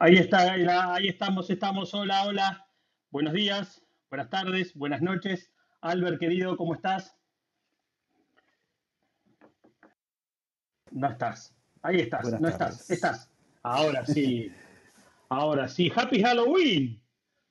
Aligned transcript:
Ahí 0.00 0.16
está, 0.16 0.52
ahí 0.94 1.06
estamos, 1.06 1.48
estamos. 1.50 1.94
Hola, 1.94 2.24
hola. 2.24 2.66
Buenos 3.10 3.32
días, 3.32 3.80
buenas 4.10 4.28
tardes, 4.28 4.74
buenas 4.74 5.00
noches. 5.00 5.52
Albert, 5.82 6.18
querido, 6.18 6.56
¿cómo 6.56 6.74
estás? 6.74 7.16
No 10.90 11.08
estás. 11.08 11.54
Ahí 11.82 12.00
estás, 12.00 12.40
no 12.40 12.48
estás. 12.48 12.90
Estás. 12.90 13.30
Ahora 13.62 14.04
sí. 14.04 14.52
Ahora 15.28 15.68
sí. 15.68 15.92
Happy 15.94 16.22
Halloween. 16.22 17.00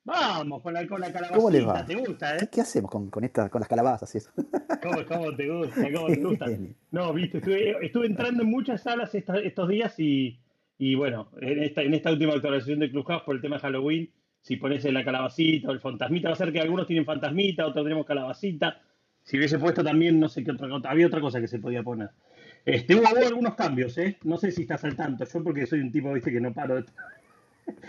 Vamos 0.04 0.60
con 0.60 0.74
la, 0.74 0.86
con 0.86 1.00
la 1.00 1.06
calabacita. 1.06 1.36
¿Cómo 1.38 1.50
le 1.50 1.64
va? 1.64 1.86
¿Te 1.86 1.94
gusta, 1.94 2.36
eh? 2.36 2.48
¿Qué, 2.52 2.60
hacemos 2.60 2.90
con, 2.90 3.08
con, 3.08 3.24
esta, 3.24 3.48
con 3.48 3.60
las 3.60 3.68
calabazas 3.68 4.14
y 4.14 4.18
eso? 4.18 4.30
¿Cómo, 4.82 5.06
¿Cómo, 5.06 5.34
te 5.34 5.48
gusta? 5.48 5.92
¿Cómo 5.94 6.06
te 6.08 6.16
gusta? 6.16 6.46
No, 6.90 7.14
viste, 7.14 7.38
estuve, 7.38 7.86
estuve 7.86 8.06
entrando 8.06 8.42
en 8.42 8.50
muchas 8.50 8.82
salas 8.82 9.14
estos 9.14 9.68
días 9.68 9.98
y, 9.98 10.43
y 10.78 10.94
bueno, 10.94 11.30
en 11.40 11.62
esta, 11.62 11.82
en 11.82 11.94
esta 11.94 12.10
última 12.10 12.34
actualización 12.34 12.80
de 12.80 12.90
Clubhouse 12.90 13.22
por 13.22 13.36
el 13.36 13.42
tema 13.42 13.56
de 13.56 13.62
Halloween, 13.62 14.10
si 14.40 14.56
pones 14.56 14.84
la 14.84 15.04
calabacita 15.04 15.68
o 15.68 15.72
el 15.72 15.80
fantasmita, 15.80 16.28
va 16.28 16.34
a 16.34 16.36
ser 16.36 16.52
que 16.52 16.60
algunos 16.60 16.86
tienen 16.86 17.06
fantasmita, 17.06 17.66
otros 17.66 17.84
tenemos 17.84 18.04
calabacita. 18.04 18.82
Si 19.22 19.38
hubiese 19.38 19.58
puesto 19.58 19.82
también, 19.82 20.20
no 20.20 20.28
sé 20.28 20.44
qué 20.44 20.50
otra 20.50 20.68
cosa, 20.68 20.90
había 20.90 21.06
otra 21.06 21.20
cosa 21.20 21.40
que 21.40 21.48
se 21.48 21.58
podía 21.58 21.82
poner. 21.82 22.10
Este, 22.64 22.94
hubo, 22.94 23.06
algunos 23.06 23.54
cambios, 23.54 23.96
¿eh? 23.98 24.18
No 24.24 24.36
sé 24.36 24.50
si 24.50 24.62
estás 24.62 24.84
al 24.84 24.96
tanto, 24.96 25.24
yo 25.24 25.42
porque 25.42 25.66
soy 25.66 25.80
un 25.80 25.90
tipo, 25.90 26.12
viste, 26.12 26.30
que 26.30 26.40
no 26.40 26.52
paro 26.52 26.76
de... 26.76 26.84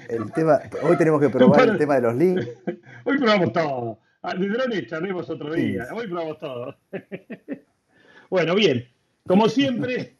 El 0.08 0.32
tema, 0.32 0.60
hoy 0.84 0.96
tenemos 0.98 1.20
que 1.20 1.30
probar 1.30 1.68
el 1.68 1.78
tema 1.78 1.96
de 1.96 2.02
los 2.02 2.16
links. 2.16 2.48
Hoy 3.04 3.18
probamos 3.18 3.52
todo. 3.52 4.00
Ah, 4.22 4.34
de 4.34 4.48
drone 4.48 4.88
charlemos 4.88 5.30
otro 5.30 5.54
día. 5.54 5.88
Hoy 5.94 6.08
probamos 6.08 6.40
todo. 6.40 6.78
bueno, 8.30 8.56
bien. 8.56 8.88
Como 9.28 9.50
siempre. 9.50 10.16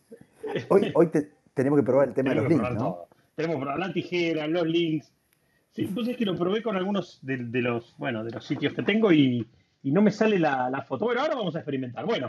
Hoy, 0.68 0.92
hoy 0.94 1.10
tenemos 1.56 1.80
que 1.80 1.84
probar 1.84 2.10
el 2.10 2.14
tema 2.14 2.30
de 2.30 2.36
los 2.36 2.50
links, 2.50 2.76
¿no? 2.76 3.08
Tenemos 3.36 3.56
que 3.56 3.62
probar 3.62 3.80
la 3.80 3.94
tijera, 3.94 4.48
los 4.48 4.68
links. 4.68 5.12
Sí, 5.72 5.84
entonces 5.84 6.16
que 6.16 6.26
lo 6.26 6.38
probé 6.38 6.62
con 6.62 6.76
algunos 6.76 7.20
de, 7.22 7.38
los, 7.62 7.96
bueno, 7.98 8.24
de 8.24 8.32
los 8.32 8.46
sitios 8.46 8.74
que 8.74 8.84
tengo 8.84 9.12
y, 9.12 9.48
no 9.84 10.02
me 10.02 10.12
sale 10.12 10.38
la, 10.38 10.86
foto. 10.88 11.06
Bueno, 11.06 11.22
ahora 11.22 11.36
vamos 11.36 11.56
a 11.56 11.60
experimentar. 11.60 12.06
Bueno, 12.06 12.28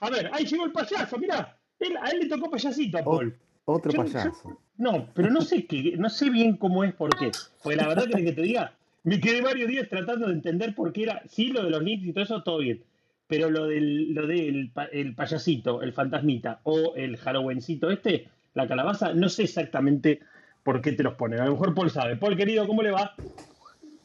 a 0.00 0.10
ver, 0.10 0.30
ahí 0.32 0.44
llegó 0.44 0.66
el 0.66 0.72
payaso, 0.72 1.18
mirá. 1.18 1.56
a 2.02 2.10
él 2.10 2.20
le 2.20 2.28
tocó 2.28 2.50
payasito 2.50 2.98
a 2.98 3.04
Paul. 3.04 3.36
otro 3.64 3.92
payaso. 3.92 4.58
no, 4.76 5.06
pero 5.14 5.30
no 5.30 5.42
sé 5.42 5.66
qué, 5.66 5.96
no 5.96 6.10
sé 6.10 6.30
bien 6.30 6.56
cómo 6.56 6.84
es 6.84 6.92
por 6.94 7.16
qué. 7.16 7.30
Pues 7.62 7.76
la 7.76 7.88
verdad 7.88 8.04
que, 8.04 8.24
que 8.24 8.32
te 8.32 8.42
diga, 8.42 8.72
me 9.02 9.20
quedé 9.20 9.40
varios 9.42 9.68
días 9.68 9.88
tratando 9.88 10.26
de 10.26 10.34
entender 10.34 10.74
por 10.74 10.92
qué 10.92 11.04
era, 11.04 11.22
sí, 11.28 11.48
lo 11.48 11.64
de 11.64 11.70
los 11.70 11.82
links 11.82 12.06
y 12.06 12.12
todo 12.12 12.24
eso, 12.24 12.42
todo 12.42 12.58
bien. 12.58 12.82
Pero 13.26 13.48
lo 13.48 13.66
del, 13.66 14.12
lo 14.12 14.26
del 14.26 14.72
el 14.92 15.14
payasito, 15.14 15.82
el 15.82 15.92
fantasmita 15.92 16.60
o 16.64 16.94
el 16.96 17.16
Halloweencito 17.16 17.90
este, 17.90 18.28
la 18.54 18.66
calabaza, 18.66 19.14
no 19.14 19.28
sé 19.28 19.44
exactamente 19.44 20.20
por 20.62 20.80
qué 20.80 20.92
te 20.92 21.02
los 21.02 21.14
ponen. 21.14 21.40
A 21.40 21.46
lo 21.46 21.52
mejor 21.52 21.74
Paul 21.74 21.90
sabe. 21.90 22.16
Paul, 22.16 22.36
querido, 22.36 22.66
¿cómo 22.66 22.82
le 22.82 22.90
va? 22.90 23.14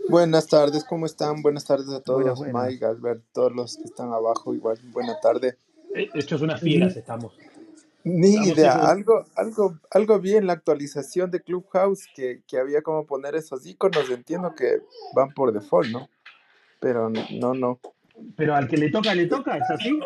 Buenas 0.07 0.47
tardes, 0.47 0.83
¿cómo 0.83 1.05
están? 1.05 1.41
Buenas 1.41 1.65
tardes 1.65 1.89
a 1.89 1.99
todos, 1.99 2.39
Mike, 2.41 2.85
Albert, 2.85 3.23
todos 3.33 3.53
los 3.53 3.77
que 3.77 3.85
están 3.85 4.13
abajo, 4.13 4.53
igual, 4.53 4.77
buena 4.91 5.19
tarde. 5.19 5.57
Hechos 5.93 6.41
unas 6.41 6.61
fieras 6.61 6.95
estamos. 6.95 7.33
Ni 8.03 8.35
idea, 8.35 8.87
algo, 8.87 9.25
algo, 9.35 9.79
algo 9.89 10.19
vi 10.19 10.35
en 10.35 10.45
la 10.45 10.53
actualización 10.53 11.31
de 11.31 11.41
Clubhouse 11.41 12.05
que, 12.15 12.43
que 12.47 12.59
había 12.59 12.83
como 12.83 13.07
poner 13.07 13.33
esos 13.33 13.65
iconos, 13.65 14.07
entiendo 14.11 14.53
que 14.53 14.77
van 15.15 15.33
por 15.33 15.51
default, 15.51 15.89
¿no? 15.89 16.07
Pero 16.79 17.09
no, 17.09 17.55
no. 17.55 17.79
Pero 18.37 18.53
al 18.53 18.67
que 18.67 18.77
le 18.77 18.91
toca, 18.91 19.15
le 19.15 19.25
toca, 19.25 19.57
¿es 19.57 19.69
así? 19.71 19.99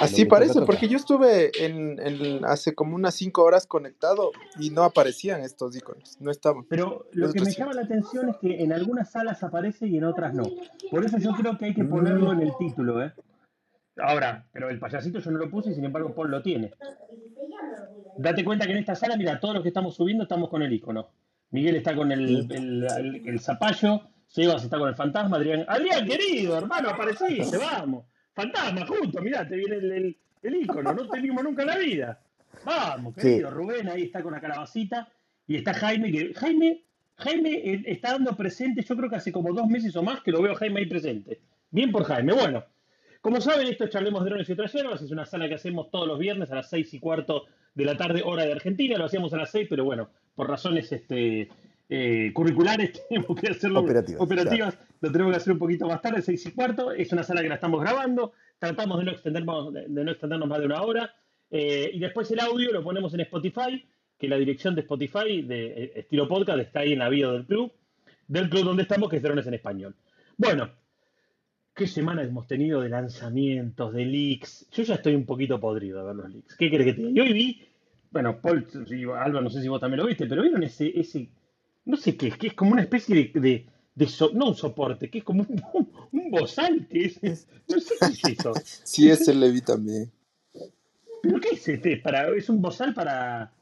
Así 0.00 0.24
parece, 0.24 0.62
porque 0.62 0.88
yo 0.88 0.96
estuve 0.96 1.50
en, 1.64 2.44
hace 2.44 2.74
como 2.74 2.94
unas 2.94 3.14
cinco 3.14 3.44
horas 3.44 3.66
conectado 3.66 4.30
y 4.58 4.70
no 4.70 4.82
aparecían 4.82 5.42
estos 5.42 5.76
iconos, 5.76 6.20
no 6.20 6.30
estaban. 6.30 6.64
Pero 6.68 7.06
lo 7.12 7.32
que 7.32 7.40
me 7.40 7.52
llama 7.52 7.72
la 7.72 7.82
atención 7.82 8.28
es 8.28 8.36
que 8.36 8.62
en 8.62 8.72
algunas 8.72 9.10
salas 9.10 9.42
aparece 9.42 9.86
y 9.86 9.96
en 9.96 10.04
otras 10.04 10.34
no. 10.34 10.44
Por 10.90 11.04
eso 11.04 11.18
yo 11.18 11.32
creo 11.32 11.56
que 11.58 11.66
hay 11.66 11.74
que 11.74 11.84
ponerlo 11.84 12.32
en 12.32 12.42
el 12.42 12.52
título, 12.58 13.02
¿eh? 13.02 13.12
Ahora, 13.98 14.46
pero 14.52 14.68
el 14.68 14.78
payasito 14.78 15.20
yo 15.20 15.30
no 15.30 15.38
lo 15.38 15.50
puse 15.50 15.70
y 15.70 15.74
sin 15.74 15.84
embargo 15.84 16.14
Paul 16.14 16.30
lo 16.30 16.42
tiene. 16.42 16.72
Date 18.18 18.44
cuenta 18.44 18.66
que 18.66 18.72
en 18.72 18.78
esta 18.78 18.94
sala, 18.94 19.16
mira, 19.16 19.40
todos 19.40 19.54
los 19.54 19.62
que 19.62 19.68
estamos 19.68 19.94
subiendo 19.94 20.24
estamos 20.24 20.48
con 20.50 20.62
el 20.62 20.72
icono. 20.72 21.08
Miguel 21.50 21.76
está 21.76 21.94
con 21.94 22.12
el, 22.12 22.50
el, 22.50 23.22
el, 23.24 23.40
zapallo, 23.40 24.02
Sebas 24.26 24.64
está 24.64 24.78
con 24.78 24.88
el 24.88 24.96
fantasma, 24.96 25.36
Adrián. 25.36 25.64
Adrián, 25.68 26.06
querido, 26.06 26.58
hermano, 26.58 26.90
apareciste, 26.90 27.56
vamos. 27.56 28.04
Fantasma, 28.36 28.86
justo, 28.86 29.22
mirá, 29.22 29.48
te 29.48 29.56
viene 29.56 29.76
el, 29.76 30.16
el, 30.42 30.54
icono, 30.56 30.92
no 30.92 31.08
te 31.08 31.20
vimos 31.20 31.42
nunca 31.42 31.62
en 31.62 31.68
la 31.68 31.78
vida. 31.78 32.20
Vamos, 32.66 33.14
querido, 33.14 33.50
Rubén 33.50 33.88
ahí 33.88 34.02
está 34.02 34.22
con 34.22 34.32
la 34.32 34.42
calabacita 34.42 35.08
y 35.48 35.56
está 35.56 35.72
Jaime, 35.72 36.12
que 36.12 36.34
Jaime, 36.34 36.82
Jaime 37.16 37.50
eh, 37.50 37.82
está 37.86 38.12
dando 38.12 38.36
presente, 38.36 38.82
yo 38.82 38.94
creo 38.94 39.08
que 39.08 39.16
hace 39.16 39.32
como 39.32 39.54
dos 39.54 39.66
meses 39.68 39.96
o 39.96 40.02
más 40.02 40.20
que 40.20 40.32
lo 40.32 40.42
veo 40.42 40.54
Jaime 40.54 40.80
ahí 40.80 40.86
presente. 40.86 41.40
Bien 41.70 41.90
por 41.90 42.04
Jaime, 42.04 42.34
bueno. 42.34 42.62
Como 43.22 43.40
saben, 43.40 43.68
esto 43.68 43.84
es 43.84 43.90
Charlemos 43.90 44.22
Drones 44.22 44.46
y 44.50 44.52
otras 44.52 44.70
hierbas, 44.70 45.00
es 45.00 45.10
una 45.10 45.24
sala 45.24 45.48
que 45.48 45.54
hacemos 45.54 45.90
todos 45.90 46.06
los 46.06 46.18
viernes 46.18 46.50
a 46.52 46.56
las 46.56 46.68
seis 46.68 46.92
y 46.92 47.00
cuarto 47.00 47.46
de 47.74 47.84
la 47.86 47.96
tarde, 47.96 48.20
hora 48.22 48.44
de 48.44 48.52
Argentina, 48.52 48.98
lo 48.98 49.06
hacíamos 49.06 49.32
a 49.32 49.38
las 49.38 49.50
seis, 49.50 49.66
pero 49.68 49.82
bueno, 49.82 50.10
por 50.34 50.46
razones 50.46 50.92
este, 50.92 51.48
eh, 51.88 52.32
curriculares 52.32 53.00
tenemos 53.08 53.40
que 53.40 53.48
hacerlo 53.48 53.80
operativas, 54.18 54.78
lo 55.00 55.12
tenemos 55.12 55.32
que 55.32 55.36
hacer 55.36 55.52
un 55.52 55.58
poquito 55.58 55.86
más 55.86 56.02
tarde, 56.02 56.22
seis 56.22 56.44
y 56.46 56.52
cuarto. 56.52 56.92
Es 56.92 57.12
una 57.12 57.22
sala 57.22 57.42
que 57.42 57.48
la 57.48 57.56
estamos 57.56 57.80
grabando, 57.80 58.32
tratamos 58.58 58.98
de 58.98 59.04
no 59.04 59.10
extendernos, 59.12 59.72
de, 59.72 59.88
no 59.88 60.10
extendernos 60.10 60.48
más 60.48 60.58
de 60.58 60.66
una 60.66 60.82
hora. 60.82 61.14
Eh, 61.50 61.90
y 61.92 61.98
después 62.00 62.30
el 62.32 62.40
audio 62.40 62.72
lo 62.72 62.82
ponemos 62.82 63.14
en 63.14 63.20
Spotify, 63.20 63.84
que 64.18 64.28
la 64.28 64.36
dirección 64.36 64.74
de 64.74 64.80
Spotify 64.80 65.42
de 65.42 65.66
eh, 65.66 65.92
estilo 65.96 66.26
podcast 66.26 66.58
está 66.58 66.80
ahí 66.80 66.92
en 66.92 66.98
la 66.98 67.08
bio 67.08 67.32
del 67.32 67.46
club, 67.46 67.72
del 68.26 68.50
club 68.50 68.64
donde 68.64 68.82
estamos, 68.82 69.08
que 69.08 69.16
es 69.16 69.22
Drones 69.22 69.46
en 69.46 69.54
Español. 69.54 69.94
Bueno, 70.36 70.70
¿qué 71.72 71.86
semana 71.86 72.22
hemos 72.22 72.48
tenido 72.48 72.80
de 72.80 72.88
lanzamientos, 72.88 73.92
de 73.94 74.04
leaks? 74.04 74.68
Yo 74.72 74.82
ya 74.82 74.94
estoy 74.96 75.14
un 75.14 75.24
poquito 75.24 75.60
podrido 75.60 76.00
de 76.00 76.06
ver 76.06 76.16
los 76.16 76.30
leaks. 76.30 76.56
¿Qué 76.56 76.68
crees 76.68 76.84
que 76.84 76.92
te 76.94 77.02
diga? 77.02 77.12
Yo 77.14 77.22
hoy 77.22 77.32
vi, 77.32 77.62
bueno, 78.10 78.40
Paul, 78.40 78.66
Alba, 79.16 79.40
no 79.40 79.50
sé 79.50 79.62
si 79.62 79.68
vos 79.68 79.80
también 79.80 80.00
lo 80.00 80.06
viste, 80.06 80.26
pero 80.26 80.42
vieron 80.42 80.64
ese, 80.64 80.98
ese 80.98 81.28
no 81.86 81.96
sé 81.96 82.16
qué 82.16 82.28
es, 82.28 82.36
que 82.36 82.48
es 82.48 82.54
como 82.54 82.72
una 82.72 82.82
especie 82.82 83.30
de, 83.32 83.66
de, 83.94 84.08
no 84.34 84.48
un 84.48 84.54
soporte, 84.54 85.08
que 85.08 85.18
es 85.18 85.24
como 85.24 85.46
un, 85.48 85.62
un, 86.12 86.30
bozal, 86.30 86.86
que 86.88 87.06
es, 87.06 87.48
no 87.68 87.80
sé 87.80 87.94
qué 88.00 88.12
es 88.12 88.38
eso. 88.38 88.52
Sí, 88.84 89.08
ese 89.08 89.34
le 89.34 89.50
vi 89.50 89.62
también. 89.62 90.12
¿Pero 91.22 91.40
qué 91.40 91.50
es 91.50 91.66
este? 91.66 91.96
Para, 91.96 92.28
¿Es 92.36 92.48
un 92.50 92.60
bozal 92.60 92.92
para...? 92.92 93.52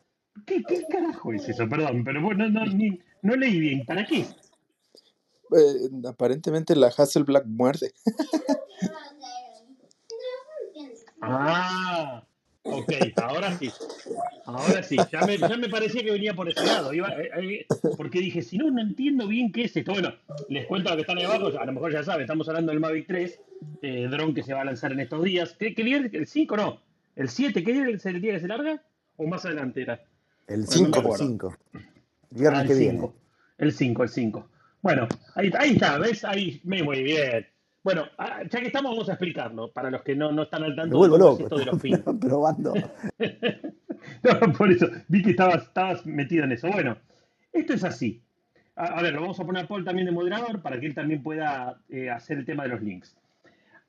¿Qué, 0.45 0.65
¿Qué, 0.65 0.85
carajo 0.91 1.33
es 1.33 1.49
eso? 1.49 1.69
Perdón, 1.69 2.03
pero 2.05 2.21
bueno, 2.21 2.49
no, 2.51 2.65
no 3.23 3.37
leí 3.37 3.61
bien. 3.61 3.87
¿Para 3.87 4.05
qué? 4.05 4.27
Eh, 5.57 5.91
aparentemente 6.09 6.75
la 6.75 6.89
Hasselblad 6.89 7.45
muerde. 7.45 7.93
ah, 11.21 12.24
Ok, 12.65 12.93
ahora 13.23 13.57
sí. 13.59 13.71
Ahora 14.47 14.83
sí. 14.83 14.97
Ya 15.13 15.21
me, 15.27 15.37
ya 15.37 15.57
me 15.57 15.69
parecía 15.69 16.03
que 16.03 16.11
venía 16.11 16.35
por 16.35 16.49
ese 16.49 16.65
lado. 16.65 16.95
Iba, 16.95 17.09
eh, 17.11 17.31
eh, 17.37 17.67
porque 17.97 18.21
dije, 18.21 18.41
si 18.43 18.57
no, 18.57 18.71
no 18.71 18.81
entiendo 18.81 19.29
bien 19.29 19.53
qué 19.53 19.65
es 19.65 19.77
esto. 19.77 19.93
Bueno, 19.93 20.15
les 20.49 20.67
cuento 20.67 20.89
a 20.89 20.93
los 20.93 20.97
que 20.97 21.03
están 21.03 21.19
ahí 21.19 21.25
abajo. 21.25 21.59
A 21.59 21.65
lo 21.67 21.73
mejor 21.73 21.93
ya 21.93 22.03
saben, 22.03 22.23
estamos 22.23 22.49
hablando 22.49 22.73
del 22.73 22.81
Mavic 22.81 23.07
3, 23.07 23.41
eh, 23.83 24.09
dron 24.11 24.35
que 24.35 24.43
se 24.43 24.55
va 24.55 24.63
a 24.63 24.65
lanzar 24.65 24.93
en 24.93 25.01
estos 25.01 25.23
días. 25.23 25.55
¿Qué, 25.59 25.75
qué 25.75 25.85
día? 25.85 25.99
¿El 26.11 26.27
5 26.27 26.57
no? 26.57 26.81
¿El 27.17 27.29
7? 27.29 27.63
¿Qué 27.63 27.73
día 27.73 27.89
es 27.89 28.07
el 28.07 28.21
día 28.21 28.35
que 28.35 28.41
se 28.41 28.49
larga? 28.49 28.83
¿O 29.17 29.27
más 29.27 29.45
adelante 29.45 29.83
era? 29.83 30.03
El 30.47 30.67
5, 30.67 31.01
el 31.01 31.19
5. 31.19 31.57
Viernes 32.31 32.61
ah, 32.63 32.67
que 32.67 32.75
viene. 32.75 33.11
El 33.59 33.73
5, 33.73 34.03
el 34.03 34.09
5. 34.09 34.49
Bueno, 34.81 35.07
ahí, 35.35 35.53
ahí 35.59 35.73
está, 35.73 35.99
¿ves? 35.99 36.25
Ahí, 36.25 36.61
muy 36.65 37.03
bien. 37.03 37.47
Bueno, 37.85 38.07
ah, 38.17 38.43
ya 38.49 38.61
que 38.61 38.69
estamos, 38.69 38.93
vamos 38.93 39.11
a 39.11 39.13
explicarlo 39.13 39.71
para 39.71 39.91
los 39.91 40.03
que 40.03 40.17
no, 40.17 40.33
no 40.33 40.45
están 40.45 40.65
al 40.65 40.75
tanto 40.75 41.07
de 41.07 41.43
esto 41.45 41.59
de 41.59 41.67
los. 41.67 41.79
Probando. 42.21 42.73
no, 44.23 44.53
por 44.57 44.73
eso, 44.73 44.89
vi 45.07 45.23
que 45.23 45.33
estabas, 45.33 45.65
estabas 45.65 46.07
metido 46.07 46.45
en 46.45 46.53
eso. 46.53 46.69
Bueno, 46.71 46.97
esto 47.53 47.75
es 47.75 47.85
así. 47.85 48.23
A, 48.75 49.03
ver, 49.03 49.13
lo 49.13 49.21
vamos 49.21 49.39
a 49.39 49.45
poner 49.45 49.65
a 49.65 49.69
Paul 49.69 49.85
también 49.85 50.07
de 50.07 50.13
moderador 50.13 50.63
para 50.63 50.81
que 50.81 50.87
él 50.87 50.95
también 50.95 51.23
pueda 51.23 51.79
eh, 51.91 52.09
hacer 52.09 52.39
el 52.39 52.47
tema 52.47 52.63
de 52.63 52.71
los 52.71 52.83
links. 52.83 53.17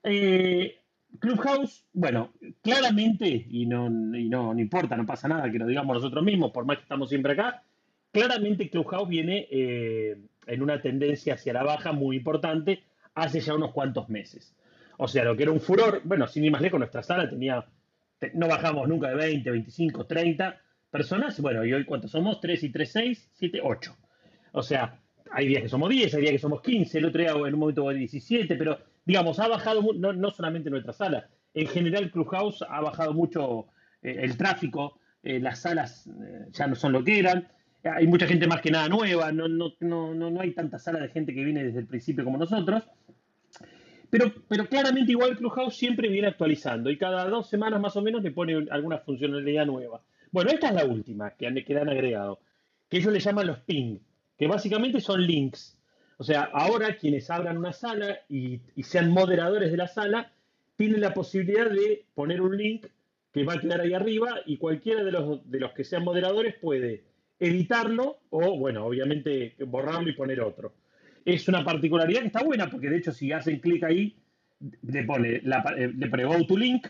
Eh, 0.04 0.78
Clubhouse, 1.18 1.86
bueno, 1.94 2.34
claramente, 2.62 3.46
y, 3.48 3.64
no, 3.64 3.86
y 3.86 4.28
no, 4.28 4.52
no, 4.52 4.60
importa, 4.60 4.96
no 4.96 5.06
pasa 5.06 5.26
nada 5.26 5.50
que 5.50 5.58
lo 5.58 5.66
digamos 5.66 5.94
nosotros 5.94 6.22
mismos, 6.22 6.52
por 6.52 6.66
más 6.66 6.76
que 6.76 6.82
estamos 6.82 7.08
siempre 7.08 7.32
acá, 7.32 7.62
claramente 8.12 8.68
Clubhouse 8.68 9.08
viene 9.08 9.48
eh, 9.50 10.18
en 10.46 10.62
una 10.62 10.82
tendencia 10.82 11.34
hacia 11.34 11.54
la 11.54 11.64
baja 11.64 11.92
muy 11.92 12.16
importante 12.16 12.84
hace 13.16 13.40
ya 13.40 13.54
unos 13.54 13.72
cuantos 13.72 14.08
meses. 14.08 14.54
O 14.98 15.08
sea, 15.08 15.24
lo 15.24 15.36
que 15.36 15.42
era 15.42 15.52
un 15.52 15.60
furor, 15.60 16.00
bueno, 16.04 16.28
sin 16.28 16.44
ir 16.44 16.52
más 16.52 16.62
lejos, 16.62 16.78
nuestra 16.78 17.02
sala 17.02 17.28
tenía, 17.28 17.66
no 18.34 18.46
bajamos 18.46 18.88
nunca 18.88 19.08
de 19.08 19.16
20, 19.16 19.50
25, 19.50 20.06
30 20.06 20.60
personas. 20.90 21.40
Bueno, 21.40 21.64
y 21.64 21.72
hoy 21.72 21.84
cuántos 21.84 22.12
somos? 22.12 22.40
3 22.40 22.62
y 22.62 22.70
3, 22.70 22.92
6, 22.92 23.30
7, 23.34 23.60
8. 23.62 23.96
O 24.52 24.62
sea, 24.62 25.00
hay 25.32 25.48
días 25.48 25.62
que 25.62 25.68
somos 25.68 25.90
10, 25.90 26.14
hay 26.14 26.20
días 26.20 26.32
que 26.32 26.38
somos 26.38 26.62
15, 26.62 26.98
el 26.98 27.04
otro 27.06 27.20
día 27.20 27.32
en 27.32 27.54
un 27.54 27.60
momento 27.60 27.88
17, 27.88 28.54
pero 28.56 28.78
digamos, 29.04 29.38
ha 29.38 29.48
bajado, 29.48 29.82
no, 29.94 30.12
no 30.12 30.30
solamente 30.30 30.70
nuestra 30.70 30.92
sala, 30.92 31.28
en 31.54 31.66
general 31.66 32.10
Clubhouse 32.10 32.62
ha 32.68 32.80
bajado 32.80 33.12
mucho 33.12 33.66
eh, 34.02 34.16
el 34.20 34.36
tráfico, 34.36 35.00
eh, 35.22 35.40
las 35.40 35.60
salas 35.60 36.06
eh, 36.06 36.46
ya 36.50 36.66
no 36.66 36.74
son 36.74 36.92
lo 36.92 37.02
que 37.02 37.18
eran. 37.18 37.48
Hay 37.94 38.06
mucha 38.06 38.26
gente 38.26 38.46
más 38.46 38.60
que 38.60 38.70
nada 38.70 38.88
nueva, 38.88 39.32
no, 39.32 39.48
no, 39.48 39.72
no, 39.80 40.14
no 40.14 40.40
hay 40.40 40.52
tanta 40.52 40.78
sala 40.78 41.00
de 41.00 41.08
gente 41.08 41.34
que 41.34 41.44
viene 41.44 41.64
desde 41.64 41.80
el 41.80 41.86
principio 41.86 42.24
como 42.24 42.38
nosotros. 42.38 42.84
Pero, 44.10 44.32
pero 44.48 44.68
claramente 44.68 45.12
igual 45.12 45.36
Clubhouse 45.36 45.76
siempre 45.76 46.08
viene 46.08 46.28
actualizando 46.28 46.90
y 46.90 46.98
cada 46.98 47.28
dos 47.28 47.48
semanas 47.48 47.80
más 47.80 47.96
o 47.96 48.02
menos 48.02 48.22
le 48.22 48.30
pone 48.30 48.66
alguna 48.70 48.98
funcionalidad 48.98 49.66
nueva. 49.66 50.02
Bueno, 50.30 50.50
esta 50.50 50.68
es 50.68 50.74
la 50.74 50.84
última 50.84 51.30
que, 51.32 51.46
han, 51.46 51.54
que 51.54 51.78
han 51.78 51.88
agregado, 51.88 52.40
que 52.88 52.98
ellos 52.98 53.12
le 53.12 53.20
llaman 53.20 53.46
los 53.48 53.58
ping, 53.60 53.98
que 54.38 54.46
básicamente 54.46 55.00
son 55.00 55.22
links. 55.26 55.78
O 56.18 56.24
sea, 56.24 56.48
ahora 56.52 56.96
quienes 56.96 57.30
abran 57.30 57.58
una 57.58 57.72
sala 57.72 58.20
y, 58.28 58.60
y 58.74 58.82
sean 58.84 59.10
moderadores 59.10 59.70
de 59.70 59.76
la 59.76 59.88
sala, 59.88 60.32
tienen 60.76 61.00
la 61.00 61.12
posibilidad 61.12 61.70
de 61.70 62.04
poner 62.14 62.40
un 62.40 62.56
link 62.56 62.86
que 63.32 63.44
va 63.44 63.54
a 63.54 63.60
quedar 63.60 63.80
ahí 63.80 63.92
arriba 63.92 64.40
y 64.46 64.56
cualquiera 64.56 65.04
de 65.04 65.12
los, 65.12 65.50
de 65.50 65.60
los 65.60 65.72
que 65.72 65.84
sean 65.84 66.04
moderadores 66.04 66.54
puede 66.54 67.04
editarlo 67.38 68.18
o, 68.30 68.58
bueno, 68.58 68.86
obviamente 68.86 69.54
borrarlo 69.66 70.08
y 70.08 70.14
poner 70.14 70.40
otro. 70.40 70.74
Es 71.24 71.48
una 71.48 71.64
particularidad 71.64 72.20
que 72.20 72.26
está 72.28 72.42
buena 72.42 72.70
porque 72.70 72.88
de 72.88 72.98
hecho 72.98 73.12
si 73.12 73.32
hacen 73.32 73.60
clic 73.60 73.84
ahí, 73.84 74.16
le 74.82 75.04
pone, 75.04 75.40
la, 75.42 75.62
eh, 75.76 75.92
le 75.94 76.06
pone 76.08 76.24
go 76.24 76.46
to 76.46 76.56
link, 76.56 76.86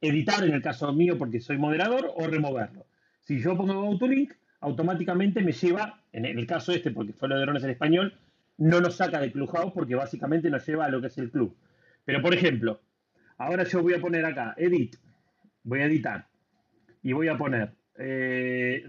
editar 0.00 0.44
en 0.44 0.52
el 0.52 0.62
caso 0.62 0.92
mío 0.92 1.16
porque 1.16 1.40
soy 1.40 1.58
moderador 1.58 2.12
o 2.14 2.26
removerlo. 2.26 2.86
Si 3.20 3.40
yo 3.40 3.56
pongo 3.56 3.96
go 3.96 4.08
link, 4.08 4.32
automáticamente 4.60 5.42
me 5.42 5.52
lleva, 5.52 6.02
en 6.12 6.24
el 6.24 6.46
caso 6.46 6.72
este 6.72 6.90
porque 6.90 7.12
fue 7.12 7.28
lo 7.28 7.36
de 7.36 7.42
drones 7.42 7.64
en 7.64 7.70
español, 7.70 8.18
no 8.58 8.80
nos 8.80 8.96
saca 8.96 9.20
de 9.20 9.30
Clubhouse 9.30 9.72
porque 9.72 9.94
básicamente 9.94 10.50
nos 10.50 10.66
lleva 10.66 10.86
a 10.86 10.90
lo 10.90 11.00
que 11.00 11.06
es 11.06 11.18
el 11.18 11.30
club. 11.30 11.56
Pero 12.04 12.20
por 12.20 12.34
ejemplo, 12.34 12.80
ahora 13.36 13.64
yo 13.64 13.82
voy 13.82 13.94
a 13.94 14.00
poner 14.00 14.24
acá, 14.24 14.54
edit, 14.56 14.96
voy 15.62 15.80
a 15.80 15.86
editar 15.86 16.26
y 17.02 17.12
voy 17.12 17.28
a 17.28 17.36
poner 17.36 17.77
eh, 17.98 18.84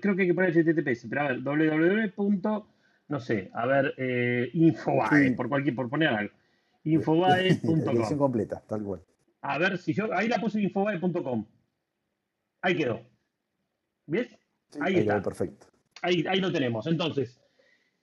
creo 0.00 0.16
que 0.16 0.22
hay 0.22 0.28
que 0.28 0.34
poner 0.34 0.52
HTTPS, 0.52 1.06
pero 1.08 1.20
a 1.20 1.28
ver, 1.28 1.42
www. 1.42 2.64
no 3.08 3.20
sé, 3.20 3.50
a 3.52 3.66
ver, 3.66 3.94
eh, 3.98 4.50
Infobae, 4.54 5.32
por 5.32 5.48
cualquier, 5.48 5.74
por 5.74 5.90
poner 5.90 6.08
algo. 6.08 6.34
Infobae.com. 6.84 8.16
completa, 8.16 8.62
tal 8.66 8.82
cual. 8.82 9.02
A 9.42 9.58
ver 9.58 9.76
si 9.76 9.92
yo, 9.92 10.12
ahí 10.14 10.28
la 10.28 10.38
puse 10.38 10.60
infobae.com. 10.60 11.46
Ahí 12.62 12.76
quedó. 12.76 13.02
¿Ves? 14.06 14.36
ahí, 14.80 14.96
está. 14.96 15.20
perfecto. 15.22 15.66
Ahí, 16.02 16.24
ahí 16.26 16.40
lo 16.40 16.50
tenemos. 16.50 16.86
Entonces, 16.86 17.38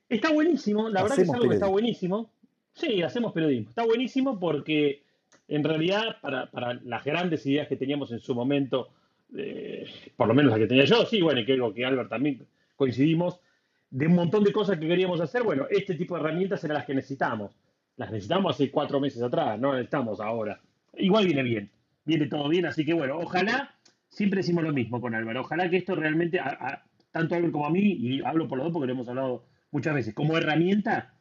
está 0.08 0.32
buenísimo, 0.32 0.88
la 0.88 1.02
verdad 1.02 1.16
que 1.16 1.22
es 1.22 1.30
algo 1.30 1.48
que 1.48 1.54
está 1.54 1.66
buenísimo. 1.66 2.32
Sí, 2.74 3.02
hacemos 3.02 3.32
periodismo. 3.32 3.70
Está 3.70 3.84
buenísimo 3.84 4.38
porque 4.38 5.02
en 5.48 5.64
realidad 5.64 6.16
para, 6.22 6.48
para 6.50 6.74
las 6.74 7.04
grandes 7.04 7.44
ideas 7.46 7.66
que 7.66 7.76
teníamos 7.76 8.12
en 8.12 8.20
su 8.20 8.36
momento 8.36 8.90
eh, 9.36 9.86
por 10.16 10.28
lo 10.28 10.34
menos 10.34 10.52
la 10.52 10.58
que 10.58 10.66
tenía 10.66 10.84
yo, 10.84 11.04
sí, 11.04 11.20
bueno, 11.20 11.40
y 11.40 11.44
creo 11.44 11.72
que 11.72 11.84
Albert 11.84 12.08
también 12.08 12.46
coincidimos, 12.76 13.40
de 13.90 14.06
un 14.06 14.14
montón 14.14 14.44
de 14.44 14.52
cosas 14.52 14.78
que 14.78 14.86
queríamos 14.86 15.20
hacer, 15.20 15.42
bueno, 15.42 15.66
este 15.70 15.94
tipo 15.94 16.14
de 16.14 16.20
herramientas 16.20 16.62
eran 16.64 16.76
las 16.76 16.86
que 16.86 16.94
necesitamos. 16.94 17.56
Las 17.96 18.10
necesitamos 18.10 18.54
hace 18.54 18.70
cuatro 18.70 19.00
meses 19.00 19.22
atrás, 19.22 19.58
no 19.58 19.68
las 19.68 19.78
necesitamos 19.78 20.20
ahora. 20.20 20.60
Igual 20.96 21.26
viene 21.26 21.42
bien, 21.42 21.70
viene 22.04 22.26
todo 22.26 22.48
bien, 22.48 22.66
así 22.66 22.84
que 22.84 22.94
bueno, 22.94 23.18
ojalá, 23.18 23.74
siempre 24.08 24.38
decimos 24.38 24.64
lo 24.64 24.72
mismo 24.72 25.00
con 25.00 25.14
Álvaro, 25.14 25.40
ojalá 25.40 25.68
que 25.68 25.78
esto 25.78 25.94
realmente, 25.94 26.40
tanto 27.10 27.34
a 27.34 27.38
Albert 27.38 27.52
como 27.52 27.66
a 27.66 27.70
mí, 27.70 27.80
y 27.80 28.22
hablo 28.22 28.46
por 28.46 28.58
los 28.58 28.66
dos 28.66 28.72
porque 28.72 28.86
lo 28.86 28.92
hemos 28.92 29.08
hablado 29.08 29.44
muchas 29.70 29.94
veces, 29.94 30.14
como 30.14 30.36
herramienta, 30.36 31.14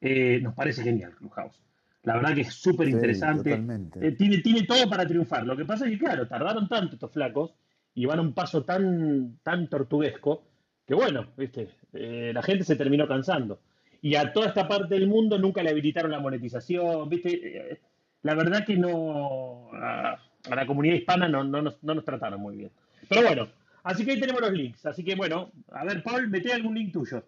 eh, 0.00 0.40
nos 0.42 0.54
parece 0.54 0.82
genial 0.82 1.14
Clubhouse. 1.14 1.60
La 2.04 2.16
verdad 2.16 2.34
que 2.34 2.42
es 2.42 2.54
súper 2.54 2.88
interesante. 2.88 3.52
Eh, 4.00 4.12
tiene, 4.12 4.38
tiene 4.38 4.64
todo 4.64 4.88
para 4.88 5.06
triunfar. 5.06 5.46
Lo 5.46 5.56
que 5.56 5.64
pasa 5.64 5.86
es 5.86 5.92
que, 5.92 5.98
claro, 5.98 6.28
tardaron 6.28 6.68
tanto 6.68 6.94
estos 6.94 7.10
flacos 7.10 7.54
y 7.94 8.04
van 8.04 8.18
a 8.18 8.22
un 8.22 8.34
paso 8.34 8.62
tan, 8.62 9.38
tan 9.42 9.68
tortuguesco 9.68 10.44
que, 10.86 10.94
bueno, 10.94 11.28
viste, 11.36 11.70
eh, 11.94 12.30
la 12.34 12.42
gente 12.42 12.64
se 12.64 12.76
terminó 12.76 13.08
cansando. 13.08 13.60
Y 14.02 14.16
a 14.16 14.34
toda 14.34 14.48
esta 14.48 14.68
parte 14.68 14.94
del 14.94 15.08
mundo 15.08 15.38
nunca 15.38 15.62
le 15.62 15.70
habilitaron 15.70 16.10
la 16.10 16.20
monetización, 16.20 17.08
viste. 17.08 17.30
Eh, 17.72 17.80
la 18.22 18.34
verdad 18.34 18.66
que 18.66 18.76
no. 18.76 19.70
A, 19.72 20.18
la 20.54 20.66
comunidad 20.66 20.96
hispana 20.96 21.26
no, 21.26 21.42
no, 21.42 21.62
nos, 21.62 21.82
no 21.82 21.94
nos 21.94 22.04
trataron 22.04 22.38
muy 22.38 22.56
bien. 22.56 22.70
Pero 23.08 23.22
bueno, 23.22 23.48
así 23.82 24.04
que 24.04 24.12
ahí 24.12 24.20
tenemos 24.20 24.42
los 24.42 24.52
links. 24.52 24.84
Así 24.84 25.02
que 25.02 25.14
bueno, 25.14 25.50
a 25.72 25.86
ver, 25.86 26.02
Paul, 26.02 26.28
mete 26.28 26.52
algún 26.52 26.74
link 26.74 26.92
tuyo. 26.92 27.24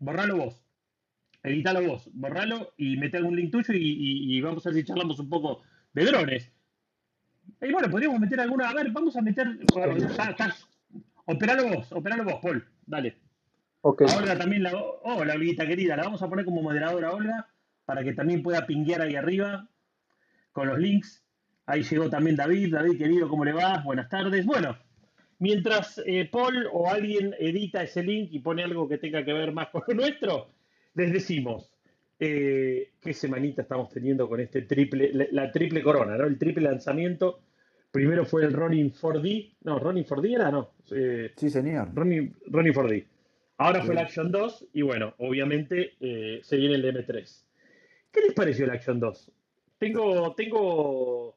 Borralo 0.00 0.36
vos 0.38 0.61
editalo 1.42 1.82
vos, 1.86 2.08
borralo 2.12 2.72
y 2.76 2.96
mete 2.96 3.16
algún 3.16 3.36
link 3.36 3.50
tuyo 3.50 3.74
y, 3.74 4.40
vamos 4.40 4.66
a 4.66 4.70
ver 4.70 4.78
si 4.78 4.84
charlamos 4.84 5.18
un 5.18 5.28
poco 5.28 5.62
de 5.92 6.04
drones. 6.04 6.52
Y 7.60 7.72
bueno, 7.72 7.90
podríamos 7.90 8.20
meter 8.20 8.40
alguna. 8.40 8.70
A 8.70 8.74
ver, 8.74 8.90
vamos 8.90 9.16
a 9.16 9.22
meter. 9.22 9.48
Operalo 11.26 11.68
vos, 11.68 11.92
operalo 11.92 12.24
vos, 12.24 12.38
Paul. 12.40 12.64
Dale. 12.86 13.16
Okay. 13.80 14.06
Olga 14.16 14.38
también, 14.38 14.62
la, 14.62 14.76
oh, 14.76 15.24
la 15.24 15.34
Olguita 15.34 15.66
querida, 15.66 15.96
la 15.96 16.04
vamos 16.04 16.22
a 16.22 16.28
poner 16.28 16.44
como 16.44 16.62
moderadora 16.62 17.08
a 17.08 17.12
Olga 17.12 17.48
para 17.84 18.04
que 18.04 18.12
también 18.12 18.42
pueda 18.42 18.64
pinguear 18.64 19.02
ahí 19.02 19.16
arriba 19.16 19.68
con 20.52 20.68
los 20.68 20.78
links. 20.78 21.24
Ahí 21.66 21.82
llegó 21.82 22.08
también 22.08 22.36
David. 22.36 22.72
David, 22.72 22.98
querido, 22.98 23.28
¿cómo 23.28 23.44
le 23.44 23.52
va? 23.52 23.78
Buenas 23.78 24.08
tardes. 24.08 24.46
Bueno, 24.46 24.78
mientras 25.38 26.00
eh, 26.06 26.28
Paul 26.30 26.68
o 26.72 26.88
alguien 26.88 27.34
edita 27.38 27.82
ese 27.82 28.04
link 28.04 28.28
y 28.32 28.38
pone 28.38 28.62
algo 28.62 28.88
que 28.88 28.98
tenga 28.98 29.24
que 29.24 29.32
ver 29.32 29.52
más 29.52 29.68
con 29.70 29.82
lo 29.88 29.94
nuestro, 29.94 30.48
les 30.94 31.12
decimos 31.12 31.72
eh, 32.18 32.92
qué 33.00 33.12
semanita 33.12 33.62
estamos 33.62 33.88
teniendo 33.88 34.28
con 34.28 34.40
este 34.40 34.62
triple, 34.62 35.28
la, 35.32 35.50
triple 35.50 35.82
corona, 35.82 36.16
¿no? 36.16 36.26
El 36.26 36.38
triple 36.38 36.62
lanzamiento. 36.62 37.40
Primero 37.90 38.24
fue 38.24 38.44
el 38.44 38.52
Ronin 38.52 38.92
4D. 38.92 39.54
No, 39.64 39.78
Ronin 39.78 40.04
4D 40.04 40.34
era, 40.34 40.50
no. 40.50 40.70
Eh, 40.92 41.32
sí, 41.36 41.50
señor. 41.50 41.88
Ronin, 41.94 42.32
4D. 42.46 43.06
Ahora 43.58 43.82
fue 43.82 43.94
el 43.94 43.98
Action 43.98 44.30
2 44.30 44.68
y 44.72 44.82
bueno, 44.82 45.14
obviamente 45.18 45.94
eh, 46.00 46.40
se 46.42 46.56
viene 46.56 46.76
el 46.76 46.84
M3. 46.84 47.44
¿Qué 48.10 48.20
les 48.20 48.32
pareció 48.34 48.64
el 48.64 48.70
Action 48.70 48.98
2? 48.98 49.32
Tengo, 49.78 50.34
tengo, 50.34 51.36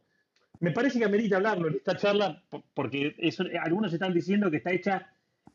me 0.60 0.72
parece 0.72 1.00
que 1.00 1.06
amerita 1.06 1.38
hablarlo 1.38 1.68
en 1.68 1.76
esta 1.76 1.98
charla 1.98 2.44
porque 2.74 3.16
algunos 3.62 3.92
están 3.92 4.14
diciendo 4.14 4.52
que 4.52 4.58
está 4.58 4.72
hecha 4.72 5.10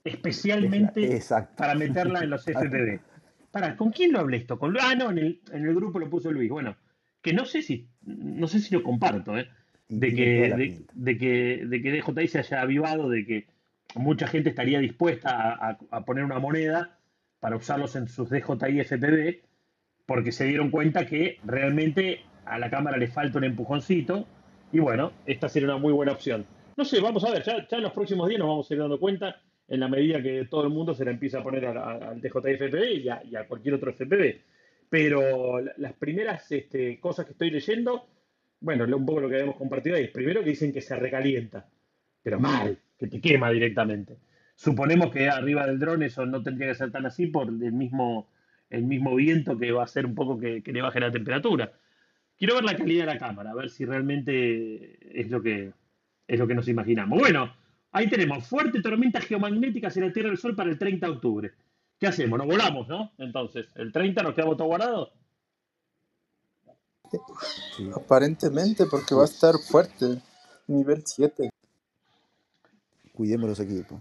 especialmente 0.05 1.21
para 1.57 1.75
meterla 1.75 2.21
en 2.21 2.31
los 2.31 2.45
FPV. 2.47 3.01
Para, 3.51 3.77
¿con 3.77 3.91
quién 3.91 4.13
lo 4.13 4.21
hablé 4.21 4.39
esto? 4.39 4.59
Con, 4.59 4.77
ah, 4.81 4.95
no, 4.95 5.11
en 5.11 5.19
el, 5.19 5.41
en 5.53 5.67
el 5.67 5.75
grupo 5.75 5.99
lo 5.99 6.09
puso 6.09 6.31
Luis. 6.31 6.51
Bueno, 6.51 6.77
que 7.23 7.33
no 7.33 7.45
sé 7.45 7.63
si, 7.63 7.89
no 8.03 8.47
sé 8.47 8.61
si 8.61 8.75
lo 8.75 8.83
comparto, 8.83 9.37
¿eh? 9.37 9.49
De 9.89 10.15
que, 10.15 10.87
de, 10.95 11.19
que, 11.19 11.65
de 11.67 11.83
que 11.83 11.91
DJI 11.91 12.29
se 12.29 12.39
haya 12.39 12.63
avivado, 12.63 13.09
de 13.09 13.27
que 13.27 13.47
mucha 13.97 14.29
gente 14.29 14.51
estaría 14.51 14.79
dispuesta 14.79 15.77
a, 15.91 16.05
poner 16.05 16.23
una 16.23 16.39
moneda 16.39 16.97
para 17.41 17.57
usarlos 17.57 17.97
en 17.97 18.07
sus 18.07 18.31
DJI 18.31 18.85
FPV, 18.85 19.41
porque 20.07 20.31
se 20.31 20.45
dieron 20.45 20.71
cuenta 20.71 21.07
que 21.07 21.41
realmente 21.45 22.21
a 22.45 22.61
la 22.61 22.71
cámara 22.71 22.99
le 22.99 23.09
falta 23.09 23.39
un 23.39 23.45
empujoncito, 23.45 24.29
y 24.73 24.79
bueno, 24.79 25.11
esta 25.27 25.49
sería 25.49 25.69
una 25.71 25.79
muy 25.79 25.93
buena 25.93 26.13
opción. 26.13 26.47
No 26.77 26.85
sé, 26.85 27.01
vamos 27.01 27.25
a 27.25 27.33
ver, 27.33 27.43
ya, 27.43 27.67
ya 27.67 27.77
en 27.79 27.83
los 27.83 27.93
próximos 27.93 28.29
días 28.29 28.39
nos 28.39 28.49
vamos 28.49 28.71
a 28.71 28.75
ir 28.75 28.81
dando 28.81 29.01
cuenta 29.01 29.41
en 29.71 29.79
la 29.79 29.89
medida 29.89 30.21
que 30.21 30.45
todo 30.47 30.65
el 30.65 30.71
mundo 30.71 30.95
se 30.95 31.05
la 31.05 31.13
empieza 31.13 31.39
a 31.39 31.43
poner 31.45 31.65
al 31.65 32.21
DJI 32.21 32.57
FPV 32.57 33.25
y 33.25 33.37
a, 33.37 33.47
cualquier 33.47 33.75
otro 33.75 33.93
FPV. 33.93 34.41
Pero 34.91 35.61
las 35.77 35.93
primeras 35.93 36.51
este, 36.51 36.99
cosas 36.99 37.25
que 37.25 37.33
estoy 37.33 37.53
leyendo, 37.53 38.09
bueno, 38.59 38.85
un 38.85 39.07
poco 39.07 39.21
lo 39.21 39.29
que 39.29 39.37
habíamos 39.37 39.55
compartido 39.55 39.95
ahí. 39.95 40.09
Primero 40.09 40.43
que 40.43 40.51
dicen 40.51 40.73
que 40.73 40.81
se 40.81 40.97
recalienta, 40.97 41.69
pero 42.21 42.41
mal, 42.41 42.77
que 42.99 43.07
te 43.07 43.21
quema 43.21 43.49
directamente. 43.53 44.17
Suponemos 44.57 45.13
que 45.13 45.29
arriba 45.29 45.65
del 45.69 45.79
dron 45.79 46.03
eso 46.03 46.27
no 46.27 46.43
tendría 46.43 46.67
que 46.67 46.75
ser 46.75 46.91
tan 46.91 47.07
así 47.07 47.29
por 47.29 47.47
el 47.47 47.73
mismo, 47.73 48.29
el 48.71 48.83
mismo 48.83 49.15
viento 49.15 49.57
que 49.57 49.71
va 49.71 49.83
a 49.83 49.85
hacer 49.85 50.05
un 50.05 50.17
poco 50.17 50.37
que, 50.37 50.65
que 50.65 50.73
le 50.73 50.83
baje 50.83 50.99
la 50.99 51.13
temperatura. 51.13 51.73
Quiero 52.37 52.57
ver 52.57 52.65
la 52.65 52.77
calidad 52.77 53.07
de 53.07 53.15
la 53.15 53.19
cámara, 53.21 53.53
a 53.53 53.55
ver 53.55 53.71
si 53.71 53.85
realmente 53.85 54.99
es 55.21 55.31
lo 55.31 55.41
que, 55.41 55.73
es 56.27 56.39
lo 56.41 56.49
que 56.49 56.55
nos 56.57 56.67
imaginamos. 56.67 57.21
Bueno, 57.21 57.60
Ahí 57.93 58.09
tenemos 58.09 58.47
fuerte 58.47 58.81
tormenta 58.81 59.21
geomagnética 59.21 59.89
hacia 59.89 60.07
la 60.07 60.13
Tierra 60.13 60.29
del 60.29 60.39
Sol 60.39 60.55
para 60.55 60.71
el 60.71 60.79
30 60.79 61.07
de 61.07 61.13
octubre. 61.13 61.53
¿Qué 61.99 62.07
hacemos? 62.07 62.39
Nos 62.39 62.47
volamos, 62.47 62.89
¿no? 62.89 63.13
Entonces, 63.19 63.67
¿el 63.75 63.93
30 63.93 64.23
nos 64.23 64.35
quedamos 64.35 64.57
todo 64.57 64.69
guardados? 64.69 65.13
Aparentemente, 67.95 68.87
porque 68.87 69.15
va 69.15 69.23
a 69.23 69.27
estar 69.27 69.55
fuerte. 69.59 70.23
Nivel 70.69 71.03
7. 71.05 71.51
Cuidemos 73.13 73.49
los 73.51 73.61
equipos. 73.61 73.99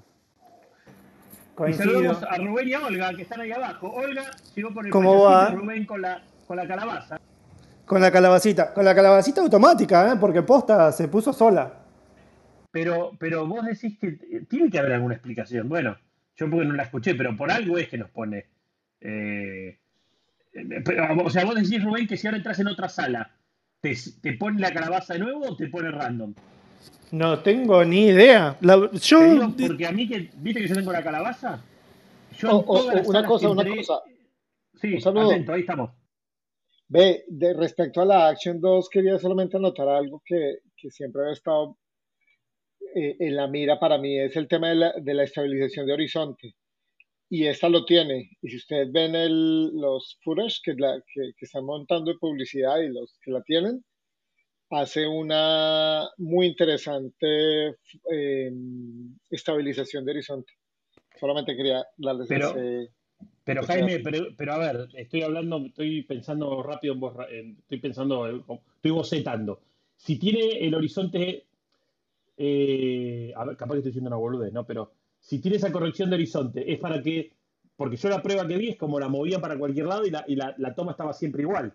Y 1.67 1.73
saludamos 1.73 2.23
a 2.23 2.37
Rubén 2.37 2.69
y 2.69 2.73
a 2.73 2.85
Olga, 2.85 3.13
que 3.13 3.23
están 3.23 3.41
ahí 3.41 3.51
abajo. 3.51 3.91
Olga 3.91 4.31
llegó 4.55 4.73
por 4.73 4.85
el 4.85 4.91
¿Cómo 4.91 5.23
va? 5.23 5.49
Rubén 5.49 5.85
con 5.85 6.01
la, 6.01 6.23
con 6.47 6.55
la 6.55 6.67
calabaza. 6.67 7.19
Con 7.85 7.99
la 7.99 8.11
calabacita. 8.11 8.73
Con 8.73 8.85
la 8.85 8.95
calabacita 8.95 9.41
automática, 9.41 10.13
¿eh? 10.13 10.15
Porque 10.17 10.43
posta 10.43 10.91
se 10.91 11.07
puso 11.07 11.33
sola. 11.33 11.78
Pero, 12.71 13.11
pero 13.19 13.47
vos 13.47 13.65
decís 13.65 13.97
que 13.99 14.11
tiene 14.47 14.69
que 14.69 14.79
haber 14.79 14.93
alguna 14.93 15.15
explicación. 15.15 15.67
Bueno, 15.67 15.97
yo 16.35 16.49
porque 16.49 16.65
no 16.67 16.73
la 16.75 16.83
escuché, 16.83 17.15
pero 17.15 17.35
por 17.35 17.51
algo 17.51 17.77
es 17.77 17.87
que 17.87 17.97
nos 17.97 18.09
pone. 18.11 18.45
Eh, 19.01 19.79
o 21.23 21.29
sea, 21.29 21.45
vos 21.45 21.55
decís, 21.55 21.83
Rubén, 21.83 22.07
que 22.07 22.17
si 22.17 22.27
ahora 22.27 22.37
entras 22.37 22.59
en 22.59 22.67
otra 22.67 22.89
sala, 22.89 23.31
¿te, 23.81 23.95
¿te, 24.21 24.33
pone 24.33 24.59
la 24.59 24.73
calabaza 24.73 25.13
de 25.13 25.19
nuevo 25.19 25.47
o 25.49 25.55
te 25.55 25.67
pone 25.67 25.89
random? 25.91 26.33
No 27.11 27.39
tengo 27.39 27.83
ni 27.85 28.07
idea. 28.07 28.55
yo... 28.61 29.53
porque 29.67 29.87
a 29.87 29.91
mí 29.91 30.07
que, 30.07 30.29
¿viste 30.37 30.61
que 30.61 30.67
yo 30.67 30.75
tengo 30.75 30.91
la 30.91 31.03
calabaza? 31.03 31.61
yo 32.37 32.47
en 32.49 32.55
O- 32.55 32.59
o- 32.59 32.79
todas 32.81 32.95
las 32.95 33.07
o 33.07 33.09
una 33.09 33.25
cosa, 33.25 33.49
una 33.49 33.63
entré- 33.63 33.77
cosa. 33.77 34.01
Sí, 34.79 34.93
Un 34.93 35.01
saludo. 35.01 35.31
atento, 35.31 35.53
ahí 35.53 35.61
estamos. 35.61 35.91
Ve, 36.87 37.23
de 37.27 37.53
respecto 37.53 38.01
a 38.01 38.05
la 38.05 38.27
Action 38.29 38.61
2, 38.61 38.89
quería 38.89 39.17
solamente 39.19 39.57
anotar 39.57 39.87
algo 39.89 40.21
que, 40.25 40.59
que 40.77 40.89
siempre 40.89 41.23
ha 41.29 41.33
estado 41.33 41.77
eh, 42.95 43.15
en 43.19 43.35
la 43.35 43.47
mira 43.47 43.79
para 43.79 43.97
mí, 43.97 44.17
es 44.19 44.35
el 44.35 44.47
tema 44.47 44.69
de 44.69 44.75
la, 44.75 44.93
de 44.99 45.13
la 45.13 45.23
estabilización 45.23 45.85
de 45.85 45.93
horizonte. 45.93 46.55
Y 47.29 47.45
esta 47.45 47.69
lo 47.69 47.85
tiene. 47.85 48.31
Y 48.41 48.49
si 48.49 48.57
ustedes 48.57 48.91
ven 48.91 49.15
el, 49.15 49.69
los 49.75 50.17
footage 50.23 50.59
que, 50.63 50.73
la, 50.73 51.01
que, 51.13 51.31
que 51.37 51.45
están 51.45 51.65
montando 51.65 52.11
de 52.11 52.17
publicidad 52.17 52.79
y 52.79 52.89
los 52.89 53.17
que 53.23 53.31
la 53.31 53.43
tienen, 53.43 53.83
hace 54.71 55.07
una 55.07 56.07
muy 56.17 56.47
interesante 56.47 57.75
eh, 58.11 58.51
estabilización 59.29 60.05
de 60.05 60.11
horizonte. 60.11 60.53
Solamente 61.19 61.55
quería 61.55 61.85
darles 61.97 62.27
Pero- 62.27 62.51
ese... 62.51 62.89
Pero 63.43 63.61
Ese 63.63 63.73
Jaime, 63.73 63.99
pero, 63.99 64.27
pero 64.37 64.53
a 64.53 64.57
ver, 64.59 64.87
estoy 64.93 65.23
hablando, 65.23 65.57
estoy 65.65 66.03
pensando 66.03 66.61
rápido 66.63 66.93
en 66.93 66.99
voz, 66.99 67.15
estoy 67.29 67.79
pensando, 67.79 68.29
eh, 68.29 68.41
estoy 68.75 68.91
bocetando. 68.91 69.59
Si 69.97 70.17
tiene 70.19 70.65
el 70.65 70.73
horizonte, 70.75 71.47
eh, 72.41 73.33
a 73.35 73.43
ver, 73.45 73.55
capaz 73.57 73.73
que 73.73 73.79
estoy 73.79 73.91
diciendo 73.91 74.07
una 74.09 74.17
boludez, 74.17 74.51
¿no? 74.53 74.65
Pero 74.65 74.93
si 75.19 75.39
tiene 75.39 75.57
esa 75.57 75.71
corrección 75.71 76.09
de 76.09 76.15
horizonte, 76.15 76.71
es 76.71 76.79
para 76.79 77.01
que, 77.01 77.33
porque 77.75 77.97
yo 77.97 78.07
la 78.09 78.21
prueba 78.21 78.47
que 78.47 78.57
vi 78.57 78.69
es 78.69 78.77
como 78.77 78.99
la 78.99 79.09
movía 79.09 79.39
para 79.39 79.57
cualquier 79.57 79.85
lado 79.87 80.05
y 80.05 80.09
la, 80.09 80.23
y 80.27 80.35
la, 80.35 80.55
la 80.57 80.73
toma 80.73 80.91
estaba 80.91 81.13
siempre 81.13 81.41
igual. 81.43 81.73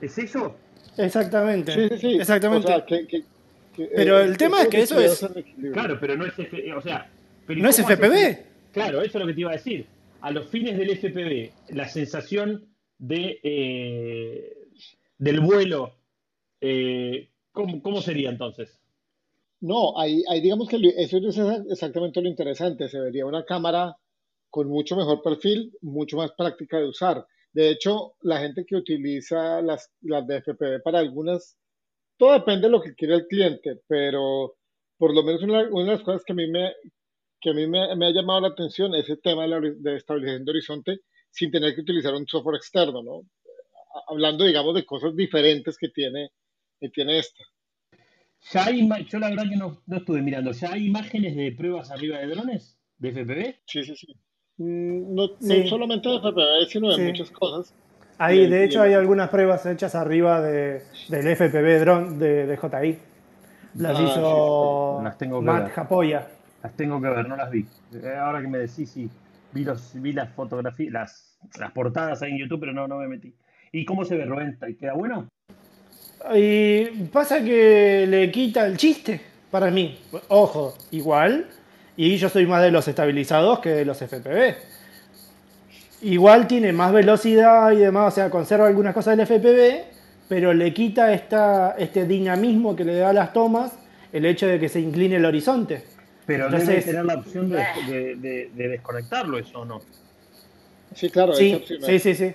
¿Es 0.00 0.18
eso? 0.18 0.56
Exactamente. 0.98 1.72
Sí, 1.72 1.88
sí, 1.90 1.98
sí. 1.98 2.14
Exactamente. 2.16 2.66
O 2.66 2.70
sea, 2.76 2.84
que- 2.84 3.06
que- 3.06 3.22
que, 3.74 3.88
Pero 3.94 4.20
eh, 4.20 4.24
el 4.24 4.36
tema 4.36 4.62
es 4.62 4.68
que 4.68 4.82
eso 4.82 5.00
es-. 5.00 5.26
Claro, 5.72 5.96
pero 5.98 6.16
no 6.16 6.26
es, 6.26 6.38
F- 6.38 6.74
o 6.74 6.80
sea, 6.82 7.10
pero 7.46 7.58
¿y 7.58 7.62
¿No 7.62 7.68
es 7.70 7.78
hace- 7.80 7.94
FPV? 7.94 8.46
Claro, 8.72 9.00
eso 9.00 9.16
es 9.18 9.22
lo 9.22 9.26
que 9.28 9.34
te 9.34 9.40
iba 9.40 9.50
a 9.50 9.54
decir. 9.54 9.86
A 10.20 10.30
los 10.30 10.48
fines 10.50 10.76
del 10.76 10.90
FPV, 10.90 11.52
la 11.74 11.88
sensación 11.88 12.66
de 12.98 13.40
eh, 13.42 14.58
del 15.18 15.40
vuelo, 15.40 15.94
eh, 16.60 17.28
¿cómo, 17.52 17.80
cómo 17.82 18.02
sería 18.02 18.28
entonces? 18.30 18.78
No, 19.70 19.98
ahí, 19.98 20.22
ahí 20.28 20.40
digamos 20.40 20.68
que 20.68 20.76
eso 20.96 21.16
es 21.18 21.24
exa- 21.38 21.64
exactamente 21.70 22.20
lo 22.20 22.28
interesante. 22.28 22.88
Se 22.88 23.00
vería 23.00 23.24
una 23.26 23.44
cámara 23.44 23.96
con 24.50 24.68
mucho 24.68 24.96
mejor 24.96 25.22
perfil, 25.22 25.72
mucho 25.82 26.16
más 26.18 26.32
práctica 26.32 26.78
de 26.78 26.88
usar. 26.88 27.26
De 27.52 27.70
hecho, 27.70 28.14
la 28.22 28.38
gente 28.40 28.64
que 28.66 28.76
utiliza 28.76 29.62
las, 29.62 29.90
las 30.02 30.26
de 30.26 30.36
FPV 30.38 30.80
para 30.82 30.98
algunas, 31.00 31.56
todo 32.18 32.32
depende 32.34 32.68
de 32.68 32.70
lo 32.72 32.82
que 32.82 32.94
quiere 32.96 33.14
el 33.16 33.26
cliente, 33.28 33.80
pero 33.88 34.56
por 34.98 35.14
lo 35.14 35.22
menos 35.24 35.42
una, 35.42 35.62
una 35.70 35.84
de 35.86 35.92
las 35.92 36.02
cosas 36.02 36.24
que 36.26 36.32
a 36.34 36.36
mí 36.36 36.48
me, 36.50 36.72
que 37.40 37.50
a 37.50 37.54
mí 37.54 37.66
me, 37.68 37.82
ha 37.92 38.12
llamado 38.12 38.42
la 38.42 38.48
atención 38.48 38.94
es 38.96 39.08
el 39.10 39.20
tema 39.22 39.42
de, 39.44 39.48
la 39.48 39.60
de 39.60 40.02
de 40.40 40.50
horizonte 40.50 41.00
sin 41.30 41.50
tener 41.52 41.74
que 41.74 41.82
utilizar 41.82 42.14
un 42.14 42.26
software 42.28 42.56
externo, 42.56 43.02
¿no? 43.02 43.22
Hablando, 44.08 44.44
digamos, 44.44 44.74
de 44.74 44.86
cosas 44.86 45.16
diferentes 45.16 45.78
que 45.78 45.88
tiene, 45.90 46.30
que 46.80 46.90
tiene 46.90 47.18
esta. 47.20 47.42
Ya 48.50 48.64
hay, 48.66 48.88
yo 49.08 49.18
la 49.18 49.30
verdad 49.30 49.44
que 49.48 49.56
no, 49.56 49.80
no 49.86 49.96
estuve 49.96 50.20
mirando, 50.20 50.52
¿ya 50.52 50.72
hay 50.72 50.86
imágenes 50.86 51.36
de 51.36 51.52
pruebas 51.52 51.90
arriba 51.90 52.18
de 52.18 52.26
drones? 52.26 52.76
¿De 52.98 53.08
FPV? 53.10 53.56
Sí, 53.66 53.84
sí, 53.84 53.94
sí. 53.96 54.16
Mm, 54.58 55.14
No, 55.14 55.28
solamente 55.68 56.08
de 56.08 56.16
FPV, 56.16 56.66
sino 56.68 56.88
de 56.90 56.96
Sí. 56.96 57.02
muchas 57.02 57.30
cosas. 57.30 57.74
Ahí, 58.18 58.38
Bien, 58.38 58.50
de 58.50 58.64
hecho, 58.64 58.82
hay 58.82 58.92
algunas 58.94 59.30
pruebas 59.30 59.64
hechas 59.66 59.94
arriba 59.94 60.40
de, 60.40 60.82
del 61.08 61.26
FPV 61.28 61.80
drone 61.80 62.18
de, 62.18 62.46
de 62.46 62.56
JI. 62.56 62.98
Las 63.74 63.98
Ah, 63.98 64.02
hizo 64.02 64.96
sí, 64.98 65.04
las 65.04 65.18
tengo 65.18 65.40
que 65.40 65.46
Matt 65.46 65.62
ver. 65.64 65.70
Japoya. 65.72 66.28
Las 66.62 66.76
tengo 66.76 67.00
que 67.00 67.08
ver, 67.08 67.28
no 67.28 67.36
las 67.36 67.50
vi. 67.50 67.66
Eh, 67.94 68.14
Ahora 68.16 68.40
que 68.42 68.48
me 68.48 68.58
decís, 68.58 68.90
sí, 68.90 69.08
vi, 69.52 69.64
los, 69.64 70.00
vi 70.00 70.12
las 70.12 70.28
fotografías, 70.34 70.92
las, 70.92 71.38
las 71.58 71.72
portadas 71.72 72.22
ahí 72.22 72.32
en 72.32 72.38
YouTube, 72.38 72.60
pero 72.60 72.72
no, 72.72 72.86
no 72.86 72.98
me 72.98 73.08
metí. 73.08 73.34
¿Y 73.72 73.84
cómo 73.84 74.04
se 74.04 74.16
ve, 74.16 74.26
Rubén? 74.26 74.58
¿Queda 74.78 74.92
bueno? 74.92 75.28
Y 76.34 76.84
pasa 77.12 77.42
que 77.42 78.06
le 78.08 78.30
quita 78.30 78.66
el 78.66 78.76
chiste 78.76 79.20
para 79.50 79.70
mí. 79.70 79.98
Ojo, 80.28 80.74
igual. 80.90 81.46
Y 81.96 82.16
yo 82.16 82.28
soy 82.28 82.46
más 82.46 82.62
de 82.62 82.70
los 82.70 82.86
estabilizados 82.88 83.58
que 83.60 83.70
de 83.70 83.84
los 83.84 83.98
FPV. 83.98 84.54
Igual 86.02 86.48
tiene 86.48 86.72
más 86.72 86.92
velocidad 86.92 87.70
y 87.72 87.76
demás, 87.76 88.12
o 88.12 88.14
sea, 88.16 88.30
conserva 88.30 88.66
algunas 88.66 88.92
cosas 88.94 89.16
del 89.16 89.26
FPV, 89.26 89.84
pero 90.28 90.52
le 90.52 90.72
quita 90.74 91.12
esta, 91.12 91.76
este 91.78 92.06
dinamismo 92.06 92.74
que 92.74 92.84
le 92.84 92.96
da 92.96 93.10
a 93.10 93.12
las 93.12 93.32
tomas 93.32 93.72
el 94.12 94.24
hecho 94.26 94.46
de 94.46 94.58
que 94.58 94.68
se 94.68 94.80
incline 94.80 95.16
el 95.16 95.24
horizonte. 95.24 95.84
Pero 96.26 96.46
Entonces- 96.46 96.68
debe 96.68 96.82
tener 96.82 97.04
la 97.04 97.14
opción 97.14 97.50
de, 97.50 97.58
de- 97.88 98.16
de- 98.16 98.50
de 98.54 98.68
desconectarlo, 98.68 99.38
eso 99.38 99.60
o 99.60 99.64
no. 99.64 99.80
Sí, 100.94 101.08
claro, 101.08 101.34
Sí, 101.34 101.62
sí, 101.86 101.98
sí, 101.98 102.14
sí. 102.14 102.34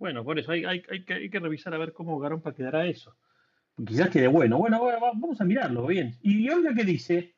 Bueno, 0.00 0.24
por 0.24 0.38
eso 0.38 0.50
hay, 0.52 0.64
hay- 0.64 0.82
hay 0.90 1.04
que, 1.04 1.12
hay 1.12 1.30
que 1.30 1.38
revisar 1.38 1.74
a 1.74 1.78
ver 1.78 1.92
cómo 1.92 2.18
Garompa 2.18 2.54
quedará 2.54 2.86
eso. 2.86 3.14
Quizás 3.86 4.08
quede 4.08 4.26
bueno. 4.28 4.56
Bueno, 4.56 4.78
bueno, 4.80 4.98
va- 4.98 5.12
vamos 5.12 5.38
a 5.40 5.44
mirarlo 5.44 5.86
bien. 5.86 6.18
¿Y 6.22 6.48
Olga 6.48 6.72
qué 6.74 6.84
dice? 6.84 7.36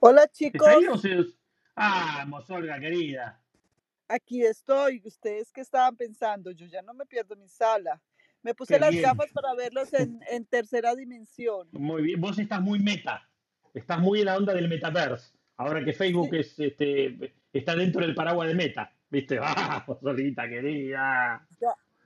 Hola 0.00 0.24
¿Está 0.24 0.32
chicos, 0.36 0.68
ahí 0.68 0.86
o 0.88 0.98
se... 0.98 1.16
Vamos, 1.76 2.50
Olga, 2.50 2.80
querida. 2.80 3.40
aquí 4.08 4.42
estoy. 4.44 5.00
¿Ustedes 5.04 5.52
qué 5.52 5.60
estaban 5.60 5.96
pensando? 5.96 6.50
Yo 6.50 6.66
ya 6.66 6.82
no 6.82 6.92
me 6.92 7.06
pierdo 7.06 7.36
mi 7.36 7.48
sala. 7.48 8.02
Me 8.42 8.52
puse 8.52 8.74
Qué 8.74 8.80
las 8.80 8.90
bien. 8.90 9.02
gafas 9.04 9.30
para 9.32 9.54
verlos 9.54 9.92
en, 9.94 10.20
en 10.30 10.44
tercera 10.44 10.96
dimensión. 10.96 11.68
Muy 11.70 12.02
bien. 12.02 12.20
Vos 12.20 12.36
estás 12.38 12.60
muy 12.60 12.80
meta. 12.80 13.28
Estás 13.74 14.00
muy 14.00 14.18
en 14.20 14.26
la 14.26 14.36
onda 14.36 14.54
del 14.54 14.68
metaverse. 14.68 15.32
Ahora 15.56 15.84
que 15.84 15.92
Facebook 15.92 16.34
es, 16.34 16.58
este, 16.58 17.32
está 17.52 17.76
dentro 17.76 18.00
del 18.00 18.14
paraguas 18.16 18.48
de 18.48 18.54
meta. 18.56 18.92
¿Viste? 19.10 19.38
Vamos, 19.40 19.98
Olguita, 20.02 20.48
querida. 20.48 21.46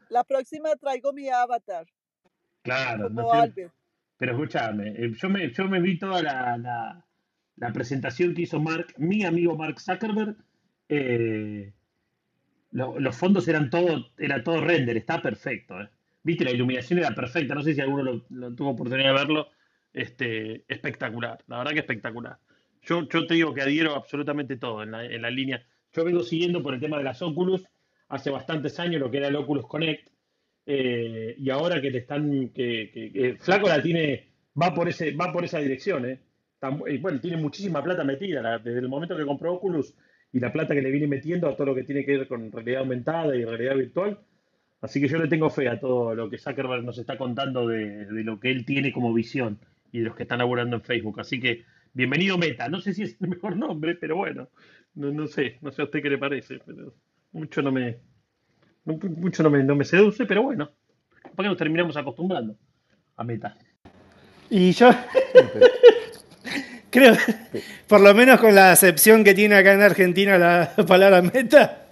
La 0.09 0.25
próxima 0.25 0.75
traigo 0.77 1.13
mi 1.13 1.29
avatar, 1.31 1.87
Claro, 2.63 3.09
no 3.09 3.23
sé-. 3.25 3.69
Pero 4.19 4.33
escúchame, 4.33 4.91
eh, 4.91 5.13
yo 5.17 5.29
me, 5.31 5.51
yo 5.51 5.65
me 5.69 5.81
vi 5.81 5.99
toda 5.99 6.23
la, 6.23 6.57
la- 6.59 7.07
la 7.57 7.73
presentación 7.73 8.35
que 8.35 8.43
hizo 8.43 8.61
Mark, 8.61 8.95
mi 8.99 9.25
amigo 9.25 9.57
Mark 9.57 9.81
Zuckerberg. 9.81 10.37
eh, 10.89 11.73
lo- 12.73 12.99
los 13.01 13.17
fondos 13.17 13.49
eran 13.49 13.71
todo, 13.71 14.11
era 14.19 14.43
todo 14.43 14.61
render, 14.61 14.97
está 14.99 15.21
perfecto. 15.23 15.81
eh. 15.81 15.89
Viste, 16.23 16.45
la 16.45 16.51
iluminación 16.53 16.99
era 16.99 17.15
perfecta, 17.15 17.55
no 17.55 17.63
sé 17.63 17.75
si 17.75 17.81
alguno 17.81 18.03
lo, 18.03 18.25
lo 18.31 18.55
tuvo 18.55 18.71
oportunidad 18.71 19.09
de 19.09 19.19
verlo. 19.19 19.49
Este, 19.95 20.65
espectacular, 20.69 21.43
la 21.49 21.59
verdad 21.59 21.73
que 21.73 21.81
espectacular. 21.81 22.39
Yo, 22.83 23.07
yo 23.09 23.27
te 23.27 23.35
digo 23.35 23.53
que 23.55 23.63
adhiero 23.63 23.95
absolutamente 23.95 24.57
todo 24.57 24.83
en 24.83 24.91
la, 24.93 25.05
en 25.05 25.21
la 25.23 25.31
línea. 25.31 25.63
Yo 25.95 26.05
vengo 26.05 26.23
siguiendo 26.23 26.63
por 26.63 26.75
el 26.75 26.81
tema 26.81 26.99
de 26.99 27.05
las 27.05 27.21
Oculus 27.23 27.65
hace 28.09 28.31
bastantes 28.31 28.79
años 28.81 29.01
lo 29.01 29.11
que 29.11 29.19
era 29.19 29.29
el 29.29 29.37
Oculus 29.37 29.67
Connect. 29.67 30.09
eh, 30.65 31.35
y 31.39 31.51
ahora 31.51 31.81
que 31.81 31.91
te 31.91 31.99
están, 31.99 32.51
que, 32.51 32.91
que- 32.95 33.13
que 33.13 33.37
Flaco 33.37 33.67
la 33.69 33.83
tiene, 33.83 34.29
va 34.61 34.73
por 34.73 34.89
ese, 34.89 35.11
va 35.13 35.33
por 35.33 35.45
esa 35.45 35.59
dirección, 35.59 36.07
eh. 36.09 36.21
Tan- 36.61 36.81
y 36.89 36.99
bueno, 36.99 37.21
tiene 37.21 37.37
muchísima 37.37 37.83
plata 37.83 38.05
metida 38.05 38.41
la- 38.43 38.59
desde 38.61 38.79
el 38.79 38.89
momento 38.89 39.17
que 39.17 39.25
compró 39.27 39.55
Oculus 39.55 39.93
y 40.33 40.39
la 40.39 40.53
plata 40.53 40.73
que 40.75 40.81
le 40.83 40.93
viene 40.93 41.09
metiendo 41.09 41.49
a 41.49 41.57
todo 41.57 41.67
lo 41.67 41.75
que 41.75 41.83
tiene 41.83 42.05
que 42.05 42.17
ver 42.19 42.29
con 42.29 42.53
realidad 42.53 42.83
aumentada 42.83 43.35
y 43.35 43.45
realidad 43.45 43.75
virtual. 43.75 44.21
Así 44.81 45.01
que 45.01 45.09
yo 45.09 45.19
le 45.19 45.27
tengo 45.27 45.51
fe 45.51 45.69
a 45.69 45.81
todo 45.81 46.15
lo 46.15 46.31
que 46.31 46.39
Zuckerberg 46.39 46.85
nos 46.85 46.97
está 46.99 47.19
contando 47.19 47.67
de, 47.67 48.07
de 48.07 48.23
lo 48.25 48.39
que 48.39 48.51
él 48.53 48.65
tiene 48.65 48.93
como 48.93 49.13
visión 49.13 49.59
y 49.91 49.99
de 49.99 50.05
los 50.07 50.15
que 50.17 50.23
están 50.23 50.39
laburando 50.39 50.77
en 50.77 50.83
Facebook. 50.83 51.19
Así 51.21 51.41
que 51.41 51.65
bienvenido 51.93 52.39
Meta. 52.39 52.69
No 52.69 52.81
sé 52.81 52.95
si 52.95 53.03
es 53.03 53.17
el 53.21 53.29
mejor 53.31 53.57
nombre, 53.57 53.97
pero 53.97 54.15
bueno, 54.17 54.49
no, 54.95 55.11
no 55.13 55.27
sé, 55.27 55.59
no 55.61 55.71
sé 55.73 55.83
a 55.83 55.85
usted 55.87 56.03
qué 56.03 56.11
le 56.11 56.19
parece, 56.19 56.59
pero 56.65 56.95
mucho 57.33 57.63
no 57.63 57.73
me, 57.73 57.99
no- 58.85 58.99
mucho 59.17 59.43
no 59.43 59.51
me, 59.51 59.63
no 59.65 59.75
me 59.75 59.85
seduce, 59.85 60.27
pero 60.27 60.43
bueno, 60.43 60.71
capaz 61.23 61.43
que 61.43 61.49
nos 61.49 61.57
terminamos 61.59 61.97
acostumbrando 61.97 62.57
a 63.17 63.25
Meta. 63.25 63.57
Y 64.51 64.73
yo 64.73 64.91
creo, 66.91 67.15
por 67.89 68.01
lo 68.01 68.15
menos 68.15 68.39
con 68.41 68.55
la 68.55 68.73
acepción 68.73 69.25
que 69.25 69.35
tiene 69.35 69.55
acá 69.57 69.73
en 69.73 69.83
Argentina 69.83 70.39
la 70.39 70.73
palabra 70.87 71.23
meta, 71.23 71.87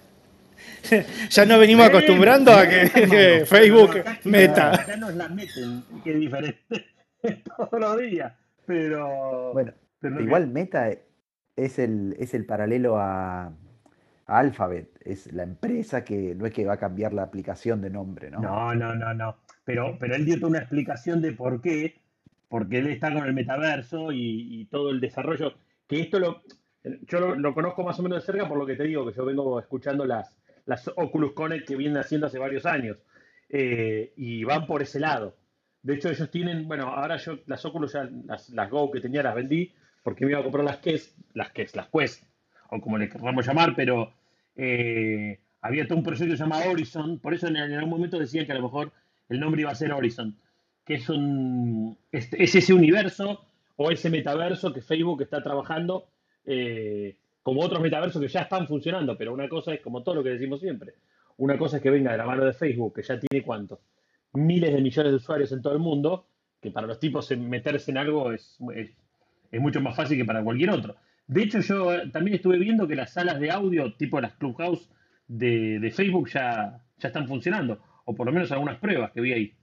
ya 1.29 1.45
nos 1.45 1.59
venimos 1.59 1.87
acostumbrando 1.87 2.51
a 2.51 2.67
que, 2.67 2.89
que 2.91 3.45
Facebook 3.45 3.97
Acá- 3.99 4.19
meta. 4.25 4.73
Acá 4.81 4.97
nos 4.97 5.15
la 5.15 5.27
meten, 5.29 5.83
que 6.03 6.11
es 6.13 6.19
diferente 6.19 6.57
todos 7.57 7.79
los 7.79 7.99
días, 7.99 8.33
pero... 8.65 9.53
Bueno, 9.53 9.73
pero 9.99 10.19
igual 10.21 10.47
Meta 10.47 10.89
es 11.55 11.79
el, 11.79 12.15
es 12.19 12.33
el 12.33 12.45
paralelo 12.45 12.97
a, 12.97 13.53
Alphabet. 14.27 14.97
Es 15.03 15.31
la 15.33 15.43
empresa 15.43 16.05
que 16.05 16.35
no 16.35 16.45
es 16.45 16.53
que 16.53 16.65
va 16.65 16.73
a 16.73 16.77
cambiar 16.77 17.11
la 17.11 17.23
aplicación 17.23 17.81
de 17.81 17.89
nombre, 17.89 18.31
¿no? 18.31 18.39
No, 18.39 18.73
no, 18.73 18.95
no, 18.95 19.13
no. 19.13 19.37
Pero, 19.65 19.97
pero 19.99 20.15
él 20.15 20.23
dio 20.23 20.37
toda 20.37 20.51
una 20.51 20.59
explicación 20.59 21.21
de 21.21 21.33
por 21.33 21.61
qué, 21.61 21.95
porque 22.47 22.79
él 22.79 22.87
está 22.87 23.13
con 23.13 23.25
el 23.25 23.33
metaverso 23.33 24.11
y, 24.13 24.67
todo 24.71 24.89
el 24.89 25.01
desarrollo. 25.01 25.55
Que 25.85 25.99
esto 25.99 26.19
lo, 26.19 26.43
yo 26.83 27.19
lo, 27.19 27.35
lo 27.35 27.53
conozco 27.53 27.83
más 27.83 27.99
o 27.99 28.03
menos 28.03 28.19
de 28.19 28.25
cerca 28.25 28.47
por 28.47 28.57
lo 28.57 28.65
que 28.65 28.75
te 28.75 28.83
digo, 28.83 29.05
que 29.05 29.13
yo 29.13 29.25
vengo 29.25 29.59
escuchando 29.59 30.05
las, 30.05 30.33
las 30.65 30.87
Oculus 30.95 31.33
Connect 31.33 31.67
que 31.67 31.75
vienen 31.75 31.97
haciendo 31.97 32.27
hace 32.27 32.39
varios 32.39 32.65
años. 32.65 32.97
Eh, 33.49 34.13
y 34.15 34.45
van 34.45 34.65
por 34.65 34.81
ese 34.81 34.99
lado. 34.99 35.35
De 35.83 35.95
hecho, 35.95 36.09
ellos 36.09 36.31
tienen, 36.31 36.67
bueno, 36.67 36.87
ahora 36.87 37.17
yo 37.17 37.39
las 37.47 37.65
Oculus 37.65 37.93
ya, 37.93 38.09
las, 38.25 38.49
las 38.49 38.69
Go 38.69 38.89
que 38.91 39.01
tenía 39.01 39.23
las 39.23 39.35
vendí, 39.35 39.73
porque 40.03 40.25
me 40.25 40.31
iba 40.31 40.39
a 40.39 40.43
comprar 40.43 40.63
las 40.63 40.77
Quest, 40.77 41.17
las 41.33 41.51
Quest, 41.51 41.75
las 41.75 41.87
Quest. 41.89 42.23
o 42.69 42.79
como 42.79 42.97
le 42.97 43.09
queramos 43.09 43.45
llamar, 43.45 43.73
pero 43.75 44.13
eh, 44.55 45.39
había 45.61 45.87
todo 45.87 45.97
un 45.97 46.03
proyecto 46.03 46.35
llamado 46.35 46.71
Horizon, 46.71 47.19
por 47.19 47.33
eso 47.33 47.47
en, 47.47 47.57
algún 47.57 47.89
momento 47.89 48.17
decían 48.17 48.45
que 48.45 48.51
a 48.51 48.55
lo 48.55 48.63
mejor 48.63 48.91
el 49.29 49.39
nombre 49.39 49.61
iba 49.61 49.71
a 49.71 49.75
ser 49.75 49.91
Horizon, 49.91 50.35
que 50.85 50.95
es, 50.95 51.09
un, 51.09 51.97
es, 52.11 52.33
es 52.33 52.55
ese 52.55 52.73
universo 52.73 53.45
o 53.75 53.91
ese 53.91 54.09
metaverso 54.09 54.73
que 54.73 54.81
Facebook 54.81 55.21
está 55.21 55.41
trabajando, 55.43 56.07
eh, 56.45 57.15
como 57.43 57.61
otros 57.61 57.81
metaversos 57.81 58.21
que 58.21 58.27
ya 58.27 58.41
están 58.41 58.67
funcionando, 58.67 59.17
pero 59.17 59.33
una 59.33 59.49
cosa 59.49 59.73
es 59.73 59.81
como 59.81 60.03
todo 60.03 60.15
lo 60.15 60.23
que 60.23 60.29
decimos 60.29 60.59
siempre, 60.59 60.93
una 61.37 61.57
cosa 61.57 61.77
es 61.77 61.83
que 61.83 61.89
venga 61.89 62.11
de 62.11 62.17
la 62.17 62.25
mano 62.25 62.45
de 62.45 62.53
Facebook, 62.53 62.95
que 62.95 63.03
ya 63.03 63.19
tiene 63.19 63.43
cuánto, 63.43 63.79
miles 64.33 64.73
de 64.73 64.81
millones 64.81 65.11
de 65.11 65.17
usuarios 65.17 65.51
en 65.51 65.61
todo 65.61 65.73
el 65.73 65.79
mundo, 65.79 66.25
que 66.61 66.71
para 66.71 66.87
los 66.87 66.99
tipos 66.99 67.29
meterse 67.37 67.91
en 67.91 67.97
algo 67.97 68.31
es, 68.31 68.57
es, 68.75 68.91
es 69.51 69.61
mucho 69.61 69.81
más 69.81 69.95
fácil 69.95 70.17
que 70.17 70.25
para 70.25 70.43
cualquier 70.43 70.69
otro. 70.71 70.95
De 71.27 71.43
hecho, 71.43 71.59
yo 71.59 71.93
eh, 71.93 72.09
también 72.11 72.35
estuve 72.35 72.57
viendo 72.57 72.87
que 72.87 72.95
las 72.95 73.13
salas 73.13 73.39
de 73.39 73.51
audio, 73.51 73.93
tipo 73.95 74.19
las 74.21 74.33
Clubhouse 74.35 74.89
de, 75.27 75.79
de 75.79 75.91
Facebook, 75.91 76.29
ya, 76.29 76.81
ya 76.97 77.07
están 77.07 77.27
funcionando, 77.27 77.81
o 78.05 78.13
por 78.15 78.25
lo 78.25 78.31
menos 78.33 78.51
algunas 78.51 78.77
pruebas 78.79 79.11
que 79.11 79.21
vi 79.21 79.33
ahí. 79.33 79.55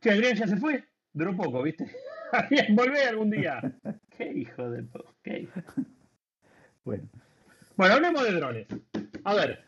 Che, 0.00 0.10
Adrián 0.10 0.34
ya 0.36 0.46
se 0.46 0.56
fue, 0.56 0.84
duró 1.12 1.36
poco, 1.36 1.62
¿viste? 1.62 1.86
Adrián, 2.32 2.74
volvé 2.76 3.04
algún 3.04 3.30
día. 3.30 3.60
Qué 4.16 4.32
hijo 4.32 4.70
de... 4.70 4.82
po- 4.82 5.14
qué 5.22 5.40
hijo. 5.40 5.60
Bueno, 6.84 7.04
Bueno, 7.76 7.94
hablemos 7.94 8.22
de 8.24 8.32
drones. 8.32 8.66
A 9.24 9.34
ver, 9.34 9.64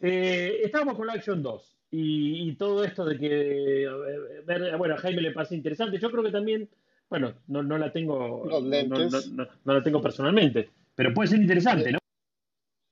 eh, 0.00 0.60
estábamos 0.64 0.96
con 0.96 1.06
la 1.06 1.12
Action 1.14 1.42
2 1.42 1.76
y, 1.92 2.48
y 2.50 2.54
todo 2.56 2.82
esto 2.84 3.04
de 3.04 3.18
que, 3.18 3.82
eh, 3.84 4.76
bueno, 4.76 4.94
a 4.94 4.98
Jaime 4.98 5.22
le 5.22 5.30
parece 5.32 5.54
interesante. 5.54 5.98
Yo 5.98 6.10
creo 6.10 6.22
que 6.24 6.30
también, 6.32 6.68
bueno, 7.10 7.34
no, 7.48 7.62
no 7.62 7.76
la 7.76 7.92
tengo, 7.92 8.46
Los 8.46 8.62
no, 8.62 8.68
lentes. 8.70 9.30
no- 9.32 9.44
no- 9.44 9.50
no 9.64 9.74
la 9.74 9.82
tengo 9.82 10.00
personalmente, 10.00 10.70
pero 10.94 11.12
puede 11.12 11.28
ser 11.28 11.40
interesante, 11.42 11.92
¿no? 11.92 11.98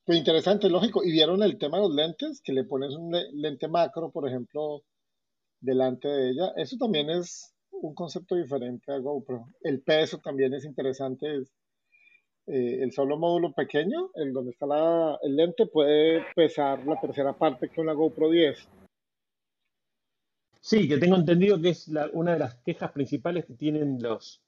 Pues 0.04 0.18
interesante, 0.18 0.68
lógico. 0.68 1.04
¿Y 1.04 1.12
vieron 1.12 1.42
el 1.42 1.58
tema 1.58 1.76
de 1.78 1.84
los 1.84 1.94
lentes? 1.94 2.40
Que 2.42 2.52
le 2.52 2.64
pones 2.64 2.94
un 2.94 3.12
le- 3.12 3.30
lente 3.32 3.68
macro, 3.68 4.10
por 4.10 4.26
ejemplo, 4.28 4.82
delante 5.60 6.08
de 6.08 6.30
ella. 6.30 6.52
Eso 6.56 6.76
también 6.78 7.10
es 7.10 7.54
un 7.70 7.94
concepto 7.94 8.34
diferente 8.34 8.90
a 8.90 8.98
GoPro. 8.98 9.46
El 9.62 9.82
peso 9.82 10.18
también 10.18 10.54
es 10.54 10.64
interesante. 10.64 11.36
Es, 11.36 11.52
eh, 12.46 12.78
el 12.82 12.90
solo 12.92 13.18
módulo 13.18 13.52
pequeño, 13.52 14.10
el 14.14 14.32
donde 14.32 14.52
está 14.52 14.66
la- 14.66 15.18
el 15.22 15.36
lente, 15.36 15.66
puede 15.66 16.24
pesar 16.34 16.84
la 16.86 16.98
tercera 16.98 17.34
parte 17.34 17.68
que 17.68 17.80
una 17.82 17.92
GoPro 17.92 18.30
10. 18.30 18.66
Sí, 20.68 20.86
que 20.86 20.98
tengo 20.98 21.16
entendido 21.16 21.58
que 21.58 21.70
es 21.70 21.88
la- 21.88 22.10
una 22.12 22.34
de 22.34 22.40
las 22.40 22.56
quejas 22.56 22.92
principales 22.92 23.46
que 23.46 23.54
tienen 23.54 24.02
los, 24.02 24.42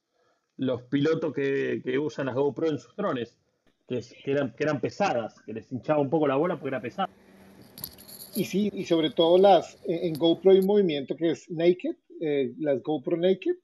los 0.59 0.83
pilotos 0.83 1.33
que, 1.33 1.81
que 1.83 1.99
usan 1.99 2.27
las 2.27 2.35
GoPro 2.35 2.69
en 2.69 2.79
sus 2.79 2.95
drones, 2.95 3.39
que, 3.89 3.97
es- 3.97 4.15
que 4.23 4.33
eran, 4.33 4.53
que 4.55 4.65
eran 4.65 4.83
pesadas, 4.83 5.41
que 5.41 5.55
les 5.55 5.73
hinchaba 5.73 5.99
un 5.99 6.11
poco 6.11 6.29
la 6.29 6.37
bola 6.37 6.57
porque 6.57 6.69
era 6.69 6.83
pesada. 6.83 7.09
Y 8.37 8.45
sí, 8.45 8.69
y 8.75 8.85
sobre 8.85 9.13
todo 9.13 9.39
las, 9.39 9.79
en 9.87 10.09
en 10.09 10.13
GoPro 10.19 10.51
hay 10.51 10.59
un 10.59 10.67
movimiento 10.67 11.17
que 11.17 11.31
es 11.31 11.51
Naked, 11.51 11.97
eh, 12.21 12.53
las 12.59 12.83
GoPro 12.83 13.17
Naked. 13.17 13.57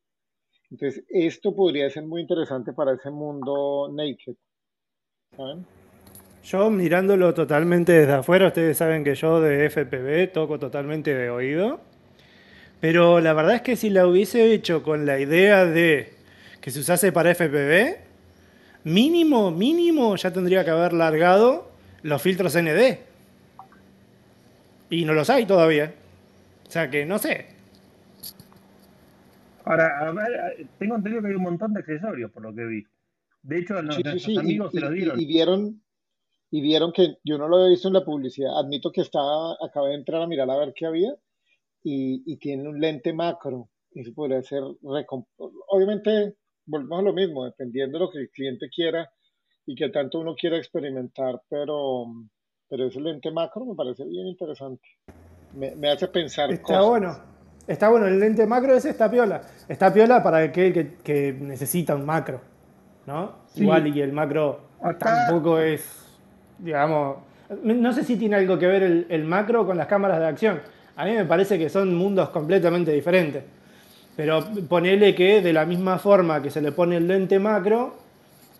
Entonces, 0.70 1.04
esto 1.10 1.54
podría 1.54 1.90
ser 1.90 2.06
muy 2.06 2.22
interesante 2.22 2.72
para 2.72 2.94
ese 2.94 3.10
mundo 3.10 3.90
naked. 3.92 4.34
¿Saben? 5.36 5.66
Yo 6.42 6.70
mirándolo 6.70 7.34
totalmente 7.34 7.92
desde 7.92 8.14
afuera, 8.14 8.46
ustedes 8.46 8.78
saben 8.78 9.04
que 9.04 9.14
yo 9.14 9.42
de 9.42 9.66
FPV 9.66 10.32
toco 10.32 10.58
totalmente 10.58 11.14
de 11.14 11.28
oído. 11.28 11.80
Pero 12.80 13.20
la 13.20 13.32
verdad 13.32 13.56
es 13.56 13.62
que 13.62 13.76
si 13.76 13.90
la 13.90 14.06
hubiese 14.06 14.52
hecho 14.52 14.82
con 14.82 15.06
la 15.06 15.18
idea 15.18 15.64
de 15.64 16.12
que 16.60 16.70
se 16.70 16.80
usase 16.80 17.10
para 17.12 17.30
FPV, 17.34 17.96
mínimo, 18.84 19.50
mínimo 19.50 20.16
ya 20.16 20.32
tendría 20.32 20.64
que 20.64 20.70
haber 20.70 20.92
largado 20.92 21.70
los 22.02 22.20
filtros 22.22 22.54
ND. 22.56 22.98
Y 24.90 25.04
no 25.04 25.14
los 25.14 25.30
hay 25.30 25.46
todavía. 25.46 25.94
O 26.66 26.70
sea 26.70 26.90
que 26.90 27.04
no 27.06 27.18
sé. 27.18 27.46
Ahora, 29.64 29.98
a 30.08 30.12
ver, 30.12 30.66
tengo 30.78 30.94
entendido 30.96 31.22
que 31.22 31.28
hay 31.28 31.34
un 31.34 31.42
montón 31.42 31.72
de 31.74 31.80
accesorios 31.80 32.30
por 32.30 32.42
lo 32.42 32.54
que 32.54 32.64
vi. 32.64 32.86
De 33.42 33.58
hecho, 33.58 33.74
a 33.76 33.80
Sí, 33.82 33.86
sí, 33.88 34.02
nuestros 34.02 34.22
sí. 34.22 34.32
Y, 34.34 34.38
amigos 34.38 34.72
se 34.72 34.80
los 34.80 34.90
y- 34.92 34.94
dieron. 34.94 35.20
y 35.20 35.26
vieron, 35.26 35.82
y 36.50 36.60
vieron 36.60 36.92
que 36.92 37.16
yo 37.24 37.38
no 37.38 37.48
lo 37.48 37.56
había 37.56 37.70
visto 37.70 37.88
en 37.88 37.94
la 37.94 38.04
publicidad. 38.04 38.56
Admito 38.58 38.92
que 38.92 39.00
estaba, 39.00 39.56
acabé 39.64 39.90
de 39.90 39.94
entrar 39.96 40.22
a 40.22 40.26
mirar 40.28 40.48
a 40.50 40.56
ver 40.56 40.72
qué 40.76 40.86
había. 40.86 41.14
Y, 41.88 42.22
y 42.26 42.36
tiene 42.38 42.68
un 42.68 42.80
lente 42.80 43.12
macro. 43.12 43.68
Eso 43.94 44.12
podría 44.12 44.42
ser, 44.42 44.60
obviamente, 45.68 46.34
volvemos 46.66 46.98
a 46.98 47.02
lo 47.02 47.12
mismo, 47.12 47.44
dependiendo 47.44 47.98
de 47.98 48.04
lo 48.04 48.10
que 48.10 48.18
el 48.18 48.30
cliente 48.30 48.68
quiera 48.74 49.08
y 49.66 49.74
que 49.74 49.88
tanto 49.90 50.18
uno 50.20 50.34
quiera 50.34 50.56
experimentar, 50.56 51.40
pero, 51.48 52.06
pero 52.68 52.86
ese 52.86 53.00
lente 53.00 53.30
macro 53.30 53.64
me 53.64 53.74
parece 53.74 54.04
bien 54.04 54.26
interesante. 54.26 54.82
Me, 55.54 55.74
me 55.76 55.88
hace 55.90 56.08
pensar 56.08 56.50
Está 56.50 56.62
cosas. 56.64 56.86
bueno. 56.88 57.36
Está 57.66 57.88
bueno, 57.88 58.06
el 58.06 58.20
lente 58.20 58.46
macro 58.46 58.74
ese 58.74 58.90
está 58.90 59.10
piola. 59.10 59.40
Está 59.68 59.92
piola 59.92 60.22
para 60.22 60.38
aquel 60.38 60.72
que, 60.72 60.94
que 61.02 61.32
necesita 61.32 61.94
un 61.94 62.04
macro. 62.04 62.40
¿No? 63.06 63.36
Sí. 63.46 63.62
Igual 63.62 63.86
y 63.96 64.00
el 64.00 64.12
macro 64.12 64.60
Acá- 64.80 65.26
tampoco 65.28 65.58
es, 65.60 66.18
digamos. 66.58 67.18
No 67.62 67.92
sé 67.92 68.02
si 68.02 68.16
tiene 68.16 68.36
algo 68.36 68.58
que 68.58 68.66
ver 68.66 68.82
el, 68.82 69.06
el 69.08 69.24
macro 69.24 69.64
con 69.64 69.76
las 69.76 69.86
cámaras 69.86 70.18
de 70.18 70.26
acción. 70.26 70.60
A 70.96 71.04
mí 71.04 71.12
me 71.12 71.24
parece 71.24 71.58
que 71.58 71.68
son 71.68 71.94
mundos 71.94 72.30
completamente 72.30 72.90
diferentes. 72.92 73.44
Pero 74.16 74.42
ponele 74.68 75.14
que 75.14 75.42
de 75.42 75.52
la 75.52 75.66
misma 75.66 75.98
forma 75.98 76.40
que 76.42 76.50
se 76.50 76.62
le 76.62 76.72
pone 76.72 76.96
el 76.96 77.06
lente 77.06 77.38
macro, 77.38 77.94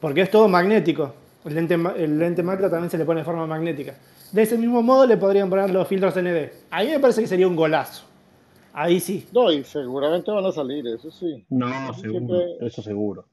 porque 0.00 0.20
es 0.22 0.30
todo 0.30 0.48
magnético. 0.48 1.14
El 1.46 1.54
lente, 1.54 1.76
ma- 1.76 1.94
el 1.96 2.18
lente 2.18 2.42
macro 2.42 2.68
también 2.68 2.90
se 2.90 2.98
le 2.98 3.04
pone 3.06 3.20
de 3.20 3.24
forma 3.24 3.46
magnética. 3.46 3.94
De 4.32 4.42
ese 4.42 4.58
mismo 4.58 4.82
modo 4.82 5.06
le 5.06 5.16
podrían 5.16 5.48
poner 5.48 5.70
los 5.70 5.86
filtros 5.88 6.14
ND. 6.16 6.50
A 6.70 6.82
mí 6.82 6.90
me 6.90 6.98
parece 7.00 7.22
que 7.22 7.26
sería 7.26 7.48
un 7.48 7.56
golazo. 7.56 8.04
Ahí 8.74 9.00
sí. 9.00 9.26
No, 9.32 9.50
y 9.50 9.64
seguramente 9.64 10.30
van 10.30 10.44
a 10.44 10.52
salir, 10.52 10.86
eso 10.88 11.10
sí. 11.10 11.46
No, 11.48 11.68
seguro, 11.94 12.10
siempre- 12.10 12.66
eso 12.66 12.82
seguro. 12.82 13.24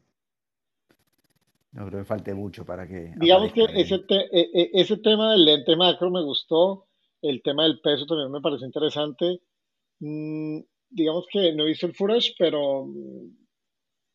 no 1.73 1.87
creo 1.87 1.99
que 2.01 2.05
falte 2.05 2.33
mucho 2.33 2.63
para 2.63 2.87
que. 2.87 3.13
Digamos 3.17 3.51
que 3.51 3.65
ese, 3.75 3.99
te- 3.99 4.29
e- 4.31 4.49
e- 4.53 4.69
ese 4.73 4.95
tema 4.97 5.31
del 5.33 5.43
lente 5.43 5.75
macro 5.75 6.09
me 6.11 6.21
gustó, 6.23 6.85
el 7.23 7.41
tema 7.43 7.63
del 7.65 7.81
peso 7.81 8.05
también 8.07 8.31
me 8.31 8.41
pareció 8.41 8.67
interesante. 8.67 9.41
Mm, 9.99 10.59
digamos 10.89 11.25
que 11.31 11.53
no 11.53 11.67
hizo 11.69 11.87
el 11.87 11.95
Fresh, 11.95 12.35
pero 12.39 12.85
mm, 12.87 13.29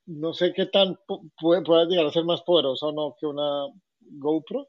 no 0.07 0.33
sé 0.35 0.53
qué 0.55 0.67
tan 0.67 0.99
puede, 1.41 1.87
llegar 1.87 2.07
a 2.07 2.11
ser 2.13 2.25
más 2.25 2.43
poderosa 2.43 2.87
o 2.87 2.93
no 2.93 3.15
que 3.19 3.27
una 3.27 3.67
GoPro. 4.01 4.69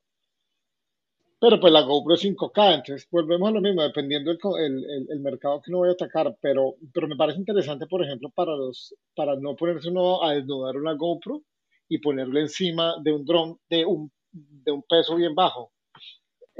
Pero 1.41 1.59
pues 1.59 1.73
la 1.73 1.81
GoPro 1.81 2.13
es 2.15 2.21
5K, 2.21 2.75
entonces 2.75 3.07
volvemos 3.11 3.49
a 3.49 3.51
lo 3.51 3.59
mismo, 3.61 3.81
dependiendo 3.83 4.29
del 4.31 4.39
el, 4.65 4.85
el- 4.89 5.07
el 5.09 5.19
mercado 5.19 5.61
que 5.61 5.69
uno 5.71 5.79
vaya 5.81 5.91
a 5.91 5.93
atacar. 5.93 6.37
Pero, 6.41 6.75
pero 6.93 7.07
me 7.09 7.15
parece 7.17 7.39
interesante, 7.39 7.87
por 7.87 8.03
ejemplo, 8.03 8.29
para 8.29 8.55
los, 8.55 8.95
para 9.15 9.35
no 9.35 9.55
ponerse 9.55 9.89
uno 9.89 10.23
a 10.23 10.33
desnudar 10.35 10.77
una 10.77 10.93
GoPro 10.93 11.41
y 11.89 11.97
ponerlo 11.99 12.39
encima 12.39 12.95
de 13.03 13.11
un 13.13 13.25
dron 13.25 13.59
de 13.69 13.85
un, 13.85 14.11
de 14.31 14.71
un 14.71 14.83
peso 14.83 15.15
bien 15.15 15.35
bajo. 15.35 15.71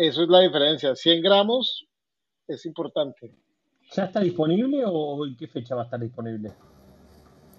Eso 0.01 0.23
es 0.23 0.29
la 0.29 0.39
diferencia. 0.39 0.95
100 0.95 1.21
gramos 1.21 1.85
es 2.47 2.65
importante. 2.65 3.33
¿Ya 3.93 4.05
está 4.05 4.21
disponible 4.21 4.83
o 4.85 5.25
en 5.25 5.35
qué 5.35 5.45
fecha 5.47 5.75
va 5.75 5.81
a 5.81 5.85
estar 5.85 5.99
disponible? 5.99 6.53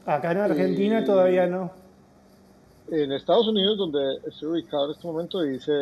Acá 0.07 0.33
en 0.33 0.39
Argentina 0.39 1.01
Eh, 1.01 1.05
todavía 1.05 1.47
no. 1.47 1.71
En 2.91 3.13
Estados 3.13 3.47
Unidos, 3.47 3.77
donde 3.77 4.21
estoy 4.27 4.49
ubicado 4.53 4.87
en 4.87 4.93
este 4.93 5.07
momento, 5.07 5.43
dice 5.43 5.73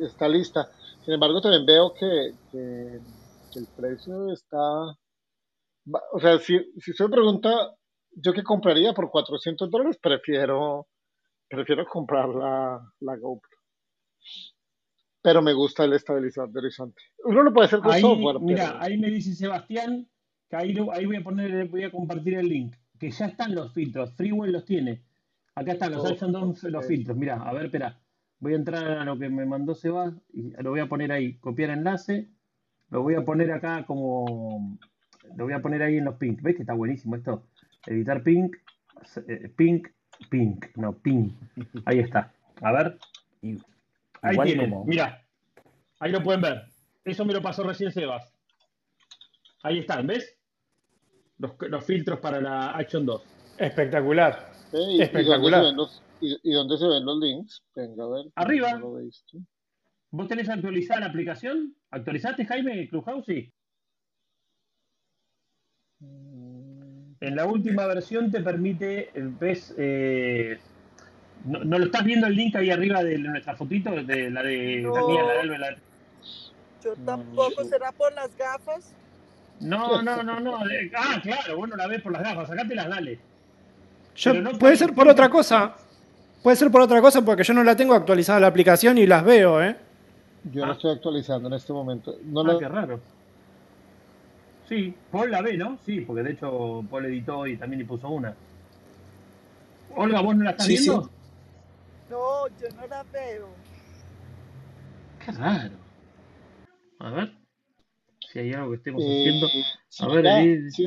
está 0.00 0.28
lista. 0.28 0.68
Sin 1.02 1.14
embargo, 1.14 1.40
también 1.40 1.64
veo 1.64 1.94
que, 1.94 2.32
que- 2.52 3.00
que 3.50 3.58
el 3.58 3.66
precio 3.74 4.30
está. 4.30 4.58
O 6.12 6.20
sea, 6.20 6.38
si, 6.40 6.58
si 6.78 6.90
usted 6.90 7.06
me 7.06 7.12
pregunta, 7.12 7.74
¿yo 8.16 8.34
qué 8.34 8.42
compraría 8.42 8.92
por 8.92 9.10
400 9.10 9.70
dólares? 9.70 9.96
Prefiero, 10.02 10.88
prefiero 11.48 11.86
comprar 11.86 12.28
la, 12.28 12.78
la 13.00 13.16
GoPro. 13.16 13.48
Pero 15.22 15.42
me 15.42 15.52
gusta 15.52 15.84
el 15.84 15.92
estabilizador 15.94 16.50
de 16.52 16.58
horizonte. 16.60 17.02
Uno 17.24 17.42
lo 17.42 17.52
puede 17.52 17.66
hacer 17.66 17.80
con 17.80 17.92
Ahí, 17.92 18.00
software, 18.00 18.40
mira, 18.40 18.66
pero. 18.72 18.82
ahí 18.82 18.98
me 18.98 19.10
dice 19.10 19.34
Sebastián 19.34 20.06
que 20.48 20.56
ahí, 20.56 20.72
lo- 20.72 20.92
ahí 20.92 21.06
voy 21.06 21.16
a 21.16 21.22
poner, 21.22 21.68
voy 21.68 21.84
a 21.84 21.90
compartir 21.90 22.34
el 22.34 22.48
link, 22.48 22.74
que 22.98 23.10
ya 23.10 23.26
están 23.26 23.54
los 23.54 23.72
filtros, 23.74 24.14
Freeway 24.14 24.50
los 24.50 24.64
tiene. 24.64 25.02
Acá 25.54 25.72
están 25.72 25.92
los 25.92 26.04
Oh, 26.04 26.08
Action 26.08 26.30
2, 26.32 26.62
los 26.64 26.86
filtros. 26.86 27.16
Mira, 27.16 27.36
a 27.42 27.52
ver, 27.52 27.66
espera. 27.66 27.98
Voy 28.38 28.52
a 28.52 28.56
entrar 28.56 28.86
a 28.98 29.04
lo 29.04 29.18
que 29.18 29.28
me 29.28 29.44
mandó 29.44 29.74
Seba 29.74 30.14
y 30.32 30.50
lo 30.62 30.70
voy 30.70 30.78
a 30.80 30.86
poner 30.88 31.10
ahí, 31.10 31.34
copiar 31.38 31.70
enlace. 31.70 32.28
Lo 32.90 33.02
voy 33.02 33.16
a 33.16 33.24
poner 33.24 33.50
acá 33.50 33.84
como. 33.84 34.78
Lo 35.36 35.44
voy 35.44 35.52
a 35.52 35.60
poner 35.60 35.82
ahí 35.82 35.96
en 35.96 36.04
los 36.04 36.14
pink. 36.14 36.40
¿Ves 36.42 36.54
que 36.54 36.62
está 36.62 36.74
buenísimo 36.74 37.16
esto? 37.16 37.42
Editar 37.86 38.22
pink, 38.22 38.56
eh, 39.26 39.52
pink, 39.56 39.88
pink. 40.30 40.66
No, 40.76 40.92
pink. 40.92 41.32
Ahí 41.84 41.98
está. 41.98 42.32
A 42.62 42.70
ver. 42.72 42.96
Ahí 44.22 44.32
igual 44.34 44.46
tienen, 44.48 44.70
como- 44.70 44.84
mira. 44.84 45.24
Ahí 46.00 46.12
lo 46.12 46.22
pueden 46.22 46.40
ver. 46.40 46.62
Eso 47.04 47.24
me 47.24 47.32
lo 47.32 47.42
pasó 47.42 47.62
recién 47.62 47.90
Sebas. 47.92 48.32
Ahí 49.62 49.78
están, 49.80 50.06
¿ves? 50.06 50.36
Los, 51.38 51.52
los 51.68 51.84
filtros 51.84 52.20
para 52.20 52.40
la 52.40 52.70
Action 52.76 53.04
2. 53.06 53.22
Espectacular. 53.58 54.50
¿Y- 54.72 54.76
y 54.76 54.80
dónde 54.80 55.04
Espectacular. 55.04 55.74
los, 55.74 56.02
¿Y, 56.20 56.36
y 56.42 56.52
dónde 56.52 56.76
se 56.78 56.86
ven 56.86 57.04
los 57.04 57.18
links? 57.20 57.62
Venga, 57.74 58.04
a 58.04 58.08
ver. 58.08 58.24
Arriba. 58.34 58.78
no. 58.78 58.94
¿Vos 60.10 60.26
tenés 60.28 60.48
actualizada 60.48 61.00
la 61.00 61.06
aplicación? 61.06 61.74
¿Actualizaste, 61.90 62.44
Jaime, 62.46 62.88
Clubhouse? 62.88 63.24
Sí. 63.26 63.52
Mm, 66.00 67.14
En 67.20 67.34
la 67.36 67.46
última 67.46 67.86
versión 67.86 68.30
te 68.30 68.40
permite, 68.40 69.08
eh, 69.08 69.12
ves, 69.40 69.74
eh, 69.76 70.58
no, 71.44 71.64
¿no 71.64 71.78
lo 71.78 71.86
estás 71.86 72.04
viendo 72.04 72.26
el 72.26 72.34
link 72.34 72.54
ahí 72.56 72.70
arriba 72.70 73.02
de 73.02 73.18
nuestra 73.18 73.56
fotito? 73.56 73.90
De 73.90 74.30
la 74.30 74.42
de 74.42 74.80
la 74.82 75.02
mía, 75.06 75.22
la 75.24 75.32
de 75.34 75.40
Alba, 75.40 75.58
la- 75.58 75.76
Yo 76.84 76.94
No, 76.96 77.04
tampoco. 77.04 77.62
no. 77.62 77.68
¿Será 77.68 77.92
por 77.92 78.12
las 78.14 78.36
gafas? 78.36 78.94
No, 79.60 80.00
no, 80.02 80.22
no, 80.22 80.38
no. 80.40 80.64
de- 80.66 80.90
Ah, 80.96 81.20
claro, 81.22 81.56
vos 81.56 81.68
no 81.68 81.76
la 81.76 81.86
ves 81.88 82.02
por 82.02 82.12
las 82.12 82.22
gafas, 82.22 82.48
sacátelas, 82.48 82.88
dale. 82.88 83.18
Yo, 84.16 84.32
Pero 84.32 84.42
no 84.42 84.58
puede 84.58 84.76
ser 84.76 84.92
por 84.94 85.08
otra 85.08 85.28
cosa. 85.28 85.74
Puede 86.42 86.56
ser 86.56 86.70
por 86.70 86.80
otra 86.82 87.00
cosa 87.00 87.22
porque 87.24 87.42
yo 87.42 87.52
no 87.54 87.64
la 87.64 87.74
tengo 87.76 87.94
actualizada 87.94 88.38
la 88.40 88.46
aplicación 88.46 88.96
y 88.98 89.06
las 89.06 89.24
veo, 89.24 89.60
¿eh? 89.62 89.76
Yo 90.52 90.62
Ah. 90.64 90.68
lo 90.68 90.72
estoy 90.74 90.92
actualizando 90.92 91.48
en 91.48 91.54
este 91.54 91.72
momento. 91.72 92.16
No 92.24 92.40
Ah, 92.40 92.44
lo- 92.44 92.58
qué 92.58 92.68
raro. 92.68 93.00
Sí, 94.68 94.94
Paul 95.10 95.30
la 95.30 95.40
ve, 95.42 95.56
¿no? 95.56 95.78
Sí, 95.84 96.00
porque 96.02 96.22
de 96.22 96.32
hecho 96.32 96.84
Paul 96.90 97.06
editó 97.06 97.46
y 97.46 97.56
también 97.56 97.80
le 97.80 97.86
puso 97.86 98.08
una. 98.08 98.34
Olga, 99.96 100.20
¿vos 100.20 100.36
no 100.36 100.44
la 100.44 100.50
estás 100.50 100.66
Sí, 100.66 100.76
sí. 100.76 100.90
No, 102.10 102.48
yo 102.48 102.68
no 102.76 102.86
la 102.86 103.02
veo. 103.04 103.48
Qué 105.24 105.32
raro. 105.32 105.76
A 107.00 107.10
ver. 107.10 107.32
Si 108.30 108.38
hay 108.38 108.52
algo 108.52 108.70
que 108.70 108.76
estemos 108.76 109.02
eh, 109.02 109.20
haciendo. 109.20 109.48
sí, 109.88 110.04
A 110.04 110.08
ver, 110.08 110.24
ya, 110.24 110.36
ahí. 110.36 110.70
sí, 110.70 110.84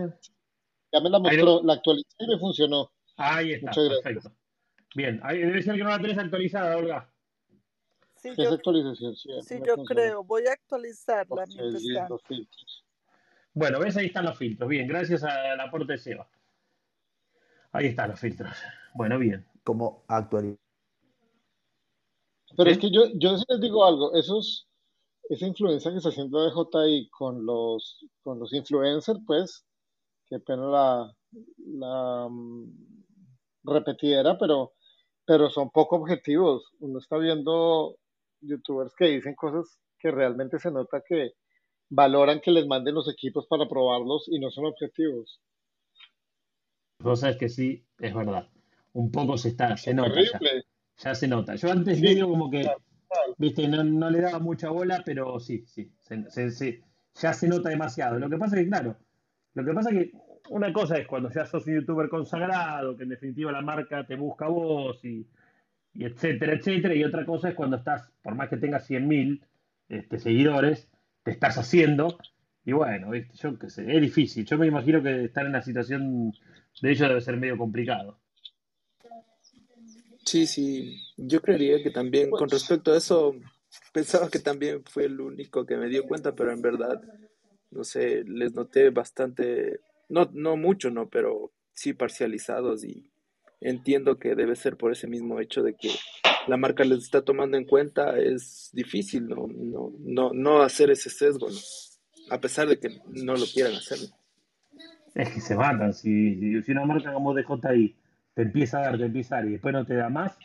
ya 0.92 1.00
me 1.02 1.10
la 1.10 1.20
mostró, 1.20 1.62
la 1.64 1.74
actualicé 1.74 2.08
y 2.20 2.28
me 2.28 2.40
funcionó. 2.40 2.92
Ahí 3.18 3.54
está, 3.54 3.68
Muchas 3.68 3.84
gracias. 3.86 4.04
perfecto. 4.04 4.32
Bien, 4.96 5.20
ahí 5.24 5.40
debe 5.40 5.62
ser 5.62 5.76
que 5.76 5.84
no 5.84 5.90
la 5.90 6.00
tenés 6.02 6.18
actualizada, 6.18 6.78
Olga. 6.78 7.10
Sí, 8.18 8.30
Esa 8.30 8.44
yo, 8.44 8.54
actualización, 8.54 9.16
sí, 9.16 9.30
sí, 9.42 9.60
yo 9.66 9.84
creo. 9.84 10.24
Voy 10.24 10.46
a 10.46 10.52
actualizarla 10.54 11.44
Ok, 11.44 11.48
mientras 11.48 11.82
bien, 11.82 11.96
tanto. 11.96 12.14
los 12.16 12.24
filtros. 12.24 12.86
Bueno, 13.54 13.80
ves, 13.80 13.98
ahí 13.98 14.06
están 14.08 14.26
los 14.26 14.38
filtros. 14.38 14.70
Bien, 14.70 14.88
gracias 14.88 15.24
al 15.24 15.60
aporte 15.60 15.94
de 15.94 15.98
Seba. 15.98 16.30
Ahí 17.72 17.88
están 17.88 18.12
los 18.12 18.20
filtros. 18.20 18.56
Bueno, 18.94 19.18
bien. 19.18 19.46
Como 19.64 20.04
actualizar. 20.08 20.61
Pero 22.58 22.70
¿Sí? 22.70 22.74
es 22.74 22.78
que 22.80 22.92
yo, 22.92 23.06
yo 23.16 23.38
sí 23.38 23.44
les 23.48 23.62
digo 23.62 23.86
algo, 23.86 24.14
esos, 24.14 24.68
esa 25.30 25.48
influencia 25.48 25.92
que 25.92 25.98
está 25.98 26.10
haciendo 26.10 26.40
DJI 26.40 27.10
con 27.10 27.46
los, 27.46 28.06
con 28.24 28.40
los 28.40 28.54
influencers, 28.54 29.20
pues, 29.26 29.66
qué 30.28 30.40
pena 30.40 30.66
la, 30.66 31.16
la 31.58 32.28
mm, 32.30 32.72
repetidera, 33.64 34.38
pero, 34.38 34.74
pero 35.26 35.50
son 35.50 35.70
poco 35.72 35.98
objetivos. 35.98 36.64
Uno 36.80 37.00
está 37.00 37.18
viendo 37.18 37.98
youtubers 38.42 38.94
que 38.96 39.06
dicen 39.06 39.36
cosas 39.36 39.80
que 40.00 40.12
realmente 40.12 40.60
se 40.60 40.72
nota 40.72 41.04
que 41.08 41.34
valoran 41.90 42.42
que 42.42 42.52
les 42.52 42.66
manden 42.68 42.96
los 42.96 43.10
equipos 43.10 43.46
para 43.48 43.68
probarlos 43.68 44.28
y 44.28 44.40
no 44.40 44.50
son 44.50 44.66
objetivos. 44.66 45.42
Vos 47.00 47.20
sabés 47.20 47.38
que 47.38 47.50
sí, 47.50 47.86
es 48.00 48.14
verdad. 48.14 48.48
Un 48.94 49.12
poco 49.12 49.38
se 49.38 49.50
está, 49.50 49.78
se 49.78 49.92
Son 49.92 49.98
nota 49.98 50.20
ya. 50.98 51.16
se 51.16 51.28
nota. 51.28 51.56
Yo 51.56 51.72
antes 51.72 51.98
Sí, 51.98 52.04
medio 52.04 52.28
como 52.30 52.50
que, 52.50 52.70
viste, 53.38 53.68
no, 53.68 53.84
no 53.84 54.10
le 54.10 54.22
daba 54.22 54.40
mucha 54.40 54.70
bola, 54.70 55.02
pero 55.06 55.40
sí, 55.40 55.64
sí. 55.68 55.92
se- 56.00 56.30
se- 56.30 56.52
se- 56.52 56.84
ya 57.16 57.34
se 57.34 57.48
nota 57.48 57.70
demasiado. 57.70 58.20
Lo 58.20 58.30
que 58.30 58.38
pasa 58.38 58.56
es 58.58 58.64
que, 58.64 58.70
claro, 58.70 58.98
lo 59.54 59.66
que 59.66 59.74
pasa 59.74 59.90
es 59.92 59.96
que 59.98 60.12
una 60.50 60.72
cosa 60.74 60.98
es 60.98 61.08
cuando 61.08 61.30
ya 61.30 61.46
sos 61.46 61.68
un 61.68 61.76
youtuber 61.76 62.10
consagrado, 62.10 62.96
que 62.98 63.04
en 63.04 63.10
definitiva 63.10 63.52
la 63.52 63.62
marca 63.62 64.06
te 64.06 64.16
busca 64.16 64.46
a 64.46 64.50
vos 64.50 65.04
y, 65.06 65.28
y 65.94 66.06
etcétera, 66.06 66.54
etcétera. 66.54 66.96
Y 66.96 67.04
otra 67.04 67.26
cosa 67.26 67.50
es 67.50 67.56
cuando 67.56 67.78
estás, 67.78 68.12
por 68.24 68.36
más 68.36 68.50
que 68.50 68.58
tengas 68.58 68.86
100.000 68.88 69.44
este, 69.90 70.20
seguidores, 70.20 70.90
te 71.24 71.32
estás 71.32 71.58
haciendo. 71.58 72.18
Y 72.64 72.74
bueno, 72.74 73.10
viste, 73.12 73.36
yo 73.38 73.58
qué 73.60 73.70
sé, 73.70 73.94
es 73.96 74.02
difícil. 74.02 74.46
Yo 74.46 74.58
me 74.58 74.68
imagino 74.68 75.02
que 75.04 75.26
estar 75.26 75.46
en 75.46 75.52
la 75.54 75.62
situación 75.64 76.32
de 76.82 76.92
ellos 76.92 77.10
debe 77.10 77.22
ser 77.22 77.38
medio 77.38 77.58
complicado. 77.58 78.21
Sí, 80.26 80.46
sí, 80.46 81.02
yo 81.18 81.42
creería 81.42 81.82
que 81.82 81.90
también 81.92 82.30
con 82.30 82.48
Pues, 82.48 82.52
respecto 82.52 82.94
a 82.94 82.98
eso, 82.98 83.36
pensaba 83.94 84.30
que 84.30 84.40
también 84.40 84.84
fue 84.86 85.06
el 85.06 85.20
único 85.20 85.66
que 85.66 85.78
me 85.78 85.90
dio 85.90 86.06
cuenta, 86.06 86.36
pero 86.36 86.52
en 86.52 86.62
verdad, 86.62 87.02
no 87.72 87.84
sé, 87.84 88.24
les 88.26 88.54
noté 88.54 88.90
bastante, 88.90 89.80
no, 90.10 90.30
no 90.34 90.58
mucho, 90.58 90.90
no, 90.90 91.10
pero 91.10 91.52
sí 91.74 91.94
parcializados 91.94 92.84
y 92.84 93.12
entiendo 93.62 94.18
que 94.20 94.36
debe 94.36 94.56
ser 94.56 94.78
por 94.78 94.92
ese 94.92 95.08
mismo 95.08 95.40
hecho 95.40 95.64
de 95.64 95.76
que 95.76 95.90
la 96.48 96.58
marca 96.58 96.84
les 96.84 97.00
está 97.04 97.24
tomando 97.24 97.58
en 97.58 97.66
cuenta, 97.66 98.18
es 98.18 98.70
difícil 98.74 99.28
no, 99.28 99.48
no, 99.48 99.94
no, 100.00 100.32
no 100.34 100.62
hacer 100.62 100.92
ese 100.92 101.10
sesgo, 101.10 101.50
¿no? 101.50 101.58
A 102.30 102.40
pesar 102.40 102.68
de 102.68 102.80
que 102.80 102.90
no 103.08 103.36
lo 103.36 103.46
quieran 103.46 103.74
hacer. 103.74 104.00
Es 105.14 105.30
que 105.30 105.42
se 105.42 105.56
matan. 105.56 105.94
Si, 105.94 106.62
si 106.62 106.72
una 106.72 106.86
marca 106.86 107.12
como 107.14 107.34
DJI 107.34 107.96
te 108.34 108.44
empieza 108.44 108.80
a 108.80 108.82
dar, 108.82 108.98
te 108.98 109.06
empieza 109.06 109.36
a 109.36 109.40
dar 109.40 109.48
y 109.48 109.54
después 109.54 109.74
no 109.74 109.86
te 109.86 109.96
da 109.96 110.10
más. 110.10 110.38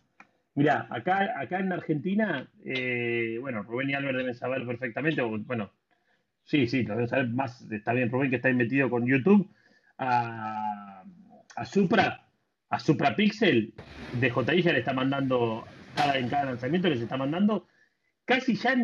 Mira, 0.54 0.86
acá, 0.90 1.38
acá 1.38 1.58
en 1.60 1.72
Argentina, 1.72 2.48
eh, 2.64 3.36
bueno, 3.40 3.62
Rubén 3.62 3.90
y 3.90 3.94
Albert 3.94 4.16
deben 4.16 4.34
saber 4.34 4.66
perfectamente, 4.66 5.20
bueno, 5.20 5.70
sí, 6.44 6.66
sí, 6.66 6.82
lo 6.82 6.94
deben 6.94 7.08
saber 7.08 7.28
más, 7.28 7.70
está 7.70 7.92
bien 7.92 8.10
Rubén 8.10 8.30
que 8.30 8.36
está 8.36 8.50
metido 8.52 8.88
con 8.88 9.06
YouTube, 9.06 9.50
a, 9.98 11.04
Supra, 11.64 12.26
a 12.70 12.78
Supra 12.78 13.14
Pixel, 13.14 13.74
DJI 14.18 14.62
ya 14.62 14.72
le 14.72 14.78
está 14.78 14.94
mandando, 14.94 15.66
en 16.14 16.28
cada 16.28 16.46
lanzamiento 16.46 16.88
les 16.88 17.02
está 17.02 17.18
mandando, 17.18 17.68
casi 18.24 18.54
ya, 18.54 18.74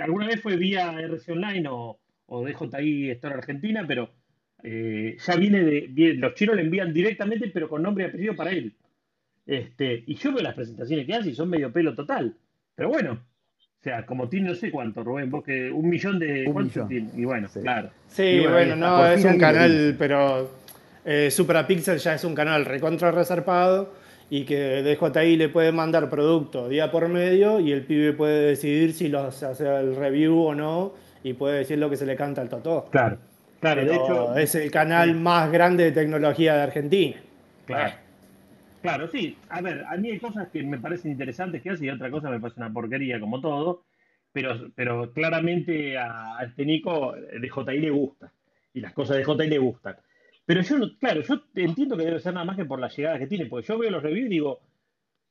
alguna 0.00 0.28
vez 0.28 0.40
fue 0.40 0.56
vía 0.56 1.00
RC 1.00 1.32
Online 1.32 1.68
o, 1.68 1.98
o 2.26 2.44
DJI 2.46 3.10
Store 3.10 3.34
Argentina, 3.34 3.84
pero 3.88 4.12
eh, 4.68 5.16
ya 5.24 5.36
viene 5.36 5.62
de, 5.62 5.86
viene- 5.88 6.14
los 6.14 6.34
chinos 6.34 6.56
le 6.56 6.62
envían 6.62 6.92
directamente, 6.92 7.48
pero 7.54 7.68
con 7.68 7.82
nombre 7.82 8.04
y 8.04 8.08
apellido 8.08 8.34
para 8.34 8.50
él. 8.50 8.72
Este, 9.46 10.02
y 10.06 10.14
yo 10.16 10.32
veo 10.32 10.42
las 10.42 10.54
presentaciones 10.54 11.06
que 11.06 11.14
hace 11.14 11.30
y 11.30 11.34
son 11.34 11.48
medio 11.48 11.72
pelo 11.72 11.94
total. 11.94 12.34
Pero 12.74 12.88
bueno, 12.88 13.12
o 13.12 13.82
sea, 13.82 14.04
como 14.04 14.28
tiene 14.28 14.48
no 14.48 14.54
sé 14.56 14.70
cuánto, 14.72 15.04
Rubén, 15.04 15.30
vos 15.30 15.44
que 15.44 15.70
un 15.70 15.88
millón 15.88 16.18
de. 16.18 16.44
Un 16.48 16.52
¿Cuánto 16.52 16.70
millón. 16.84 16.88
tiene? 16.88 17.10
Y 17.22 17.24
bueno, 17.24 17.48
Sí. 17.48 17.60
claro. 17.60 17.90
Sí, 18.08 18.22
Y 18.24 18.46
bueno, 18.46 18.74
no, 18.74 19.06
es 19.06 19.24
un 19.24 19.38
canal, 19.38 19.70
dice. 19.70 19.96
pero 19.98 20.50
eh, 21.04 21.30
Suprapixel 21.30 21.98
ya 21.98 22.14
es 22.14 22.24
un 22.24 22.34
canal 22.34 22.64
recontra 22.64 23.12
resarpado 23.12 23.92
y 24.28 24.44
que 24.44 24.82
DJI 24.82 25.36
le 25.36 25.48
puede 25.48 25.70
mandar 25.70 26.10
producto 26.10 26.68
día 26.68 26.90
por 26.90 27.08
medio 27.08 27.60
y 27.60 27.70
el 27.70 27.82
pibe 27.82 28.12
puede 28.12 28.48
decidir 28.48 28.92
si 28.92 29.08
los 29.08 29.40
hace 29.44 29.64
el 29.78 29.94
review 29.94 30.36
o 30.40 30.54
no 30.56 30.94
y 31.22 31.34
puede 31.34 31.58
decir 31.58 31.78
lo 31.78 31.88
que 31.88 31.96
se 31.96 32.06
le 32.06 32.16
canta 32.16 32.40
al 32.42 32.48
totó. 32.48 32.88
Claro, 32.90 33.18
claro, 33.60 33.84
de 33.84 33.94
hecho. 33.94 34.36
es 34.36 34.54
el 34.54 34.70
canal 34.70 35.14
más 35.14 35.50
grande 35.50 35.84
de 35.84 35.92
tecnología 35.92 36.54
de 36.54 36.62
Argentina. 36.62 37.16
Claro. 37.66 37.94
Claro, 38.82 39.08
sí. 39.08 39.36
A 39.48 39.60
ver, 39.60 39.84
a 39.88 39.96
mí 39.96 40.10
hay 40.10 40.18
cosas 40.20 40.48
que 40.48 40.62
me 40.62 40.78
parecen 40.78 41.10
interesantes 41.10 41.60
que 41.60 41.70
hace 41.70 41.86
y 41.86 41.90
otra 41.90 42.10
cosa 42.10 42.30
me 42.30 42.38
parece 42.38 42.60
una 42.60 42.72
porquería 42.72 43.18
como 43.18 43.40
todo, 43.40 43.84
pero, 44.32 44.70
pero 44.76 45.12
claramente 45.12 45.98
a, 45.98 46.38
a 46.38 46.44
este 46.44 46.64
Nico 46.64 47.12
de 47.12 47.40
DJI 47.40 47.80
le 47.80 47.90
gusta 47.90 48.32
y 48.74 48.80
las 48.80 48.92
cosas 48.92 49.16
de 49.16 49.24
DJI 49.24 49.48
le 49.48 49.58
gustan. 49.58 49.96
Pero 50.44 50.60
yo, 50.62 50.78
no, 50.78 50.96
claro, 50.98 51.22
yo 51.22 51.42
entiendo 51.56 51.96
que 51.96 52.04
debe 52.04 52.20
ser 52.20 52.32
nada 52.32 52.46
más 52.46 52.56
que 52.56 52.64
por 52.64 52.78
la 52.78 52.88
llegada 52.88 53.18
que 53.18 53.26
tiene, 53.26 53.46
porque 53.46 53.66
yo 53.66 53.76
veo 53.76 53.90
los 53.90 54.02
reviews 54.02 54.26
y 54.26 54.34
digo, 54.34 54.60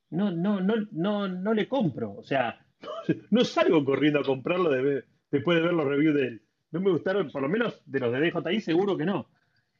no, 0.09 0.31
no, 0.31 0.59
no, 0.59 0.75
no, 0.91 1.27
no 1.29 1.53
le 1.53 1.67
compro. 1.69 2.11
O 2.11 2.23
sea, 2.23 2.59
no 3.31 3.45
salgo 3.45 3.85
corriendo 3.85 4.19
a 4.19 4.23
comprarlo 4.23 4.69
de 4.69 5.05
después 5.31 5.57
de 5.57 5.63
ver 5.63 5.73
los 5.73 5.87
reviews 5.87 6.15
de 6.15 6.27
él. 6.27 6.41
No 6.75 6.81
me 6.81 6.91
gustaron, 6.91 7.31
por 7.31 7.41
lo 7.41 7.49
menos 7.49 7.81
de 7.85 7.99
los 8.01 8.11
de 8.11 8.19
DJI 8.19 8.59
seguro 8.61 8.97
que 8.97 9.05
no. 9.05 9.29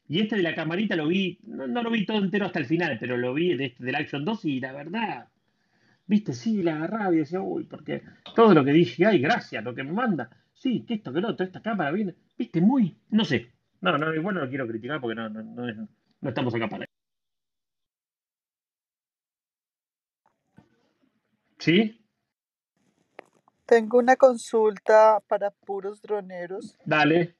Y 0.08 0.20
este 0.20 0.36
de 0.36 0.42
la 0.42 0.54
camarita 0.54 0.96
lo 0.96 1.08
vi, 1.08 1.38
no, 1.44 1.66
no 1.66 1.82
lo 1.82 1.90
vi 1.90 2.06
todo 2.06 2.18
entero 2.18 2.46
hasta 2.46 2.58
el 2.60 2.66
final, 2.66 2.96
pero 3.00 3.16
lo 3.18 3.34
vi 3.34 3.54
de 3.56 3.66
este, 3.66 3.84
del 3.84 3.96
Action 3.96 4.24
2 4.24 4.44
y 4.46 4.60
la 4.60 4.72
verdad, 4.72 5.28
viste, 6.06 6.32
sí, 6.34 6.62
la 6.62 6.76
agarraba 6.76 7.14
y 7.14 7.18
decía, 7.18 7.40
uy, 7.42 7.64
porque 7.64 8.02
todo 8.36 8.54
lo 8.54 8.64
que 8.64 8.72
dije, 8.72 9.06
ay, 9.06 9.20
gracias, 9.20 9.64
lo 9.64 9.74
que 9.74 9.84
me 9.84 9.92
manda, 9.92 10.30
sí, 10.54 10.84
que 10.86 10.94
esto, 10.94 11.12
que 11.12 11.20
lo 11.22 11.28
otro, 11.30 11.46
esta 11.46 11.62
cámara 11.62 11.92
viene, 11.92 12.14
viste, 12.38 12.60
muy, 12.60 12.96
no 13.10 13.24
sé. 13.24 13.52
No, 13.82 13.98
no, 13.98 14.14
igual 14.14 14.36
no 14.36 14.42
lo 14.42 14.48
quiero 14.48 14.66
criticar 14.68 15.00
porque 15.00 15.16
no, 15.16 15.28
no, 15.30 15.42
no, 15.42 15.68
es- 15.68 15.76
no 15.76 16.28
estamos 16.30 16.54
acá 16.54 16.68
para 16.68 16.84
eso. 16.84 16.92
¿Sí? 21.58 22.05
Tengo 23.66 23.98
una 23.98 24.16
consulta 24.16 25.20
para 25.26 25.50
puros 25.50 26.00
droneros. 26.00 26.78
Dale. 26.84 27.36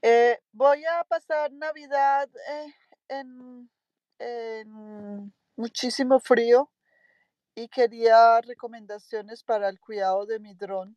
Eh, 0.00 0.38
voy 0.52 0.84
a 0.84 1.02
pasar 1.04 1.52
Navidad 1.52 2.28
eh, 2.50 2.72
en, 3.08 3.68
en 4.18 5.32
muchísimo 5.56 6.20
frío 6.20 6.70
y 7.54 7.68
quería 7.68 8.40
recomendaciones 8.42 9.42
para 9.42 9.68
el 9.68 9.80
cuidado 9.80 10.26
de 10.26 10.38
mi 10.38 10.54
dron. 10.54 10.96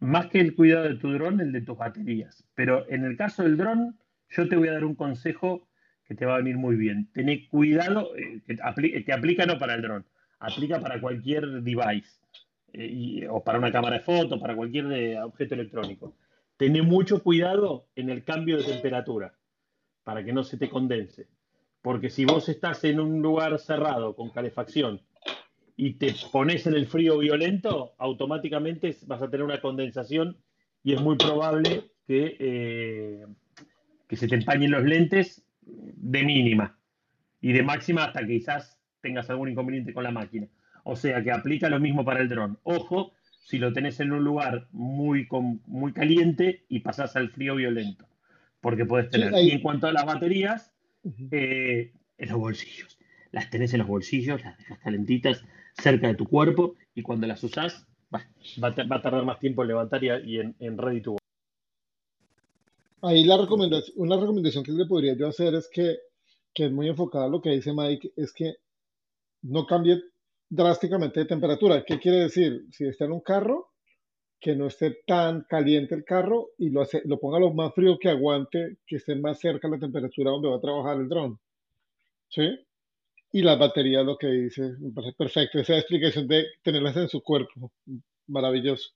Más 0.00 0.26
que 0.26 0.40
el 0.40 0.54
cuidado 0.56 0.88
de 0.88 0.96
tu 0.96 1.12
dron, 1.12 1.40
el 1.40 1.52
de 1.52 1.60
tus 1.60 1.76
baterías. 1.78 2.44
Pero 2.54 2.88
en 2.90 3.04
el 3.04 3.16
caso 3.16 3.42
del 3.42 3.56
dron, 3.56 3.98
yo 4.28 4.48
te 4.48 4.56
voy 4.56 4.68
a 4.68 4.72
dar 4.72 4.84
un 4.84 4.94
consejo 4.94 5.68
que 6.04 6.14
te 6.14 6.26
va 6.26 6.34
a 6.34 6.38
venir 6.38 6.56
muy 6.56 6.74
bien. 6.76 7.10
Tené 7.12 7.48
cuidado, 7.48 8.16
eh, 8.16 8.42
que 8.46 8.56
apli- 8.56 9.04
te 9.04 9.12
aplica 9.12 9.46
no 9.46 9.58
para 9.58 9.74
el 9.74 9.82
dron, 9.82 10.06
aplica 10.40 10.80
para 10.80 11.00
cualquier 11.00 11.46
device, 11.62 12.20
eh, 12.72 13.26
o 13.30 13.42
para 13.44 13.58
una 13.58 13.70
cámara 13.72 13.98
de 13.98 14.02
foto, 14.04 14.40
para 14.40 14.56
cualquier 14.56 14.88
de- 14.88 15.20
objeto 15.22 15.54
electrónico. 15.54 16.16
Tené 16.56 16.82
mucho 16.82 17.22
cuidado 17.22 17.86
en 17.94 18.10
el 18.10 18.24
cambio 18.24 18.56
de 18.58 18.64
temperatura, 18.64 19.34
para 20.04 20.24
que 20.24 20.32
no 20.32 20.42
se 20.42 20.56
te 20.56 20.68
condense. 20.68 21.28
Porque 21.82 22.10
si 22.10 22.24
vos 22.24 22.48
estás 22.48 22.84
en 22.84 23.00
un 23.00 23.22
lugar 23.22 23.58
cerrado 23.58 24.14
con 24.14 24.30
calefacción 24.30 25.00
y 25.76 25.94
te 25.94 26.14
pones 26.30 26.66
en 26.66 26.74
el 26.74 26.86
frío 26.86 27.18
violento, 27.18 27.94
automáticamente 27.98 28.96
vas 29.06 29.22
a 29.22 29.30
tener 29.30 29.44
una 29.44 29.60
condensación 29.60 30.36
y 30.82 30.92
es 30.94 31.00
muy 31.00 31.16
probable 31.16 31.90
que, 32.06 32.36
eh, 32.38 33.26
que 34.08 34.16
se 34.16 34.28
te 34.28 34.34
empañen 34.34 34.70
los 34.72 34.84
lentes 34.84 35.42
de 35.62 36.22
mínima 36.22 36.78
y 37.40 37.52
de 37.52 37.62
máxima 37.62 38.04
hasta 38.04 38.26
quizás 38.26 38.78
tengas 39.00 39.28
algún 39.30 39.48
inconveniente 39.50 39.92
con 39.94 40.04
la 40.04 40.10
máquina. 40.10 40.46
O 40.84 40.96
sea 40.96 41.22
que 41.22 41.30
aplica 41.30 41.68
lo 41.68 41.78
mismo 41.80 42.04
para 42.04 42.20
el 42.20 42.28
dron. 42.28 42.58
Ojo 42.62 43.12
si 43.42 43.58
lo 43.58 43.72
tenés 43.72 43.98
en 44.00 44.12
un 44.12 44.22
lugar 44.22 44.68
muy, 44.72 45.26
con- 45.26 45.60
muy 45.66 45.92
caliente 45.92 46.64
y 46.68 46.80
pasás 46.80 47.16
al 47.16 47.30
frío 47.30 47.56
violento, 47.56 48.06
porque 48.60 48.84
puedes 48.84 49.06
Sí, 49.06 49.12
tener. 49.12 49.34
ahí- 49.34 49.48
Y 49.48 49.50
en 49.52 49.60
cuanto 49.60 49.86
a 49.88 49.92
las 49.92 50.04
baterías, 50.06 50.72
eh, 51.32 51.92
en 52.18 52.28
los 52.28 52.38
bolsillos. 52.38 52.98
Las 53.32 53.48
tenés 53.50 53.72
en 53.72 53.78
los 53.80 53.88
bolsillos, 53.88 54.42
las 54.44 54.56
dejas 54.58 54.78
calentitas 54.80 55.44
cerca 55.74 56.08
de 56.08 56.14
tu 56.14 56.26
cuerpo 56.26 56.74
y 56.94 57.02
cuando 57.02 57.26
las 57.26 57.42
usás, 57.42 57.86
va, 58.14 58.20
a, 58.20 58.84
va 58.84 58.96
a 58.96 59.02
tardar 59.02 59.24
más 59.24 59.38
tiempo 59.38 59.62
en 59.62 59.68
levantar 59.68 60.02
y, 60.04 60.08
y 60.24 60.38
en, 60.40 60.54
en 60.60 60.76
ready 60.78 61.00
to. 61.00 61.16
Ahí 63.02 63.24
la 63.24 63.38
recomendación, 63.38 63.94
una 63.98 64.16
recomendación 64.16 64.62
que 64.64 64.72
le 64.72 64.84
podría 64.86 65.14
yo 65.16 65.26
hacer 65.28 65.54
es 65.54 65.68
que, 65.72 65.98
que 66.52 66.66
es 66.66 66.72
muy 66.72 66.88
enfocada 66.88 67.24
a 67.26 67.28
lo 67.28 67.40
que 67.40 67.50
dice 67.50 67.72
Mike, 67.72 68.12
es 68.16 68.32
que 68.32 68.56
no 69.42 69.66
cambie 69.66 70.02
drásticamente 70.48 71.20
de 71.20 71.26
temperatura. 71.26 71.84
¿Qué 71.84 71.98
quiere 71.98 72.18
decir? 72.22 72.66
Si 72.70 72.86
está 72.86 73.04
en 73.04 73.12
un 73.12 73.20
carro, 73.20 73.70
que 74.40 74.56
no 74.56 74.66
esté 74.66 75.02
tan 75.06 75.42
caliente 75.42 75.94
el 75.94 76.04
carro 76.04 76.48
y 76.56 76.70
lo, 76.70 76.86
lo 77.04 77.20
ponga 77.20 77.38
lo 77.38 77.52
más 77.52 77.74
frío 77.74 77.98
que 77.98 78.08
aguante, 78.08 78.78
que 78.86 78.96
esté 78.96 79.14
más 79.14 79.38
cerca 79.38 79.68
la 79.68 79.78
temperatura 79.78 80.30
donde 80.30 80.48
va 80.48 80.56
a 80.56 80.60
trabajar 80.60 80.96
el 80.96 81.08
dron. 81.08 81.38
¿Sí? 82.28 82.58
Y 83.32 83.42
las 83.42 83.58
baterías, 83.58 84.04
lo 84.04 84.16
que 84.16 84.28
dice, 84.28 84.72
me 84.80 84.90
parece 84.92 85.14
perfecto. 85.16 85.58
Esa 85.58 85.76
explicación 85.76 86.26
de 86.26 86.46
tenerlas 86.62 86.96
en 86.96 87.08
su 87.08 87.22
cuerpo, 87.22 87.70
maravilloso. 88.26 88.90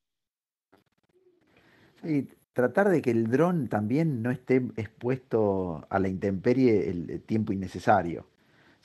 Y 2.02 2.28
tratar 2.52 2.88
de 2.88 3.02
que 3.02 3.10
el 3.10 3.30
dron 3.30 3.68
también 3.68 4.22
no 4.22 4.30
esté 4.30 4.56
expuesto 4.76 5.86
a 5.88 5.98
la 5.98 6.08
intemperie 6.08 6.88
el 6.88 7.22
tiempo 7.22 7.52
innecesario. 7.52 8.26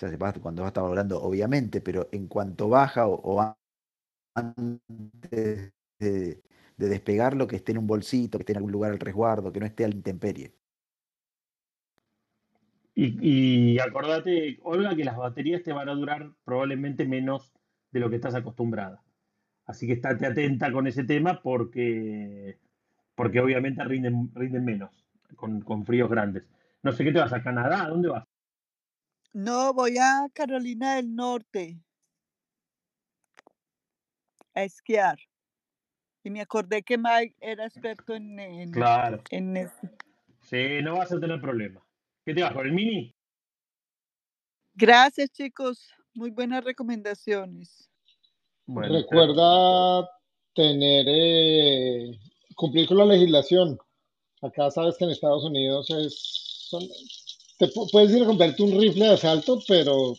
O 0.02 0.08
sea, 0.08 0.34
cuando 0.42 0.62
va 0.62 0.68
a 0.68 0.70
estar 0.70 0.84
obviamente, 0.84 1.82
pero 1.82 2.08
en 2.12 2.28
cuanto 2.28 2.70
baja 2.70 3.08
o, 3.08 3.56
antes 4.34 5.74
de, 6.00 6.42
de 6.78 6.90
despegarlo, 6.90 7.48
que 7.48 7.58
esté 7.58 7.74
en 7.74 7.80
un 7.80 7.88
bolsito, 7.88 8.38
que 8.38 8.44
esté 8.44 8.54
en 8.54 8.58
algún 8.58 8.72
lugar 8.72 8.92
al 8.92 9.00
resguardo, 9.00 9.52
que 9.52 9.60
no 9.60 9.66
esté 9.66 9.84
a 9.84 9.90
la 9.90 9.96
intemperie. 9.96 10.54
Y, 13.02 13.80
acordate, 13.80 14.60
Olga, 14.64 14.94
que 14.96 15.06
las 15.06 15.16
baterías 15.16 15.64
te 15.64 15.72
van 15.72 15.88
a 15.88 15.94
durar 15.94 16.32
probablemente 16.44 17.06
menos 17.06 17.54
de 17.92 18.00
lo 18.02 18.10
que 18.10 18.18
estás 18.18 18.36
acostumbrada. 18.36 19.02
Así 19.66 19.88
que 19.88 19.94
estate 19.94 20.26
atenta 20.26 20.72
con 20.72 20.86
ese 20.86 21.06
tema 21.06 21.42
porque, 21.42 22.58
porque 23.16 23.40
obviamente 23.40 23.84
rinden, 23.86 24.32
rinden 24.34 24.66
menos 24.66 24.92
con, 25.38 25.62
con 25.62 25.86
fríos 25.86 26.10
grandes. 26.10 26.44
No 26.84 26.92
sé 26.92 27.06
qué 27.06 27.14
te 27.14 27.20
vas 27.20 27.32
a 27.32 27.42
Canadá, 27.42 27.84
¿a 27.84 27.90
dónde 27.90 28.10
vas? 28.10 28.29
No, 29.34 29.74
voy 29.74 29.98
a 29.98 30.28
Carolina 30.34 30.96
del 30.96 31.15
Norte 31.15 31.80
a 34.54 34.63
esquiar. 34.63 35.20
Y 36.24 36.30
me 36.30 36.42
acordé 36.42 36.84
que 36.84 36.98
Mike 36.98 37.36
era 37.39 37.65
experto 37.65 38.13
en, 38.13 38.39
en, 38.39 38.72
Claro. 38.72 39.22
en 39.30 39.56
eso. 39.58 39.89
Sí, 40.42 40.82
no 40.84 40.98
vas 40.98 41.12
a 41.12 41.20
tener 41.20 41.39
problema. 41.39 41.86
¿Qué 42.26 42.34
te 42.34 42.42
vas 42.42 42.54
con 42.54 42.65
el 42.65 42.74
mini? 42.74 43.15
Gracias, 44.74 45.30
chicos. 45.32 45.94
Muy 46.13 46.32
buenas 46.32 46.63
recomendaciones. 46.63 47.89
Bueno, 48.65 48.94
Recuerda 48.96 50.10
tener, 50.54 51.06
eh, 51.08 52.20
cumplir 52.56 52.88
con 52.88 52.98
la 52.98 53.06
legislación. 53.06 53.78
Acá 54.42 54.72
sabes 54.72 54.98
que 54.98 55.06
en 55.06 55.12
Estados 55.12 55.44
Unidos 55.44 55.89
es, 55.89 56.15
son- 56.70 56.88
te 57.60 57.67
pu- 57.67 57.88
puedes 57.91 58.12
ir 58.12 58.24
a 58.24 58.26
comprarte 58.26 58.63
un 58.63 58.80
rifle 58.80 59.06
de 59.06 59.13
asalto, 59.13 59.60
pero, 59.67 60.15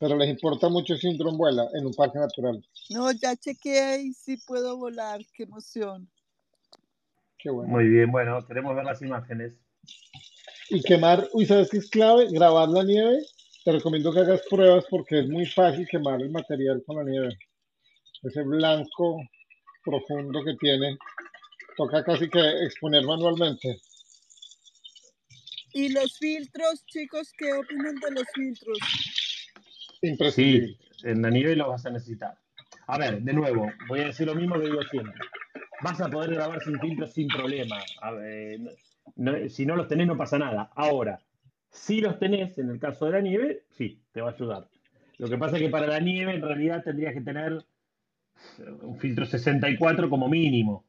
pero 0.00 0.16
les 0.16 0.30
importa 0.30 0.68
mucho 0.68 0.96
si 0.96 1.06
un 1.06 1.18
dron 1.18 1.36
vuela 1.36 1.68
en 1.74 1.86
un 1.86 1.94
parque 1.94 2.18
natural. 2.18 2.64
No, 2.88 3.12
ya 3.12 3.36
chequeé 3.36 4.00
y 4.02 4.14
sí 4.14 4.38
puedo 4.38 4.76
volar. 4.78 5.20
Qué 5.34 5.42
emoción. 5.44 6.10
Qué 7.38 7.50
bueno. 7.50 7.70
Muy 7.70 7.86
bien, 7.86 8.10
bueno, 8.10 8.44
queremos 8.46 8.74
ver 8.74 8.84
las 8.84 9.00
imágenes. 9.02 9.52
Y 10.70 10.82
quemar, 10.82 11.28
uy, 11.32 11.46
¿sabes 11.46 11.68
qué 11.70 11.78
es 11.78 11.88
clave? 11.90 12.28
Grabar 12.30 12.68
la 12.68 12.82
nieve. 12.82 13.18
Te 13.64 13.72
recomiendo 13.72 14.12
que 14.12 14.20
hagas 14.20 14.42
pruebas 14.48 14.84
porque 14.88 15.20
es 15.20 15.28
muy 15.28 15.44
fácil 15.46 15.86
quemar 15.86 16.20
el 16.22 16.30
material 16.30 16.82
con 16.86 16.96
la 16.96 17.04
nieve. 17.04 17.38
Ese 18.22 18.42
blanco 18.42 19.20
profundo 19.84 20.42
que 20.42 20.54
tiene, 20.56 20.96
toca 21.76 22.02
casi 22.02 22.28
que 22.28 22.40
exponer 22.64 23.04
manualmente. 23.04 23.80
¿Y 25.72 25.90
los 25.90 26.18
filtros, 26.18 26.84
chicos? 26.86 27.32
¿Qué 27.36 27.52
opinan 27.52 27.94
de 27.96 28.10
los 28.12 28.24
filtros? 28.34 28.78
Imprescindible. 30.02 30.68
Sí, 30.68 31.08
en 31.08 31.22
la 31.22 31.30
nieve 31.30 31.56
lo 31.56 31.68
vas 31.68 31.84
a 31.86 31.90
necesitar. 31.90 32.38
A 32.86 32.98
ver, 32.98 33.20
de 33.20 33.32
nuevo, 33.32 33.70
voy 33.88 34.00
a 34.00 34.06
decir 34.06 34.26
lo 34.26 34.34
mismo 34.34 34.58
que 34.58 34.66
digo 34.66 34.82
siempre. 34.90 35.14
Vas 35.82 36.00
a 36.00 36.08
poder 36.08 36.32
grabar 36.34 36.62
sin 36.62 36.78
filtros 36.80 37.12
sin 37.12 37.28
problema. 37.28 37.76
A 38.00 38.10
ver, 38.12 38.60
no- 38.60 38.70
no- 39.16 39.48
si 39.48 39.66
no 39.66 39.76
los 39.76 39.88
tenés, 39.88 40.06
no 40.06 40.16
pasa 40.16 40.38
nada. 40.38 40.70
Ahora, 40.74 41.20
si 41.70 42.00
los 42.00 42.18
tenés, 42.18 42.56
en 42.58 42.70
el 42.70 42.78
caso 42.80 43.06
de 43.06 43.12
la 43.12 43.20
nieve, 43.20 43.64
sí, 43.70 44.00
te 44.12 44.20
va 44.20 44.30
a 44.30 44.34
ayudar. 44.34 44.68
Lo 45.18 45.28
que 45.28 45.36
pasa 45.36 45.56
es 45.56 45.62
que 45.62 45.68
para 45.68 45.86
la 45.86 46.00
nieve, 46.00 46.34
en 46.34 46.42
realidad, 46.42 46.82
tendrías 46.82 47.12
que 47.14 47.20
tener 47.20 47.64
un 48.82 48.98
filtro 48.98 49.26
64 49.26 50.08
como 50.08 50.28
mínimo. 50.28 50.84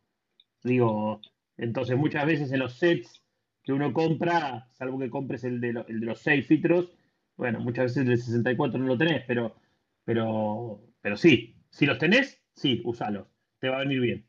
Digo, 0.64 1.20
entonces 1.58 1.98
muchas 1.98 2.26
veces 2.26 2.52
en 2.52 2.60
los 2.60 2.74
sets 2.78 3.22
que 3.70 3.74
uno 3.74 3.94
compra, 3.94 4.68
salvo 4.72 4.98
que 4.98 5.12
compres 5.12 5.44
el 5.44 5.62
de, 5.62 5.74
lo- 5.74 5.88
el 5.88 6.00
de 6.00 6.06
los 6.08 6.20
6 6.22 6.48
filtros, 6.48 6.90
bueno, 7.38 7.60
muchas 7.60 7.84
veces 7.86 7.98
el 7.98 8.08
de 8.08 8.18
64 8.18 8.80
no 8.80 8.88
lo 8.88 8.98
tenés, 8.98 9.24
pero, 9.28 9.56
pero, 10.04 10.82
pero 11.02 11.16
sí, 11.16 11.56
si 11.70 11.86
los 11.86 12.00
tenés, 12.00 12.42
sí, 12.56 12.82
usalos, 12.84 13.28
te 13.60 13.70
va 13.70 13.76
a 13.76 13.80
venir 13.82 14.02
bien. 14.02 14.28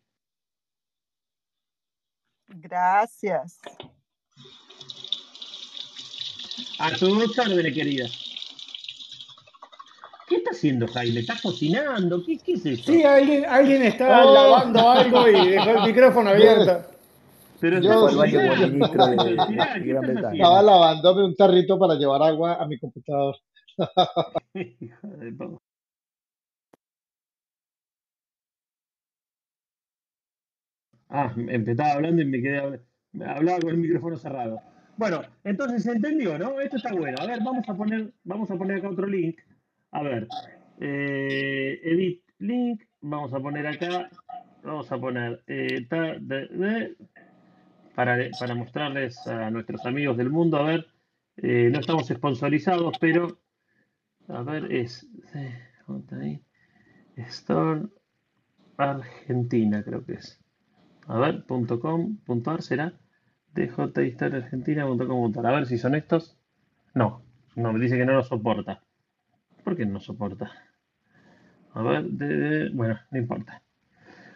Gracias. 2.48 3.60
A 6.78 6.90
tus 6.90 7.38
órdenes, 7.38 7.72
querida. 7.74 8.06
¿Qué 10.28 10.36
está 10.36 10.50
haciendo 10.50 10.86
Jaime? 10.86 11.20
¿Estás 11.20 11.40
cocinando? 11.40 12.22
¿Qué, 12.26 12.36
qué 12.44 12.52
es 12.52 12.66
eso? 12.66 12.92
Sí, 12.92 13.02
alguien, 13.04 13.46
alguien 13.46 13.82
está 13.84 14.22
Oh. 14.26 14.34
lavando 14.34 14.90
algo 14.90 15.26
y 15.28 15.48
dejó 15.48 15.70
el 15.70 15.82
micrófono 15.84 16.28
abierto. 16.28 16.84
Pero 17.60 17.80
Yo-. 17.80 18.08
Estaba 20.32 20.62
lavándome 20.62 21.24
un 21.24 21.34
tarrito 21.36 21.78
para 21.78 21.94
llevar 21.94 22.22
agua 22.22 22.54
a 22.54 22.66
mi 22.66 22.78
computador. 22.78 23.36
Ah, 31.08 31.32
me 31.36 31.54
empezaba 31.54 31.92
hablando 31.92 32.22
y 32.22 32.26
me 32.26 32.40
quedé 32.40 32.62
habl- 32.62 32.80
me 33.12 33.24
hablaba 33.24 33.58
con 33.60 33.70
el 33.70 33.78
micrófono 33.78 34.16
cerrado. 34.16 34.60
Bueno, 34.96 35.22
entonces 35.44 35.82
se 35.82 35.92
entendió, 35.92 36.38
¿no? 36.38 36.60
Esto 36.60 36.76
está 36.76 36.92
bueno. 36.92 37.16
A 37.20 37.26
ver, 37.26 37.40
vamos 37.42 37.68
a 37.68 37.74
poner, 37.74 38.12
vamos 38.24 38.50
a 38.50 38.56
poner 38.56 38.78
acá 38.78 38.90
otro 38.90 39.06
link. 39.06 39.38
A 39.92 40.02
ver, 40.02 40.28
eh, 40.78 41.80
edit 41.82 42.22
link. 42.38 42.82
Vamos 43.00 43.32
a 43.32 43.40
poner 43.40 43.66
acá, 43.66 44.08
vamos 44.62 44.92
a 44.92 44.98
poner 44.98 45.42
eh, 45.46 45.86
ta- 45.88 46.16
de- 46.20 46.46
de- 46.48 46.96
para, 48.00 48.16
para 48.38 48.54
mostrarles 48.54 49.26
a 49.26 49.50
nuestros 49.50 49.84
amigos 49.84 50.16
del 50.16 50.30
mundo. 50.30 50.56
A 50.56 50.62
ver, 50.62 50.86
eh, 51.36 51.68
no 51.70 51.80
estamos 51.80 52.06
sponsorizados, 52.08 52.96
pero 52.98 53.38
a 54.28 54.42
ver, 54.42 54.72
es 54.72 55.06
eh. 55.34 55.66
Store 57.16 57.82
Argentina, 58.78 59.82
creo 59.84 60.06
que 60.06 60.14
es. 60.14 60.40
A 61.08 61.18
ver, 61.18 61.44
punto 61.44 61.78
com, 61.78 62.16
punto 62.24 62.50
ar 62.52 62.62
será 62.62 62.94
djhistoriaargentina.com.ar. 63.54 65.46
A 65.46 65.52
ver 65.52 65.66
si 65.66 65.76
son 65.76 65.94
estos. 65.94 66.38
No, 66.94 67.22
no, 67.56 67.72
me 67.74 67.80
dice 67.80 67.98
que 67.98 68.06
no 68.06 68.14
lo 68.14 68.22
soporta. 68.22 68.82
¿Por 69.62 69.76
qué 69.76 69.84
no 69.84 70.00
soporta? 70.00 70.50
A 71.74 71.82
ver, 71.82 72.04
de- 72.04 72.70
bueno, 72.70 72.98
no 73.10 73.18
importa. 73.18 73.62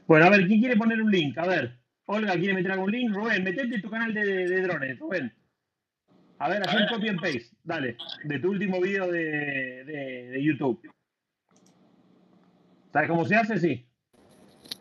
Bueno, 0.06 0.26
a 0.26 0.30
ver, 0.30 0.46
¿quién 0.46 0.60
quiere 0.60 0.76
poner 0.76 1.00
un 1.00 1.10
link? 1.10 1.38
A 1.38 1.46
ver, 1.46 1.78
Olga 2.06 2.34
quiere 2.34 2.54
meter 2.54 2.72
algún 2.72 2.90
link. 2.90 3.14
Rubén, 3.14 3.42
metete 3.44 3.74
en 3.74 3.82
tu 3.82 3.90
canal 3.90 4.12
de, 4.12 4.24
de 4.48 4.62
drones, 4.62 4.98
Rubén. 4.98 5.32
A 6.38 6.48
ver, 6.48 6.62
haz 6.68 6.74
un 6.74 6.86
copy 6.88 7.08
and 7.08 7.20
paste, 7.20 7.46
dale, 7.62 7.96
de 8.24 8.38
tu 8.40 8.50
último 8.50 8.80
video 8.80 9.10
de, 9.10 9.84
de, 9.84 10.28
de 10.30 10.42
YouTube. 10.42 10.80
¿Sabes 12.92 13.08
cómo 13.08 13.24
se 13.24 13.36
hace? 13.36 13.58
Sí. 13.58 13.86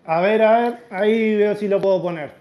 A 0.05 0.19
ver, 0.21 0.41
a 0.41 0.59
ver, 0.59 0.79
ahí 0.91 1.35
veo 1.35 1.55
si 1.55 1.67
lo 1.67 1.79
puedo 1.81 2.01
poner. 2.01 2.31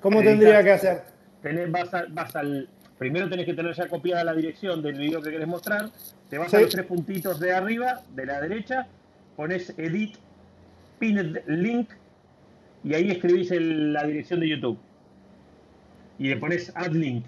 ¿Cómo 0.00 0.18
Editar. 0.20 0.32
tendría 0.38 0.64
que 0.64 0.72
hacer? 0.72 1.02
Tenés- 1.42 1.70
vas, 1.70 1.94
a- 1.94 2.06
vas 2.10 2.34
al. 2.36 2.68
Primero 2.98 3.28
tenés 3.28 3.46
que 3.46 3.54
tener 3.54 3.74
ya 3.74 3.88
copiada 3.88 4.24
la 4.24 4.34
dirección 4.34 4.82
del 4.82 4.94
video 4.98 5.20
que 5.22 5.30
querés 5.30 5.46
mostrar. 5.48 5.90
Te 6.28 6.38
vas 6.38 6.50
Sí. 6.50 6.56
a 6.56 6.60
los 6.60 6.70
tres 6.70 6.86
puntitos 6.86 7.38
de 7.40 7.52
arriba, 7.52 8.00
de 8.14 8.26
la 8.26 8.40
derecha, 8.40 8.86
pones 9.36 9.76
Edit, 9.78 10.16
Pinned 10.98 11.42
Link 11.46 11.90
y 12.84 12.94
ahí 12.94 13.10
escribís 13.10 13.50
el- 13.50 13.92
la 13.92 14.04
dirección 14.04 14.40
de 14.40 14.48
YouTube. 14.48 14.78
Y 16.18 16.28
le 16.28 16.36
pones 16.36 16.72
Add 16.76 16.92
Link 16.92 17.24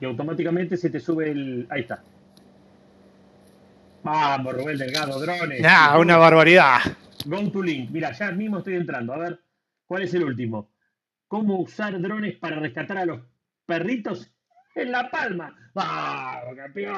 y 0.00 0.04
automáticamente 0.04 0.76
se 0.76 0.90
te 0.90 1.00
sube 1.00 1.30
el. 1.30 1.66
Ahí 1.70 1.82
está. 1.82 2.02
Vamos, 4.02 4.54
Rubén 4.54 4.78
Delgado, 4.78 5.18
drones. 5.20 5.60
Nah, 5.60 5.98
una 5.98 6.16
barbaridad. 6.16 6.78
Go 7.24 7.50
to 7.50 7.62
link. 7.62 7.90
Mira, 7.90 8.12
ya 8.12 8.30
mismo 8.30 8.58
estoy 8.58 8.74
entrando. 8.76 9.12
A 9.12 9.18
ver, 9.18 9.40
¿cuál 9.86 10.02
es 10.02 10.14
el 10.14 10.22
último? 10.24 10.70
¿Cómo 11.26 11.58
usar 11.58 12.00
drones 12.00 12.36
para 12.36 12.56
rescatar 12.60 12.98
a 12.98 13.06
los 13.06 13.20
perritos 13.66 14.30
en 14.76 14.92
La 14.92 15.10
Palma? 15.10 15.56
¡Vamos, 15.74 16.54
campeón! 16.56 16.94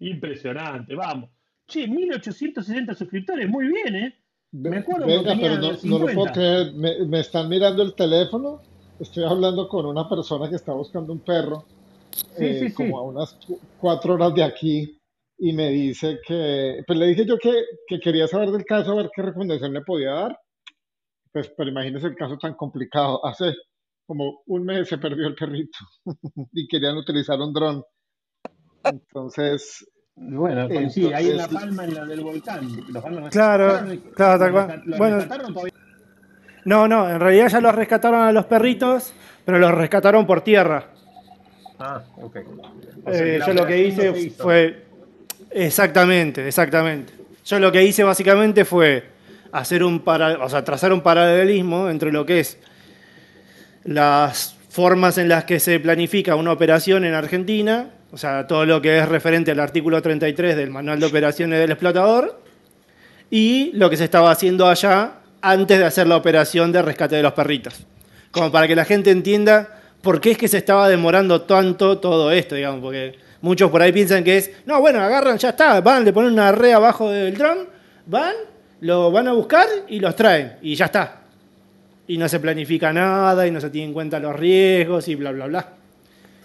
Impresionante, 0.00 0.94
vamos. 0.96 1.30
Che, 1.68 1.86
1860 1.86 2.94
suscriptores, 2.94 3.48
muy 3.48 3.68
bien, 3.68 3.94
¿eh? 3.94 4.18
Me 4.54 4.76
acuerdo 4.78 5.06
Venga, 5.06 5.34
pero 5.40 5.56
no, 5.56 5.62
no 5.62 5.68
lo 5.68 5.76
50. 5.76 6.14
puedo 6.14 6.32
creer. 6.32 6.72
Me, 6.74 7.04
me 7.06 7.20
están 7.20 7.48
mirando 7.48 7.82
el 7.82 7.94
teléfono. 7.94 8.60
Estoy 9.00 9.24
hablando 9.24 9.68
con 9.68 9.84
una 9.84 10.08
persona 10.08 10.48
que 10.48 10.54
está 10.54 10.72
buscando 10.72 11.12
un 11.12 11.18
perro, 11.20 11.64
Sí, 12.12 12.44
eh, 12.44 12.58
sí, 12.60 12.68
sí. 12.68 12.74
como 12.74 12.98
a 12.98 13.02
unas 13.02 13.32
cu- 13.44 13.58
cuatro 13.80 14.14
horas 14.14 14.32
de 14.34 14.44
aquí, 14.44 14.96
y 15.38 15.52
me 15.52 15.70
dice 15.70 16.20
que, 16.24 16.82
pues 16.86 16.96
le 16.98 17.06
dije 17.06 17.26
yo 17.26 17.36
que, 17.36 17.64
que 17.88 17.98
quería 17.98 18.28
saber 18.28 18.52
del 18.52 18.64
caso, 18.64 18.92
a 18.92 18.94
ver 18.94 19.10
qué 19.14 19.22
recomendación 19.22 19.72
le 19.72 19.80
podía 19.80 20.10
dar. 20.12 20.38
Pues, 21.32 21.52
pero 21.56 21.70
imagínese 21.70 22.06
el 22.06 22.14
caso 22.14 22.38
tan 22.38 22.54
complicado. 22.54 23.26
Hace 23.26 23.52
como 24.06 24.42
un 24.46 24.64
mes 24.64 24.88
se 24.88 24.98
perdió 24.98 25.26
el 25.26 25.34
perrito 25.34 25.78
y 26.52 26.68
querían 26.68 26.96
utilizar 26.96 27.40
un 27.40 27.52
dron. 27.52 27.82
Entonces, 28.84 29.84
Bueno, 30.16 30.68
coincide, 30.68 31.14
ahí 31.14 31.30
en 31.30 31.36
La 31.36 31.48
Palma, 31.48 31.84
en 31.84 31.94
la 31.94 32.04
del 32.04 32.20
volcán. 32.20 32.68
Los 32.88 33.02
van 33.02 33.26
a 33.26 33.30
Claro, 33.30 33.80
claro, 34.14 34.38
tal 34.38 34.52
¿Los 34.52 34.64
cual. 34.64 34.82
los 34.86 34.98
Bueno. 34.98 35.16
rescataron 35.16 35.52
todavía? 35.52 35.72
No, 36.64 36.88
no, 36.88 37.10
en 37.10 37.20
realidad 37.20 37.48
ya 37.48 37.60
los 37.60 37.74
rescataron 37.74 38.22
a 38.22 38.32
los 38.32 38.46
perritos, 38.46 39.12
pero 39.44 39.58
los 39.58 39.72
rescataron 39.72 40.26
por 40.26 40.42
tierra. 40.42 40.86
Ah, 41.78 42.02
ok. 42.16 42.36
O 43.04 43.12
sea 43.12 43.24
Eh, 43.26 43.40
yo 43.44 43.52
lo 43.54 43.66
que 43.66 43.84
hice 43.86 44.10
no 44.12 44.44
fue. 44.44 44.84
Exactamente, 45.50 46.46
exactamente. 46.46 47.12
Yo 47.44 47.58
lo 47.58 47.70
que 47.72 47.82
hice 47.84 48.04
básicamente 48.04 48.64
fue 48.64 49.04
hacer 49.52 49.82
un 49.84 50.00
para, 50.00 50.42
o 50.44 50.48
sea, 50.48 50.64
trazar 50.64 50.92
un 50.92 51.00
paralelismo 51.02 51.88
entre 51.90 52.10
lo 52.12 52.24
que 52.24 52.40
es 52.40 52.58
las 53.84 54.56
formas 54.70 55.18
en 55.18 55.28
las 55.28 55.44
que 55.44 55.60
se 55.60 55.78
planifica 55.80 56.34
una 56.36 56.52
operación 56.52 57.04
en 57.04 57.14
Argentina, 57.14 57.90
o 58.14 58.16
sea, 58.16 58.46
todo 58.46 58.64
lo 58.64 58.80
que 58.80 58.96
es 58.96 59.08
referente 59.08 59.50
al 59.50 59.58
artículo 59.58 60.00
33 60.00 60.54
del 60.54 60.70
Manual 60.70 61.00
de 61.00 61.06
Operaciones 61.06 61.58
del 61.58 61.72
Explotador, 61.72 62.40
y 63.28 63.72
lo 63.74 63.90
que 63.90 63.96
se 63.96 64.04
estaba 64.04 64.30
haciendo 64.30 64.68
allá 64.68 65.14
antes 65.40 65.80
de 65.80 65.84
hacer 65.84 66.06
la 66.06 66.16
operación 66.16 66.70
de 66.70 66.80
rescate 66.80 67.16
de 67.16 67.24
los 67.24 67.32
perritos. 67.32 67.74
Como 68.30 68.52
para 68.52 68.68
que 68.68 68.76
la 68.76 68.84
gente 68.84 69.10
entienda 69.10 69.80
por 70.00 70.20
qué 70.20 70.30
es 70.30 70.38
que 70.38 70.46
se 70.46 70.58
estaba 70.58 70.88
demorando 70.88 71.42
tanto 71.42 71.98
todo 71.98 72.30
esto, 72.30 72.54
digamos, 72.54 72.80
porque 72.82 73.18
muchos 73.40 73.68
por 73.68 73.82
ahí 73.82 73.90
piensan 73.90 74.22
que 74.22 74.36
es, 74.36 74.50
no, 74.64 74.80
bueno, 74.80 75.00
agarran, 75.00 75.36
ya 75.36 75.48
está, 75.48 75.80
van, 75.80 76.04
le 76.04 76.12
ponen 76.12 76.34
una 76.34 76.52
red 76.52 76.70
abajo 76.70 77.10
del 77.10 77.36
dron, 77.36 77.66
van, 78.06 78.34
lo 78.80 79.10
van 79.10 79.26
a 79.26 79.32
buscar 79.32 79.66
y 79.88 79.98
los 79.98 80.14
traen, 80.14 80.52
y 80.62 80.76
ya 80.76 80.84
está. 80.84 81.22
Y 82.06 82.16
no 82.16 82.28
se 82.28 82.38
planifica 82.38 82.92
nada, 82.92 83.44
y 83.44 83.50
no 83.50 83.60
se 83.60 83.70
tienen 83.70 83.90
en 83.90 83.94
cuenta 83.94 84.20
los 84.20 84.36
riesgos, 84.36 85.08
y 85.08 85.16
bla, 85.16 85.32
bla, 85.32 85.46
bla. 85.46 85.83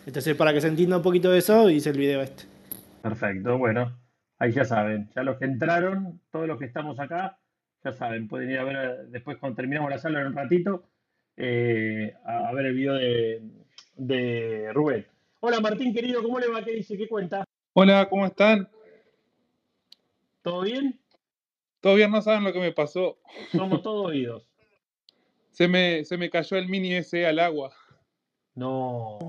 Entonces, 0.06 0.36
para 0.36 0.54
que 0.54 0.62
se 0.62 0.68
entienda 0.68 0.98
un 0.98 1.04
poquito 1.04 1.32
de 1.32 1.40
eso, 1.40 1.70
hice 1.70 1.90
el 1.90 1.98
video 1.98 2.22
este. 2.22 2.46
Perfecto, 3.02 3.58
bueno, 3.58 3.98
ahí 4.38 4.52
ya 4.52 4.66
saben, 4.66 5.10
ya 5.16 5.24
los 5.24 5.38
que 5.38 5.46
entraron, 5.46 6.20
todos 6.32 6.48
los 6.48 6.58
que 6.60 6.66
estamos 6.66 7.00
acá, 7.00 7.40
ya 7.84 7.94
saben, 7.94 8.28
pueden 8.28 8.50
ir 8.52 8.60
a 8.60 8.64
ver 8.64 9.08
después 9.08 9.38
cuando 9.38 9.56
terminamos 9.56 9.90
la 9.90 10.00
sala 10.00 10.22
en 10.22 10.28
un 10.28 10.34
ratito, 10.34 10.84
eh, 11.38 12.14
a, 12.26 12.50
a 12.50 12.54
ver 12.54 12.66
el 12.66 12.76
video 12.76 12.96
de, 12.96 13.42
de 13.96 14.74
Rubén. 14.74 15.06
Hola 15.40 15.62
Martín, 15.62 15.94
querido, 15.94 16.22
¿cómo 16.22 16.40
le 16.40 16.50
va? 16.50 16.64
¿Qué 16.64 16.72
dice? 16.72 16.98
¿Qué 16.98 17.08
cuenta? 17.08 17.46
Hola, 17.74 18.10
¿cómo 18.10 18.26
están? 18.26 18.68
¿Todo 20.42 20.62
bien? 20.64 21.00
Todavía 21.80 22.10
no 22.10 22.22
saben 22.22 22.44
lo 22.44 22.52
que 22.52 22.60
me 22.60 22.74
pasó. 22.74 23.20
Somos 23.52 23.82
todos 23.84 24.08
oídos. 24.08 24.46
Se 25.52 25.68
me, 25.68 26.04
se 26.04 26.18
me 26.18 26.30
cayó 26.30 26.58
el 26.58 26.68
mini 26.68 26.94
ese 26.94 27.26
al 27.26 27.40
agua. 27.40 27.74
No, 28.60 29.20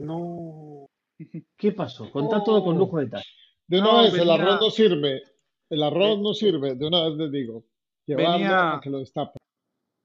no. 0.00 0.86
¿qué 1.56 1.72
pasó? 1.72 2.10
Contá 2.10 2.42
todo 2.44 2.64
con 2.64 2.78
lujo 2.78 2.98
de 2.98 3.04
detalle. 3.06 3.24
de 3.66 3.80
una 3.80 3.92
No, 3.92 4.02
vez, 4.02 4.14
el 4.14 4.30
arroz 4.30 4.60
no 4.60 4.70
sirve. 4.70 5.22
El 5.70 5.82
arroz 5.82 6.16
Ve- 6.16 6.22
no 6.22 6.32
sirve. 6.34 6.74
De 6.74 6.86
una 6.86 7.04
vez 7.04 7.14
les 7.16 7.32
digo. 7.32 7.64
Llevarlo 8.06 8.32
Venía- 8.38 8.74
a 8.76 8.80
que 8.80 8.90
lo 8.90 8.98
destapen. 9.00 9.36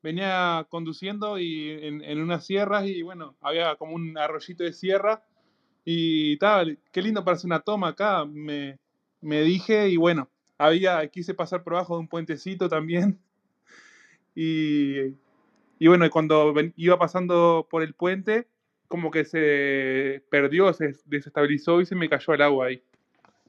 Venía 0.01 0.65
conduciendo 0.69 1.39
y 1.39 1.69
en, 1.69 2.03
en 2.03 2.19
unas 2.19 2.45
sierras 2.45 2.85
y 2.87 3.01
bueno, 3.03 3.35
había 3.39 3.75
como 3.77 3.95
un 3.95 4.17
arroyito 4.17 4.63
de 4.65 4.73
sierra 4.73 5.23
y 5.85 6.35
tal, 6.39 6.77
qué 6.91 7.01
lindo 7.01 7.23
para 7.23 7.35
hacer 7.35 7.45
una 7.47 7.61
toma 7.61 7.89
acá, 7.89 8.25
me, 8.25 8.79
me 9.21 9.41
dije 9.43 9.87
y 9.87 9.95
bueno, 9.95 10.29
había, 10.57 11.07
quise 11.07 11.33
pasar 11.33 11.63
por 11.63 11.75
abajo 11.75 11.93
de 11.95 12.01
un 12.01 12.07
puentecito 12.09 12.67
también 12.67 13.17
y, 14.35 15.15
y 15.79 15.87
bueno, 15.87 16.09
cuando 16.09 16.51
ven- 16.53 16.73
iba 16.75 16.97
pasando 16.99 17.67
por 17.69 17.81
el 17.83 17.93
puente, 17.93 18.47
como 18.93 19.09
que 19.09 19.25
se 19.25 20.21
perdió, 20.29 20.71
se 20.71 20.93
desestabilizó 21.05 21.81
y 21.81 21.87
se 21.87 21.95
me 21.95 22.07
cayó 22.07 22.31
al 22.31 22.43
agua 22.43 22.67
ahí. 22.67 22.83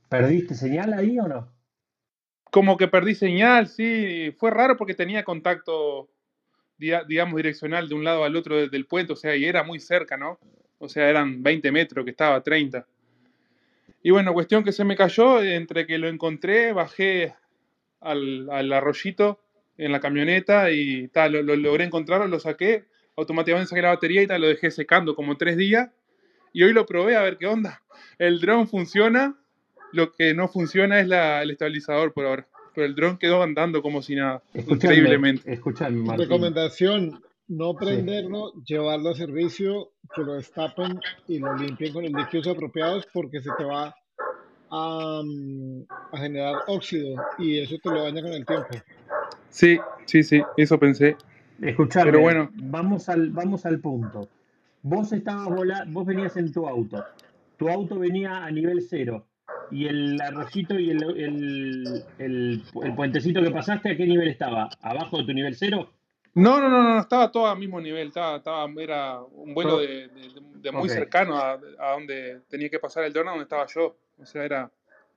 ¿Perdiste 0.08 0.54
señal 0.54 0.94
ahí 0.94 1.18
o 1.18 1.28
no? 1.28 1.52
Como 2.44 2.78
que 2.78 2.88
perdí 2.88 3.14
señal, 3.14 3.68
sí. 3.68 4.34
Fue 4.38 4.50
raro 4.50 4.78
porque 4.78 4.94
tenía 4.94 5.22
contacto, 5.22 6.08
digamos, 6.78 7.36
direccional 7.36 7.90
de 7.90 7.94
un 7.94 8.04
lado 8.04 8.24
al 8.24 8.34
otro 8.36 8.56
de- 8.56 8.70
del 8.70 8.86
puente, 8.86 9.12
o 9.12 9.16
sea, 9.16 9.36
y 9.36 9.44
era 9.44 9.62
muy 9.64 9.80
cerca, 9.80 10.16
¿no? 10.16 10.38
O 10.78 10.88
sea, 10.88 11.10
eran 11.10 11.42
20 11.42 11.70
metros, 11.70 12.06
que 12.06 12.12
estaba 12.12 12.36
a 12.36 12.42
30. 12.42 12.86
Y 14.02 14.12
bueno, 14.12 14.32
cuestión 14.32 14.64
que 14.64 14.72
se 14.72 14.84
me 14.86 14.96
cayó, 14.96 15.42
entre 15.42 15.86
que 15.86 15.98
lo 15.98 16.08
encontré, 16.08 16.72
bajé 16.72 17.34
al, 18.00 18.48
al 18.48 18.72
arroyito 18.72 19.40
en 19.76 19.92
la 19.92 20.00
camioneta 20.00 20.70
y 20.70 21.08
tal, 21.08 21.32
lo, 21.32 21.42
lo 21.42 21.54
logré 21.56 21.84
encontrarlo, 21.84 22.28
lo 22.28 22.40
saqué, 22.40 22.86
automáticamente 23.16 23.68
saqué 23.68 23.82
la 23.82 23.88
batería 23.88 24.22
y 24.22 24.26
tal, 24.26 24.40
lo 24.40 24.48
dejé 24.48 24.70
secando 24.70 25.14
como 25.14 25.36
tres 25.36 25.56
días. 25.56 25.90
Y 26.52 26.62
hoy 26.62 26.72
lo 26.72 26.86
probé 26.86 27.16
a 27.16 27.22
ver 27.22 27.36
qué 27.36 27.46
onda. 27.46 27.82
El 28.18 28.40
dron 28.40 28.68
funciona, 28.68 29.36
lo 29.92 30.12
que 30.12 30.34
no 30.34 30.48
funciona 30.48 31.00
es 31.00 31.08
la- 31.08 31.42
el 31.42 31.50
estabilizador 31.50 32.12
por 32.12 32.26
ahora. 32.26 32.48
Pero 32.74 32.86
el 32.86 32.94
dron 32.94 33.18
quedó 33.18 33.42
andando 33.42 33.82
como 33.82 34.02
si 34.02 34.14
nada, 34.14 34.42
Escuchadme, 34.52 34.96
increíblemente. 34.96 35.52
escuchadme, 35.52 36.02
Martín. 36.02 36.26
Recomendación, 36.26 37.22
no 37.48 37.76
prenderlo, 37.76 38.52
llevarlo 38.64 39.10
a 39.10 39.14
servicio, 39.14 39.90
que 40.12 40.22
lo 40.22 40.34
destapen 40.34 41.00
y 41.26 41.38
lo 41.40 41.52
limpien 41.54 41.92
con 41.92 42.04
los 42.04 42.12
líquidos 42.12 42.46
apropiados 42.48 43.06
porque 43.12 43.40
se 43.40 43.52
te 43.52 43.64
va 43.64 43.94
a, 44.70 45.22
mm, 45.24 45.82
a 46.12 46.18
generar 46.18 46.56
óxido 46.66 47.24
y 47.36 47.58
eso 47.58 47.76
te 47.82 47.90
lo 47.90 48.02
daña 48.04 48.22
con 48.22 48.32
el 48.32 48.46
tiempo. 48.46 48.80
Sí, 49.50 49.80
sí, 50.06 50.22
sí, 50.22 50.44
eso 50.56 50.78
pensé. 50.78 51.16
Escuchame, 51.60 52.10
Pero 52.10 52.20
bueno. 52.20 52.50
vamos 52.54 53.08
al, 53.08 53.30
vamos 53.30 53.64
al 53.66 53.78
punto. 53.80 54.28
Vos 54.82 55.12
estabas 55.12 55.46
vola- 55.48 55.84
vos 55.88 56.04
venías 56.06 56.36
en 56.36 56.52
tu 56.52 56.66
auto. 56.68 57.04
Tu 57.56 57.68
auto 57.68 57.98
venía 57.98 58.44
a 58.44 58.50
nivel 58.50 58.82
cero. 58.82 59.26
Y 59.70 59.86
el 59.86 60.20
arroyito 60.20 60.78
y 60.78 60.90
el, 60.90 61.02
el, 61.02 62.04
el- 62.18 62.62
el 62.82 62.94
puentecito 62.94 63.42
que 63.42 63.50
pasaste, 63.50 63.90
¿a 63.92 63.96
qué 63.96 64.06
nivel 64.06 64.28
estaba? 64.28 64.68
¿Abajo 64.82 65.18
de 65.18 65.24
tu 65.24 65.32
nivel 65.32 65.54
cero? 65.54 65.90
No, 66.34 66.60
no, 66.60 66.68
no, 66.68 66.82
no, 66.82 67.00
estaba 67.00 67.30
todo 67.30 67.46
al 67.46 67.58
mismo 67.58 67.80
nivel, 67.80 68.08
estaba, 68.08 68.38
estaba, 68.38 68.68
era 68.82 69.20
un 69.22 69.54
vuelo 69.54 69.78
de, 69.78 70.08
de- 70.08 70.30
de 70.56 70.72
muy 70.72 70.88
cercano 70.88 71.36
a, 71.36 71.52
a 71.78 71.92
donde 71.92 72.40
tenía 72.48 72.68
que 72.68 72.80
pasar 72.80 73.04
el 73.04 73.12
dron, 73.12 73.28
a 73.28 73.30
donde 73.30 73.44
estaba 73.44 73.66
yo. 73.72 73.96
O 74.18 74.26
sea, 74.26 74.44
era... 74.44 74.70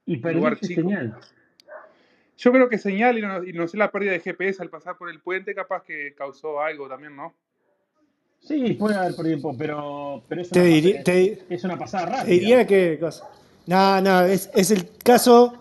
Y 0.05 0.17
lugar 0.17 0.59
chico. 0.59 0.81
señal. 0.81 1.15
Yo 2.37 2.51
creo 2.51 2.69
que 2.69 2.77
señal 2.77 3.17
y 3.17 3.21
no, 3.21 3.43
y 3.43 3.53
no 3.53 3.67
sé 3.67 3.77
la 3.77 3.91
pérdida 3.91 4.11
de 4.11 4.19
GPS 4.19 4.61
al 4.61 4.69
pasar 4.69 4.95
por 4.97 5.09
el 5.09 5.19
puente, 5.19 5.55
capaz 5.55 5.83
que 5.83 6.13
causó 6.15 6.61
algo 6.61 6.87
también, 6.87 7.15
¿no? 7.15 7.33
Sí, 8.39 8.73
puede 8.73 8.95
haber 8.95 9.15
perdido 9.15 9.37
tiempo, 9.37 9.55
pero, 9.57 10.23
pero 10.29 10.41
es, 10.41 10.49
Te 10.49 10.59
una, 10.59 10.67
diría- 10.69 10.99
pas- 10.99 11.03
te- 11.03 11.43
es 11.49 11.63
una 11.63 11.77
pasada 11.77 12.05
rápida. 12.05 12.25
Te 12.25 12.31
diría 12.31 12.67
que 12.67 12.97
cosa. 12.99 13.27
No, 13.65 13.99
no, 14.01 14.21
es, 14.21 14.49
es 14.53 14.69
el 14.71 14.87
caso 15.03 15.57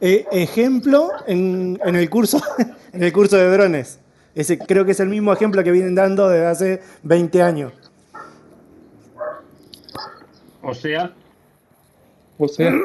eh, 0.00 0.26
ejemplo 0.32 1.10
en, 1.26 1.78
en 1.84 1.94
el 1.96 2.08
curso, 2.10 2.40
en 2.92 3.02
el 3.02 3.12
curso 3.12 3.36
de 3.36 3.48
drones. 3.50 4.00
Ese, 4.34 4.58
creo 4.58 4.84
que 4.84 4.92
es 4.92 5.00
el 5.00 5.08
mismo 5.08 5.32
ejemplo 5.32 5.62
que 5.62 5.70
vienen 5.70 5.94
dando 5.94 6.28
desde 6.28 6.46
hace 6.46 6.82
20 7.04 7.42
años. 7.42 7.72
O 10.62 10.74
sea, 10.74 11.12
O 12.38 12.48
sea, 12.48 12.72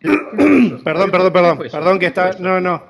¿qué, 0.00 0.08
qué 0.08 0.08
fue 0.08 0.10
eso? 0.10 0.25
Perdón, 0.36 0.78
¿Qué 1.06 1.12
perdón, 1.12 1.32
perdón, 1.32 1.58
perdón 1.70 1.98
que 1.98 2.06
¿Qué 2.06 2.12
fue 2.12 2.30
está. 2.30 2.42
No, 2.42 2.60
no. 2.60 2.84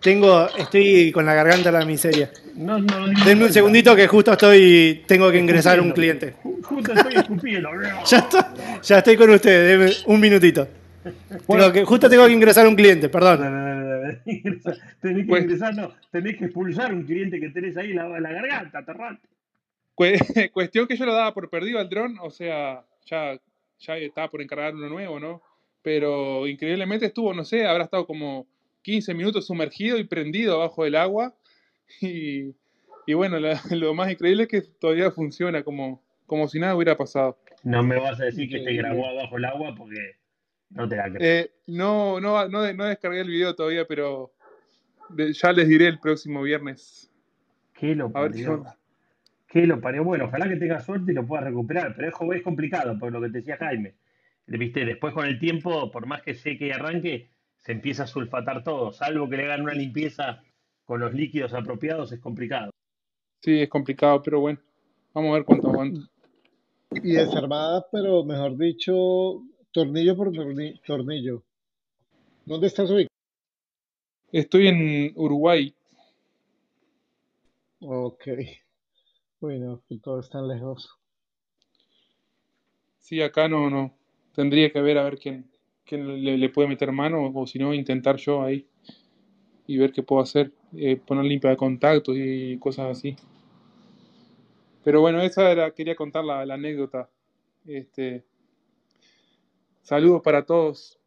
Tengo, 0.00 0.48
estoy 0.56 1.10
con 1.12 1.26
la 1.26 1.34
garganta 1.34 1.72
de 1.72 1.78
la 1.78 1.84
miseria. 1.84 2.30
No, 2.54 2.78
no, 2.78 3.06
no, 3.08 3.24
Denme 3.24 3.46
un 3.46 3.52
segundito 3.52 3.94
que 3.96 4.06
justo 4.06 4.32
estoy, 4.32 5.02
tengo 5.06 5.30
que 5.30 5.38
ingresar 5.38 5.80
un 5.80 5.90
cliente. 5.92 6.34
Ju- 6.42 6.62
Justo 6.62 6.92
estoy 6.92 7.14
escupiendo. 7.14 7.70
Ya 8.06 8.18
está, 8.18 8.54
ya 8.82 8.98
estoy 8.98 9.16
con 9.16 9.30
ustedes, 9.30 9.78
denme 9.78 10.14
un 10.14 10.20
minutito. 10.20 10.68
Tengo 11.46 11.72
que, 11.72 11.84
justo 11.84 12.08
tengo 12.08 12.26
que 12.26 12.32
ingresar 12.32 12.66
un 12.66 12.74
cliente, 12.76 13.08
perdón. 13.08 13.38
Tenés 14.24 14.54
que 15.00 15.24
Pues- 15.26 15.42
ingresar, 15.44 15.74
no, 15.74 15.92
tenés 16.10 16.36
que 16.36 16.44
expulsar 16.46 16.92
un 16.94 17.02
cliente 17.04 17.40
que 17.40 17.48
tenés 17.50 17.76
ahí 17.76 17.90
en 17.90 17.96
la, 17.96 18.20
la 18.20 18.32
garganta, 18.32 18.78
aterrante. 18.78 19.26
cue- 19.96 20.50
cuestión 20.52 20.86
que 20.86 20.96
yo 20.96 21.04
lo 21.06 21.14
daba 21.14 21.34
por 21.34 21.48
perdido 21.50 21.78
al 21.80 21.88
dron, 21.88 22.16
o 22.20 22.30
sea, 22.30 22.82
ya, 23.06 23.36
ya 23.80 23.96
estaba 23.96 24.28
por 24.30 24.40
encargar 24.42 24.74
uno 24.74 24.88
nuevo, 24.88 25.18
¿no? 25.18 25.42
Pero 25.86 26.48
increíblemente 26.48 27.06
estuvo, 27.06 27.32
no 27.32 27.44
sé, 27.44 27.64
habrá 27.64 27.84
estado 27.84 28.08
como 28.08 28.48
15 28.82 29.14
minutos 29.14 29.46
sumergido 29.46 29.98
y 29.98 30.02
prendido 30.02 30.56
abajo 30.56 30.82
del 30.82 30.96
agua. 30.96 31.32
Y, 32.00 32.56
y 33.06 33.14
bueno, 33.14 33.38
la- 33.38 33.60
lo 33.70 33.94
más 33.94 34.10
increíble 34.10 34.42
es 34.42 34.48
que 34.48 34.62
todavía 34.62 35.12
funciona 35.12 35.62
como, 35.62 36.02
como 36.26 36.48
si 36.48 36.58
nada 36.58 36.74
hubiera 36.74 36.96
pasado. 36.96 37.38
No 37.62 37.84
me 37.84 38.00
vas 38.00 38.18
a 38.20 38.24
decir 38.24 38.50
que 38.50 38.58
te 38.58 38.72
grabó 38.72 39.06
abajo 39.06 39.36
el 39.36 39.44
agua 39.44 39.76
porque 39.76 40.16
no 40.70 40.88
te 40.88 40.96
la 40.96 41.08
creo. 41.08 41.20
Eh, 41.20 41.50
no, 41.68 42.18
no, 42.20 42.48
no, 42.48 42.62
de- 42.62 42.74
no 42.74 42.84
descargué 42.86 43.20
el 43.20 43.28
video 43.28 43.54
todavía, 43.54 43.84
pero 43.86 44.32
de- 45.10 45.32
ya 45.32 45.52
les 45.52 45.68
diré 45.68 45.86
el 45.86 46.00
próximo 46.00 46.42
viernes. 46.42 47.08
¿Qué 47.74 47.94
lo 47.94 48.06
A 48.12 48.22
ver 48.22 48.32
qué 48.32 48.38
parió? 48.38 48.54
onda. 48.54 48.76
¿Qué 49.46 49.66
lo 49.68 49.80
parió? 49.80 50.02
Bueno, 50.02 50.24
ojalá 50.24 50.48
que 50.48 50.56
tengas 50.56 50.84
suerte 50.84 51.12
y 51.12 51.14
lo 51.14 51.24
puedas 51.24 51.44
recuperar, 51.44 51.94
pero 51.94 52.08
es, 52.08 52.36
es 52.38 52.42
complicado, 52.42 52.98
por 52.98 53.12
lo 53.12 53.20
que 53.20 53.28
te 53.28 53.38
decía 53.38 53.56
Jaime. 53.58 53.94
Viste, 54.46 54.84
después 54.84 55.12
con 55.12 55.26
el 55.26 55.38
tiempo, 55.38 55.90
por 55.90 56.06
más 56.06 56.22
que 56.22 56.34
seque 56.34 56.68
y 56.68 56.70
arranque, 56.70 57.30
se 57.56 57.72
empieza 57.72 58.04
a 58.04 58.06
sulfatar 58.06 58.62
todo, 58.62 58.92
salvo 58.92 59.28
que 59.28 59.36
le 59.36 59.44
hagan 59.44 59.62
una 59.62 59.74
limpieza 59.74 60.42
con 60.84 61.00
los 61.00 61.12
líquidos 61.12 61.52
apropiados, 61.52 62.12
es 62.12 62.20
complicado. 62.20 62.70
Sí, 63.42 63.60
es 63.60 63.68
complicado, 63.68 64.22
pero 64.22 64.40
bueno, 64.40 64.60
vamos 65.12 65.30
a 65.30 65.34
ver 65.34 65.44
cuánto 65.44 65.68
aguanta. 65.68 66.00
Y 67.02 67.12
desarmada, 67.12 67.84
pero 67.90 68.24
mejor 68.24 68.56
dicho, 68.56 69.42
tornillo 69.72 70.16
por 70.16 70.30
torni- 70.30 70.80
tornillo. 70.86 71.42
¿Dónde 72.44 72.68
estás 72.68 72.88
ubicado? 72.90 73.08
Estoy 74.30 74.68
en 74.68 75.12
Uruguay. 75.16 75.74
Ok. 77.80 78.22
Bueno, 79.40 79.82
que 79.88 79.98
todo 79.98 80.20
está 80.20 80.40
lejos. 80.40 80.96
Sí, 83.00 83.20
acá 83.20 83.48
no, 83.48 83.68
no. 83.70 83.95
Tendría 84.36 84.70
que 84.70 84.80
ver 84.82 84.98
a 84.98 85.04
ver 85.04 85.18
quién, 85.18 85.50
quién 85.84 86.22
le, 86.22 86.48
puede 86.50 86.68
meter 86.68 86.92
mano 86.92 87.32
o 87.34 87.46
si 87.46 87.58
no, 87.58 87.72
intentar 87.74 88.16
yo 88.16 88.42
ahí 88.42 88.66
y 89.66 89.78
ver 89.78 89.92
qué 89.92 90.02
puedo 90.02 90.22
hacer. 90.22 90.52
eh, 90.76 90.96
poner 90.96 91.24
limpia 91.24 91.50
de 91.50 91.56
contactos 91.56 92.14
y 92.16 92.58
cosas 92.58 92.98
así. 92.98 93.16
Pero 94.84 95.00
bueno, 95.00 95.20
esa 95.22 95.50
era, 95.50 95.70
quería 95.72 95.96
contar 95.96 96.22
la, 96.22 96.44
la 96.46 96.54
anécdota. 96.54 97.08
Este, 97.66 98.24
saludos 99.82 100.22
para 100.22 100.44
todos. 100.44 101.00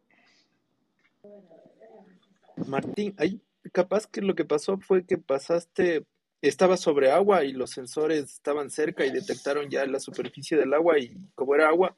Martín, 2.66 3.14
ahí 3.16 3.40
capaz 3.72 4.06
que 4.06 4.20
lo 4.20 4.34
que 4.34 4.44
pasó 4.44 4.78
fue 4.78 5.06
que 5.06 5.18
pasaste, 5.18 6.04
estaba 6.42 6.76
sobre 6.76 7.10
agua 7.10 7.44
y 7.44 7.52
los 7.52 7.70
sensores 7.70 8.24
estaban 8.24 8.70
cerca 8.70 9.04
y 9.04 9.10
detectaron 9.12 9.70
ya 9.70 9.86
la 9.86 10.00
superficie 10.00 10.56
del 10.56 10.74
agua 10.74 10.98
y 10.98 11.16
como 11.34 11.54
era 11.54 11.68
agua, 11.68 11.96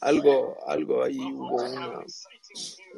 algo, 0.00 0.56
algo 0.66 1.02
ahí 1.02 1.18
hubo 1.20 1.62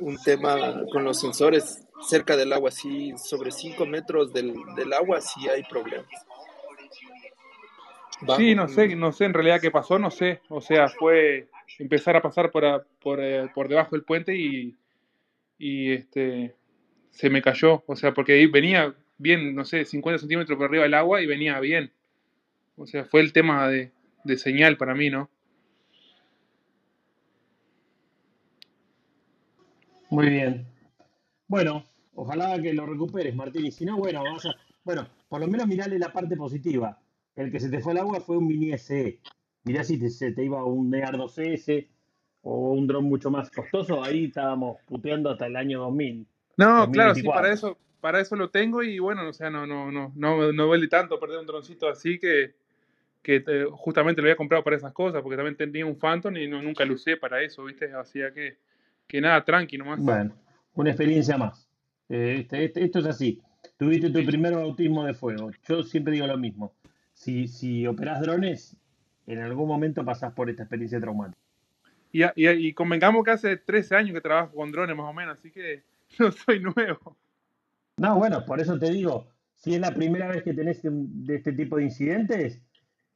un 0.01 0.19
tema 0.25 0.85
con 0.93 1.05
los 1.05 1.21
sensores 1.21 1.87
cerca 2.09 2.37
del 2.37 2.53
agua, 2.53 2.71
sí, 2.71 3.13
sobre 3.17 3.51
5 3.51 3.87
metros 3.87 4.33
del, 4.33 4.55
del 4.77 4.93
agua 4.93 5.21
sí 5.21 5.49
hay 5.49 5.63
problemas. 5.65 6.07
Bajo- 8.23 8.41
Sí, 8.41 8.55
no 8.55 8.69
sé, 8.69 8.95
no 8.95 9.13
sé 9.13 9.25
en 9.25 9.35
realidad 9.35 9.61
qué 9.61 9.71
pasó, 9.71 9.99
no 9.99 10.11
sé. 10.11 10.41
O 10.49 10.61
sea, 10.61 10.89
fue 10.89 11.49
empezar 11.79 12.17
a 12.17 12.23
pasar 12.23 12.51
por, 12.51 12.87
por, 13.01 13.21
eh, 13.21 13.49
por 13.55 13.69
debajo 13.69 13.97
del 13.97 14.05
puente 14.05 14.37
y, 14.37 14.77
y 15.59 15.93
este 15.93 16.55
se 17.11 17.31
me 17.31 17.43
cayó. 17.43 17.83
O 17.87 17.97
sea, 17.97 18.13
porque 18.15 18.47
venía 18.47 18.95
bien, 19.19 19.55
no 19.55 19.65
sé, 19.65 19.85
50 19.85 20.19
centímetros 20.21 20.57
por 20.57 20.67
arriba 20.67 20.85
del 20.85 20.95
agua 20.95 21.21
y 21.21 21.27
venía 21.27 21.59
bien. 21.61 21.93
O 22.77 22.87
sea, 22.87 23.05
fue 23.05 23.21
el 23.21 23.33
tema 23.33 23.69
de, 23.69 23.91
de 24.25 24.39
señal 24.39 24.77
para 24.77 24.95
mí, 24.95 25.11
¿no? 25.11 25.29
Muy 30.13 30.29
bien. 30.29 30.67
Bueno, 31.49 31.87
ojalá 32.15 32.61
que 32.61 32.75
lo 32.75 32.85
recuperes, 32.85 33.35
Martín. 33.35 33.65
Y 33.65 33.71
si 33.71 33.87
no, 33.87 33.97
bueno, 33.97 34.23
vas 34.23 34.45
a, 34.45 34.55
bueno, 34.85 35.09
por 35.27 35.41
lo 35.41 35.49
menos 35.49 35.67
mirale 35.67 35.99
la 35.99 36.13
parte 36.13 36.37
positiva. 36.37 36.99
El 37.35 37.51
que 37.51 37.59
se 37.59 37.71
te 37.71 37.81
fue 37.81 37.93
al 37.93 37.99
agua 37.99 38.21
fue 38.21 38.37
un 38.37 38.47
mini 38.47 38.77
SE. 38.77 39.19
Mirá 39.65 39.83
si 39.83 39.99
te, 39.99 40.11
se 40.11 40.33
te 40.33 40.45
iba 40.45 40.63
un 40.67 40.91
Near 40.91 41.17
2S 41.17 41.89
o 42.43 42.73
un 42.73 42.87
dron 42.87 43.05
mucho 43.05 43.31
más 43.31 43.51
costoso, 43.51 44.05
ahí 44.05 44.27
estábamos 44.27 44.83
puteando 44.87 45.31
hasta 45.31 45.47
el 45.47 45.57
año 45.57 45.81
2000. 45.81 46.27
No, 46.59 46.91
claro, 46.91 47.15
sí, 47.15 47.23
2024. 47.23 47.33
para 47.33 47.55
eso, 47.55 47.79
para 48.03 48.21
eso 48.21 48.37
lo 48.37 48.51
tengo 48.51 48.83
y 48.83 48.99
bueno, 48.99 49.27
o 49.27 49.33
sea, 49.33 49.49
no, 49.49 49.67
no, 49.67 49.91
no, 49.91 50.13
no, 50.15 50.53
no 50.53 50.67
duele 50.67 50.89
tanto 50.89 51.19
perder 51.19 51.39
un 51.39 51.47
droncito 51.47 51.89
así 51.89 52.19
que, 52.19 52.55
que 53.23 53.43
justamente 53.71 54.21
lo 54.21 54.27
había 54.27 54.37
comprado 54.37 54.63
para 54.63 54.77
esas 54.77 54.93
cosas, 54.93 55.23
porque 55.23 55.37
también 55.37 55.57
tenía 55.57 55.87
un 55.87 55.97
Phantom 55.97 56.37
y 56.37 56.49
no, 56.49 56.61
nunca 56.61 56.85
lo 56.85 56.95
usé 56.95 57.17
para 57.17 57.41
eso, 57.41 57.65
¿viste? 57.65 57.91
Así 57.95 58.19
que, 58.35 58.59
que 59.07 59.21
nada, 59.21 59.45
tranqui 59.45 59.79
nomás. 59.79 60.01
Bueno, 60.01 60.33
una 60.75 60.91
experiencia 60.91 61.37
más. 61.37 61.69
Eh, 62.09 62.37
este- 62.41 62.65
este- 62.65 62.85
esto 62.85 62.99
es 63.01 63.07
así. 63.07 63.41
Tuviste 63.77 64.11
tu 64.11 64.25
primer 64.25 64.55
bautismo 64.55 65.05
de 65.05 65.15
fuego. 65.15 65.51
Yo 65.69 65.83
siempre 65.83 66.13
digo 66.15 66.27
lo 66.27 66.37
mismo. 66.39 66.73
Si, 67.13 67.47
si 67.49 67.87
operás 67.87 68.21
drones, 68.21 68.77
en 69.27 69.39
algún 69.41 69.69
momento 69.69 70.05
pasás 70.05 70.33
por 70.33 70.51
esta 70.51 70.65
experiencia 70.65 71.01
traumática. 71.01 71.39
Y, 72.11 72.25
y, 72.25 72.49
y 72.49 72.73
convengamos 72.75 73.25
que 73.25 73.31
hace 73.31 73.57
13 73.57 73.95
años 73.97 74.15
que 74.15 74.21
trabajo 74.21 74.55
con 74.55 74.71
drones 74.73 74.97
más 74.97 75.07
o 75.09 75.13
menos, 75.13 75.39
así 75.39 75.51
que 75.51 75.83
no 76.19 76.31
soy 76.33 76.61
nuevo. 76.61 77.17
No, 77.97 78.19
bueno, 78.19 78.45
por 78.45 78.61
eso 78.61 78.79
te 78.79 78.91
digo, 78.91 79.29
si 79.55 79.75
es 79.75 79.81
la 79.81 79.95
primera 79.95 80.29
vez 80.29 80.43
que 80.43 80.55
tenés 80.55 80.81
de 80.83 81.37
este 81.37 81.53
tipo 81.53 81.77
de 81.77 81.85
incidentes, 81.85 82.61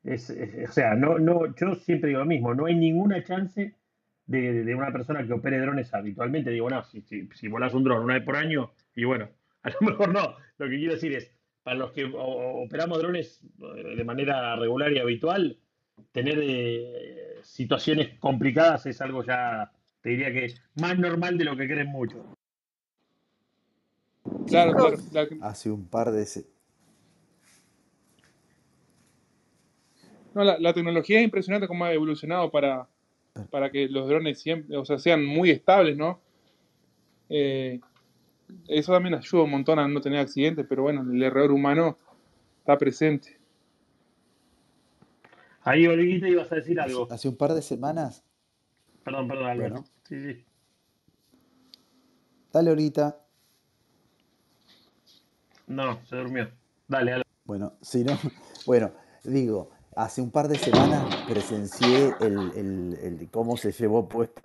es, 0.04 0.30
es- 0.30 0.68
o 0.68 0.72
sea, 0.72 0.94
no, 0.94 1.18
no, 1.18 1.54
yo 1.56 1.74
siempre 1.74 2.08
digo 2.08 2.20
lo 2.20 2.26
mismo, 2.26 2.54
no 2.54 2.66
hay 2.66 2.74
ninguna 2.76 3.22
chance 3.24 3.74
de, 4.26 4.64
de 4.64 4.74
una 4.74 4.92
persona 4.92 5.24
que 5.26 5.32
opere 5.32 5.58
drones 5.58 5.92
habitualmente. 5.94 6.50
Digo, 6.50 6.68
no, 6.68 6.84
si, 6.84 7.02
si, 7.02 7.28
si 7.34 7.48
volás 7.48 7.74
un 7.74 7.84
dron 7.84 8.02
una 8.02 8.14
vez 8.14 8.24
por 8.24 8.36
año, 8.36 8.72
y 8.94 9.04
bueno, 9.04 9.28
a 9.62 9.70
lo 9.70 9.76
mejor 9.80 10.12
no. 10.12 10.36
Lo 10.58 10.68
que 10.68 10.76
quiero 10.76 10.94
decir 10.94 11.12
es, 11.14 11.30
para 11.62 11.76
los 11.76 11.92
que 11.92 12.04
operamos 12.04 12.98
drones 12.98 13.40
eh, 13.76 13.96
de 13.96 14.04
manera 14.04 14.56
regular 14.56 14.92
y 14.92 14.98
habitual, 14.98 15.58
tener 16.12 16.38
eh, 16.40 17.38
situaciones 17.42 18.18
complicadas 18.18 18.86
es 18.86 19.00
algo 19.00 19.24
ya, 19.24 19.72
te 20.00 20.10
diría 20.10 20.32
que 20.32 20.54
más 20.80 20.98
normal 20.98 21.38
de 21.38 21.44
lo 21.44 21.56
que 21.56 21.66
creen 21.66 21.88
muchos. 21.88 22.24
Claro, 24.46 24.74
claro. 24.74 25.28
Hace 25.40 25.70
un 25.70 25.86
par 25.88 26.10
de... 26.10 26.26
no, 30.34 30.44
la, 30.44 30.58
la 30.58 30.72
tecnología 30.74 31.18
es 31.18 31.24
impresionante 31.24 31.66
cómo 31.66 31.84
ha 31.84 31.92
evolucionado 31.92 32.50
para, 32.50 32.88
para 33.50 33.70
que 33.70 33.88
los 33.88 34.08
drones 34.08 34.40
siempre, 34.40 34.76
o 34.76 34.84
sea, 34.84 34.98
sean 34.98 35.24
muy 35.24 35.50
estables, 35.50 35.96
¿no? 35.96 36.20
Eh, 37.28 37.80
eso 38.68 38.92
también 38.92 39.14
ayuda 39.14 39.42
un 39.44 39.50
montón 39.50 39.78
a 39.78 39.88
no 39.88 40.00
tener 40.00 40.20
accidentes, 40.20 40.66
pero 40.68 40.82
bueno, 40.82 41.02
el 41.10 41.22
error 41.22 41.50
humano 41.50 41.98
está 42.58 42.78
presente. 42.78 43.38
Ahí, 45.62 45.86
Olguita, 45.86 46.28
ibas 46.28 46.50
a 46.52 46.56
decir 46.56 46.78
algo. 46.80 47.08
hace 47.10 47.28
un 47.28 47.36
par 47.36 47.52
de 47.52 47.62
semanas... 47.62 48.22
Perdón, 49.02 49.28
perdón, 49.28 49.46
Alberto. 49.46 49.74
Bueno, 49.74 49.90
Sí, 50.04 50.20
sí. 50.32 50.44
dale 52.52 52.70
ahorita. 52.70 53.20
No, 55.66 56.00
se 56.06 56.16
durmió. 56.16 56.48
Dale, 56.88 57.12
Alberto. 57.12 57.30
Bueno, 57.44 57.72
si 57.82 58.04
no, 58.04 58.12
bueno, 58.66 58.92
digo, 59.24 59.70
hace 59.96 60.22
un 60.22 60.30
par 60.30 60.48
de 60.48 60.58
semanas 60.58 61.10
presencié 61.26 62.18
el, 62.20 62.52
cómo 63.32 63.56
se 63.58 63.72
llevó 63.72 64.08
puesto 64.08 64.42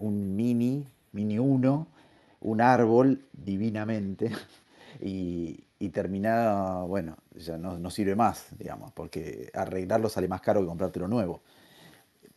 un, 0.00 0.36
mini, 0.36 0.86
mini 1.12 1.38
1, 1.38 1.88
un 2.40 2.60
árbol 2.60 3.24
divinamente, 3.32 4.30
y, 5.00 5.64
y 5.78 5.88
terminada, 5.90 6.82
bueno, 6.84 7.16
ya 7.34 7.58
no, 7.58 7.78
sirve 7.90 8.16
más, 8.16 8.46
digamos, 8.58 8.92
porque 8.92 9.50
arreglarlo 9.54 10.08
sale 10.08 10.28
más 10.28 10.40
caro 10.40 10.60
que 10.60 10.66
comprártelo 10.66 11.08
nuevo. 11.08 11.42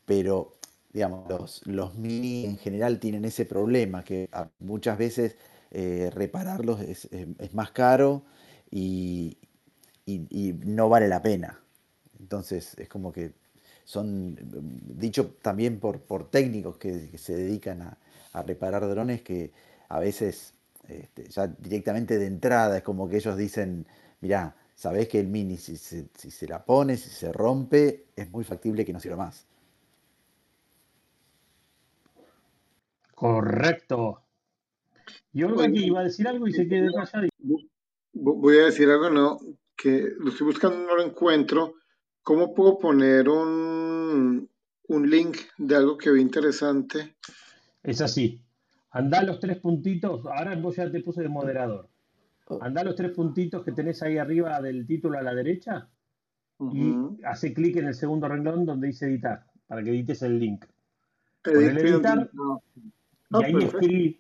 Pero, 0.06 0.54
digamos, 0.94 1.28
los, 1.30 1.66
mini 1.96 2.46
en 2.46 2.58
general 2.58 3.00
tienen 3.00 3.26
ese 3.26 3.46
problema, 3.46 4.04
que 4.04 4.30
muchas 4.60 4.98
veces 4.98 5.38
eh, 5.72 6.10
repararlos 6.14 6.82
es- 6.82 7.08
es 7.40 7.54
más 7.54 7.72
caro 7.72 8.24
y, 8.70 9.38
y- 10.12 10.50
y 10.50 10.54
no 10.54 10.90
vale 10.90 11.08
la 11.08 11.22
pena. 11.22 11.60
Entonces, 12.20 12.76
es 12.78 12.88
como 12.90 13.12
que 13.12 13.34
son, 13.86 14.38
dicho 15.00 15.36
también 15.42 15.80
por, 15.80 16.02
por 16.02 16.30
técnicos 16.30 16.78
que, 16.78 17.10
que 17.10 17.18
se 17.18 17.36
dedican 17.36 17.82
a, 17.82 17.98
a 18.34 18.44
reparar 18.44 18.88
drones, 18.88 19.22
que 19.22 19.52
a 19.90 20.00
veces 20.00 20.54
este, 20.88 21.28
ya 21.30 21.48
directamente 21.48 22.18
de 22.18 22.28
entrada 22.28 22.78
es 22.78 22.84
como 22.84 23.10
que 23.10 23.18
ellos 23.18 23.38
dicen, 23.38 23.86
mirá, 24.22 24.56
sabés 24.76 25.08
que 25.10 25.20
el 25.20 25.28
Mini 25.28 25.58
si 25.58 25.78
se, 25.78 26.08
si 26.18 26.32
se 26.32 26.48
la 26.48 26.64
pone, 26.66 26.98
si 26.98 27.10
se 27.10 27.32
rompe, 27.34 28.06
es 28.16 28.30
muy 28.32 28.44
factible 28.44 28.86
que 28.86 28.94
no 28.94 29.00
sirva 29.00 29.18
más. 29.18 29.46
Correcto. 33.16 34.26
Y 35.34 35.44
Olga 35.44 35.64
Oye, 35.64 35.74
que 35.74 35.86
iba 35.88 36.00
a 36.00 36.04
decir 36.04 36.28
algo 36.28 36.48
y 36.48 36.54
se 36.54 36.68
quedó 36.68 36.92
callada. 36.94 37.28
vo- 38.14 38.36
voy 38.36 38.58
a 38.60 38.66
decir 38.66 38.90
algo, 38.90 39.10
no, 39.10 39.40
que 39.82 40.10
lo 40.20 40.30
estoy 40.30 40.48
buscando, 40.48 40.78
no 40.78 40.96
lo 40.96 41.04
encuentro. 41.04 41.76
¿Cómo 42.24 42.54
puedo 42.54 42.78
poner 42.78 43.28
un, 43.30 44.48
un 44.88 45.10
link 45.10 45.38
de 45.58 45.76
algo 45.76 45.98
que 45.98 46.12
vi 46.12 46.22
interesante? 46.22 47.16
Es 47.84 48.02
así. 48.02 48.42
Andá 48.92 49.24
los 49.24 49.40
tres 49.40 49.58
puntitos. 49.58 50.26
Ahora 50.26 50.56
vos 50.56 50.76
ya 50.76 50.92
te 50.92 51.02
puse 51.02 51.22
de 51.22 51.30
moderador. 51.30 51.90
Andá 52.60 52.84
los 52.84 52.96
tres 52.96 53.12
puntitos 53.12 53.64
que 53.64 53.72
tenés 53.72 54.04
ahí 54.04 54.18
arriba 54.18 54.62
del 54.62 54.86
título 54.86 55.18
a 55.18 55.22
la 55.22 55.34
derecha 55.34 55.88
y 56.72 56.94
hace 57.24 57.54
clic 57.54 57.78
en 57.78 57.88
el 57.88 57.96
segundo 57.96 58.28
renglón 58.28 58.66
donde 58.66 58.88
dice 58.88 59.08
editar, 59.08 59.46
para 59.68 59.82
que 59.84 59.90
edites 59.90 60.22
el 60.22 60.38
link. 60.38 60.66
Edit 61.46 61.78
editar 61.80 62.30
no. 62.34 62.62
y 62.76 62.92
Ah, 63.32 63.40
ahí 63.46 63.54
perfecto. 63.54 63.78
escribí, 63.80 64.20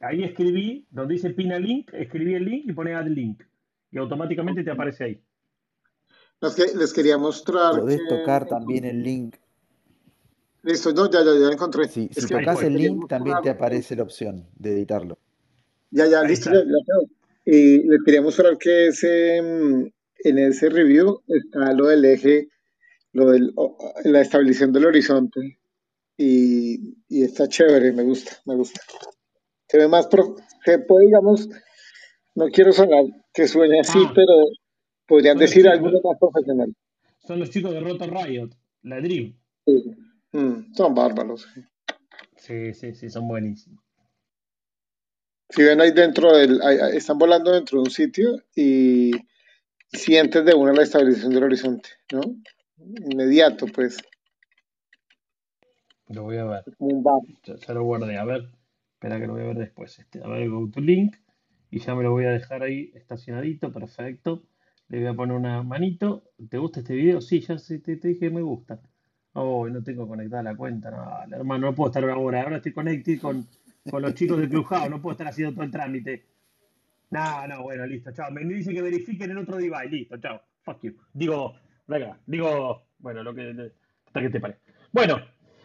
ahí 0.00 0.22
escribí, 0.22 0.86
donde 0.90 1.14
dice 1.14 1.30
pina 1.30 1.58
link, 1.58 1.92
escribí 1.92 2.34
el 2.34 2.44
link 2.44 2.64
y 2.66 2.72
pone 2.72 2.94
add 2.94 3.08
link. 3.08 3.42
Y 3.90 3.98
automáticamente 3.98 4.62
te 4.64 4.70
aparece 4.70 5.04
ahí. 5.04 5.22
Es 6.40 6.54
que 6.54 6.76
les 6.76 6.92
quería 6.92 7.16
mostrar 7.18 7.74
que... 7.74 7.80
Podés 7.80 8.08
tocar 8.08 8.46
también 8.46 8.84
el 8.84 9.02
link. 9.02 9.36
Listo, 10.62 10.92
no, 10.92 11.10
ya, 11.10 11.20
ya, 11.20 11.32
ya 11.32 11.46
lo 11.46 11.52
encontré. 11.52 11.88
Si, 11.88 12.10
Es 12.14 12.24
si 12.24 12.28
tocas 12.34 12.62
el 12.62 12.74
link, 12.74 13.08
también 13.08 13.36
te 13.42 13.50
aparece 13.50 13.94
la 13.96 14.02
opción 14.02 14.46
de 14.56 14.72
editarlo. 14.72 15.18
Ya, 15.90 16.06
ya, 16.06 16.20
Ahí 16.20 16.28
listo, 16.28 16.50
ya. 16.52 16.60
Y 17.44 17.84
les 17.84 18.02
quería 18.04 18.20
mostrar 18.20 18.58
que 18.58 18.88
ese, 18.88 19.40
mm, 19.40 19.86
en 20.24 20.38
ese 20.38 20.68
review 20.68 21.22
está 21.28 21.72
lo 21.72 21.86
del 21.86 22.04
eje, 22.04 22.48
lo 23.12 23.30
de 23.30 23.52
la 24.04 24.20
estabilización 24.20 24.72
del 24.72 24.86
horizonte. 24.86 25.58
Y, 26.16 26.96
y 27.08 27.22
está 27.22 27.46
chévere, 27.48 27.92
me 27.92 28.02
gusta, 28.02 28.32
me 28.46 28.56
gusta. 28.56 28.80
Se 29.68 29.78
ve 29.78 29.86
más, 29.86 30.08
pro- 30.08 30.34
se 30.64 30.80
puede, 30.80 31.06
digamos, 31.06 31.48
no 32.36 32.46
quiero 32.50 32.72
sonar 32.72 33.04
que 33.34 33.48
suene 33.48 33.80
así, 33.80 33.98
Ah, 34.06 34.12
pero 34.14 34.32
podrían 35.06 35.36
decir 35.38 35.66
algo 35.68 35.90
más 35.90 36.18
profesional. 36.18 36.72
son 37.26 37.40
los 37.40 37.50
chicos 37.50 37.72
de 37.72 37.80
Rotor 37.80 38.10
Riot, 38.12 38.50
la 38.82 39.00
Dream. 39.00 39.34
Sí. 39.66 39.84
Mm, 40.32 40.72
son 40.74 40.94
bárbaros. 40.94 41.48
Sí, 42.36 42.72
sí, 42.74 42.94
sí, 42.94 43.10
son 43.10 43.26
buenísimos. 43.26 43.82
Si 45.48 45.62
ven 45.62 45.80
ahí 45.80 45.92
dentro 45.92 46.36
del, 46.36 46.60
ahí- 46.62 46.96
están 46.96 47.18
volando 47.18 47.52
dentro 47.52 47.78
de 47.78 47.84
un 47.84 47.90
sitio 47.90 48.42
y 48.54 49.12
sientes 49.92 50.44
de 50.44 50.54
una 50.54 50.72
la 50.72 50.82
estabilización 50.82 51.32
del 51.32 51.44
horizonte, 51.44 51.88
¿no? 52.12 52.20
Inmediato, 53.10 53.66
pues, 53.66 53.96
Lo 56.08 56.22
voy 56.24 56.36
a 56.36 56.44
ver. 56.44 56.64
un 56.78 57.02
bar. 57.02 57.20
Ya, 57.44 57.54
ya 57.56 57.74
lo 57.74 57.82
guardé. 57.84 58.16
A 58.18 58.24
ver, 58.24 58.48
espera 58.94 59.18
que 59.18 59.26
lo 59.26 59.32
voy 59.34 59.42
a 59.42 59.46
ver 59.46 59.56
después. 59.58 59.98
Este, 59.98 60.22
a 60.22 60.28
ver, 60.28 60.48
go 60.48 60.68
to 60.72 60.80
link. 60.80 61.16
Y 61.70 61.80
ya 61.80 61.94
me 61.94 62.02
lo 62.02 62.12
voy 62.12 62.24
a 62.24 62.30
dejar 62.30 62.62
ahí 62.62 62.92
estacionadito. 62.94 63.72
Perfecto. 63.72 64.42
Le 64.88 65.00
voy 65.00 65.06
a 65.08 65.14
poner 65.14 65.36
una 65.36 65.62
manito. 65.62 66.24
¿Te 66.48 66.58
gusta 66.58 66.80
este 66.80 66.94
video? 66.94 67.20
Sí, 67.20 67.40
ya 67.40 67.56
te, 67.56 67.78
te 67.96 68.08
dije 68.08 68.30
me 68.30 68.42
gusta. 68.42 68.80
Oh, 69.32 69.68
no 69.68 69.82
tengo 69.82 70.08
conectada 70.08 70.42
la 70.42 70.56
cuenta. 70.56 70.90
No, 70.90 71.36
hermano, 71.36 71.66
no 71.66 71.74
puedo 71.74 71.90
estar 71.90 72.04
una 72.04 72.16
hora. 72.16 72.42
Ahora 72.42 72.56
estoy 72.56 72.72
conected 72.72 73.20
con, 73.20 73.46
con 73.90 74.02
los 74.02 74.14
chicos 74.14 74.38
de 74.38 74.48
Clubhouse. 74.48 74.88
No 74.88 75.02
puedo 75.02 75.12
estar 75.12 75.28
haciendo 75.28 75.54
todo 75.54 75.64
el 75.64 75.70
trámite. 75.70 76.26
No, 77.10 77.46
no, 77.46 77.62
bueno, 77.62 77.86
listo, 77.86 78.12
chao. 78.12 78.30
Me 78.30 78.44
dice 78.44 78.72
que 78.72 78.82
verifiquen 78.82 79.30
en 79.30 79.38
otro 79.38 79.56
device. 79.56 79.88
Listo, 79.88 80.16
chao. 80.18 80.40
Fuck 80.62 80.82
you. 80.82 80.94
Digo, 81.12 81.54
venga, 81.86 82.18
digo, 82.26 82.86
bueno, 82.98 83.22
lo 83.22 83.34
que, 83.34 83.72
hasta 84.06 84.20
que 84.20 84.30
te 84.30 84.40
pare. 84.40 84.56
Bueno, 84.92 85.20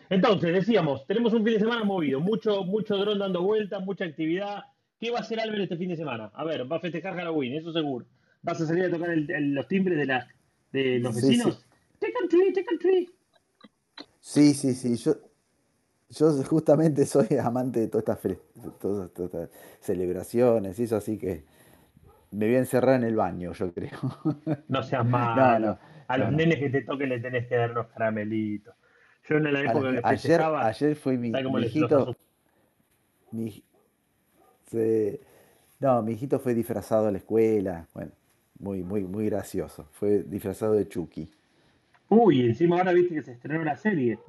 entonces, 0.10 0.54
decíamos, 0.54 1.08
tenemos 1.08 1.34
un 1.34 1.44
fin 1.44 1.54
de 1.54 1.60
semana 1.60 1.84
movido, 1.84 2.20
mucho, 2.20 2.64
mucho 2.66 2.98
dron 2.98 3.20
dando 3.20 3.42
vueltas, 3.42 3.84
mucha 3.84 4.06
actividad. 4.06 4.64
¿Qué 5.02 5.10
va 5.10 5.18
a 5.18 5.22
hacer 5.22 5.40
Albert 5.40 5.64
este 5.64 5.78
fin 5.78 5.90
de 5.90 5.96
semana? 5.96 6.30
A 6.36 6.44
ver, 6.44 6.72
va 6.72 6.76
a 6.78 6.80
festejar 6.80 7.16
Halloween, 7.16 7.56
eso 7.56 7.74
seguro. 7.74 8.06
¿Vas 8.44 8.62
a 8.62 8.68
salir 8.68 8.86
a 8.86 8.92
tocar 8.92 9.10
el- 9.10 9.30
el- 9.32 9.54
los 9.56 9.68
timbres 9.68 9.98
de, 9.98 10.06
la, 10.06 10.28
de 10.72 11.00
los 11.00 11.16
Sí, 11.16 11.22
sí. 11.22 11.28
vecinos? 11.30 11.66
Take 12.00 12.14
a 12.24 12.28
tree, 12.30 12.54
take 12.54 12.76
a 12.76 12.78
tree. 12.78 13.10
Sí, 14.20 14.54
sí, 14.54 14.76
sí. 14.76 14.96
Yo, 14.98 15.16
yo 16.10 16.32
justamente 16.44 17.08
soy 17.08 17.26
amante 17.44 17.80
de 17.80 17.88
todas 17.88 18.04
estas, 18.04 18.20
fe- 18.20 18.40
todas, 18.80 19.12
todas 19.12 19.34
estas 19.34 19.50
celebraciones 19.80 20.78
y 20.80 20.84
eso, 20.84 20.98
así 20.98 21.18
que 21.18 21.46
me 22.30 22.46
voy 22.46 22.56
a 22.56 22.60
encerrar 22.60 22.96
en 22.98 23.04
el 23.04 23.16
baño, 23.16 23.54
yo 23.54 23.74
creo. 23.74 23.98
No 24.68 24.84
seas 24.84 25.04
malo. 25.10 25.66
no, 25.66 25.80
A 26.10 26.18
los 26.20 26.30
no, 26.32 26.38
nenes 26.38 26.60
que 26.60 26.70
te 26.70 26.84
toquen 26.84 27.10
le 27.10 27.20
tenés 27.20 27.48
que 27.48 27.56
dar 27.56 27.72
unos 27.72 27.88
caramelitos. 27.88 28.76
Yo 29.28 29.38
en 29.38 29.52
la 29.52 29.60
A 29.62 29.64
época 29.64 29.92
la- 29.92 29.92
que 29.94 29.98
ayer, 30.04 30.20
festejaba, 30.20 30.68
ayer 30.68 30.96
fue 30.96 31.18
mi, 31.18 31.32
¿sabes 31.32 31.46
cómo 31.46 31.58
mi 31.58 31.64
les 31.64 31.76
los 31.76 31.92
hijito, 31.92 32.16
mi, 33.32 33.64
se- 34.72 35.20
no, 35.80 36.02
mi 36.02 36.14
hijito 36.14 36.40
fue 36.40 36.54
disfrazado 36.54 37.08
a 37.08 37.12
la 37.12 37.18
escuela, 37.18 37.88
bueno, 37.94 38.12
muy, 38.60 38.84
muy, 38.84 39.04
muy 39.04 39.26
gracioso. 39.26 39.88
Fue 39.92 40.24
disfrazado 40.24 40.74
de 40.74 40.88
Chucky. 40.88 41.30
Uy, 42.10 42.42
encima 42.46 42.78
ahora 42.78 42.94
viste 42.94 43.16
que 43.16 43.22
se 43.24 43.32
estrenó 43.34 43.64
la 43.64 43.76
serie. 43.78 44.20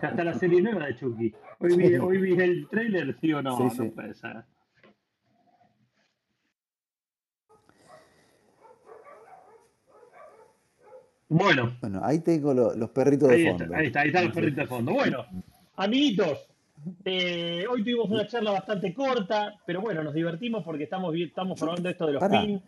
Ya 0.00 0.08
está 0.08 0.24
la 0.24 0.34
serie 0.34 0.60
nueva 0.60 0.86
de 0.86 0.96
Chucky. 0.96 1.34
Hoy 1.58 1.76
vi, 1.76 1.88
Sí, 1.88 1.94
hoy 1.96 2.18
vi 2.18 2.32
el 2.40 2.68
trailer, 2.68 3.16
sí 3.20 3.32
o 3.32 3.42
no, 3.42 3.56
sí, 3.56 3.64
no 3.64 3.84
sí. 3.84 3.90
puede 3.90 4.14
ser. 4.14 4.44
Bueno, 11.28 11.76
Bueno, 11.80 12.00
ahí 12.02 12.18
tengo 12.20 12.52
lo- 12.52 12.74
los 12.74 12.90
perritos 12.90 13.28
de 13.28 13.36
está, 13.36 13.50
fondo. 13.58 13.74
ahí 13.76 13.86
está, 13.86 14.00
ahí 14.00 14.08
están 14.08 14.24
los 14.24 14.34
perritos 14.34 14.56
de 14.56 14.66
fondo. 14.66 14.92
Bueno, 14.92 15.24
amiguitos, 15.76 16.49
eh, 17.04 17.64
hoy 17.70 17.82
tuvimos 17.82 18.10
una 18.10 18.26
charla 18.26 18.52
bastante 18.52 18.94
corta, 18.94 19.54
pero 19.66 19.80
bueno, 19.80 20.02
nos 20.02 20.14
divertimos 20.14 20.64
porque 20.64 20.84
estamos, 20.84 21.14
estamos 21.16 21.58
probando 21.58 21.88
esto 21.88 22.06
de 22.06 22.12
los 22.14 22.20
pará, 22.20 22.42
pin. 22.42 22.62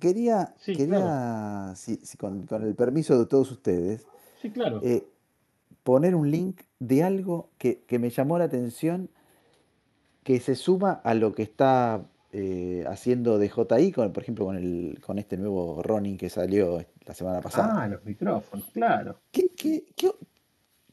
quería, 0.00 0.54
Sí, 0.58 0.74
claro, 0.74 0.90
quería, 0.92 1.72
si, 1.76 1.96
si 1.96 2.16
con, 2.16 2.46
con 2.46 2.62
el 2.62 2.74
permiso 2.74 3.18
de 3.18 3.26
todos 3.26 3.50
ustedes, 3.50 4.06
sí, 4.40 4.50
claro. 4.50 4.80
eh, 4.82 5.04
poner 5.82 6.14
un 6.14 6.30
link 6.30 6.62
de 6.78 7.02
algo 7.02 7.50
que, 7.58 7.82
que 7.86 7.98
me 7.98 8.10
llamó 8.10 8.38
la 8.38 8.44
atención, 8.44 9.08
que 10.22 10.40
se 10.40 10.54
suma 10.54 11.00
a 11.04 11.14
lo 11.14 11.34
que 11.34 11.42
está 11.42 12.04
eh, 12.32 12.84
haciendo 12.86 13.38
DJI, 13.38 13.92
con, 13.92 14.12
por 14.12 14.22
ejemplo, 14.22 14.44
con, 14.44 14.56
el, 14.56 15.00
con 15.00 15.18
este 15.18 15.38
nuevo 15.38 15.82
Ronin 15.82 16.18
que 16.18 16.28
salió 16.28 16.84
la 17.06 17.14
semana 17.14 17.40
pasada. 17.40 17.82
Ah, 17.82 17.88
los 17.88 18.04
micrófonos, 18.04 18.66
claro. 18.72 19.18
¿Qué, 19.32 19.48
qué, 19.56 19.84
qué, 19.96 20.10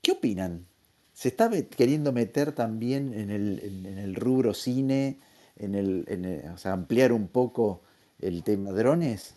qué 0.06 0.12
opinan? 0.12 0.68
¿Se 1.14 1.30
está 1.30 1.50
queriendo 1.76 2.12
meter 2.14 2.52
también 2.52 3.12
en 3.14 3.32
el, 3.32 3.60
en, 3.64 3.86
en 3.88 3.98
el 3.98 4.14
rubro 4.16 4.54
cine, 4.54 5.18
en 5.56 5.74
el, 5.74 6.06
en 6.08 6.26
el- 6.26 6.50
o 6.52 6.58
sea, 6.58 6.74
ampliar 6.74 7.12
un 7.12 7.28
poco 7.28 7.82
el 8.20 8.44
tema 8.44 8.70
drones? 8.72 9.36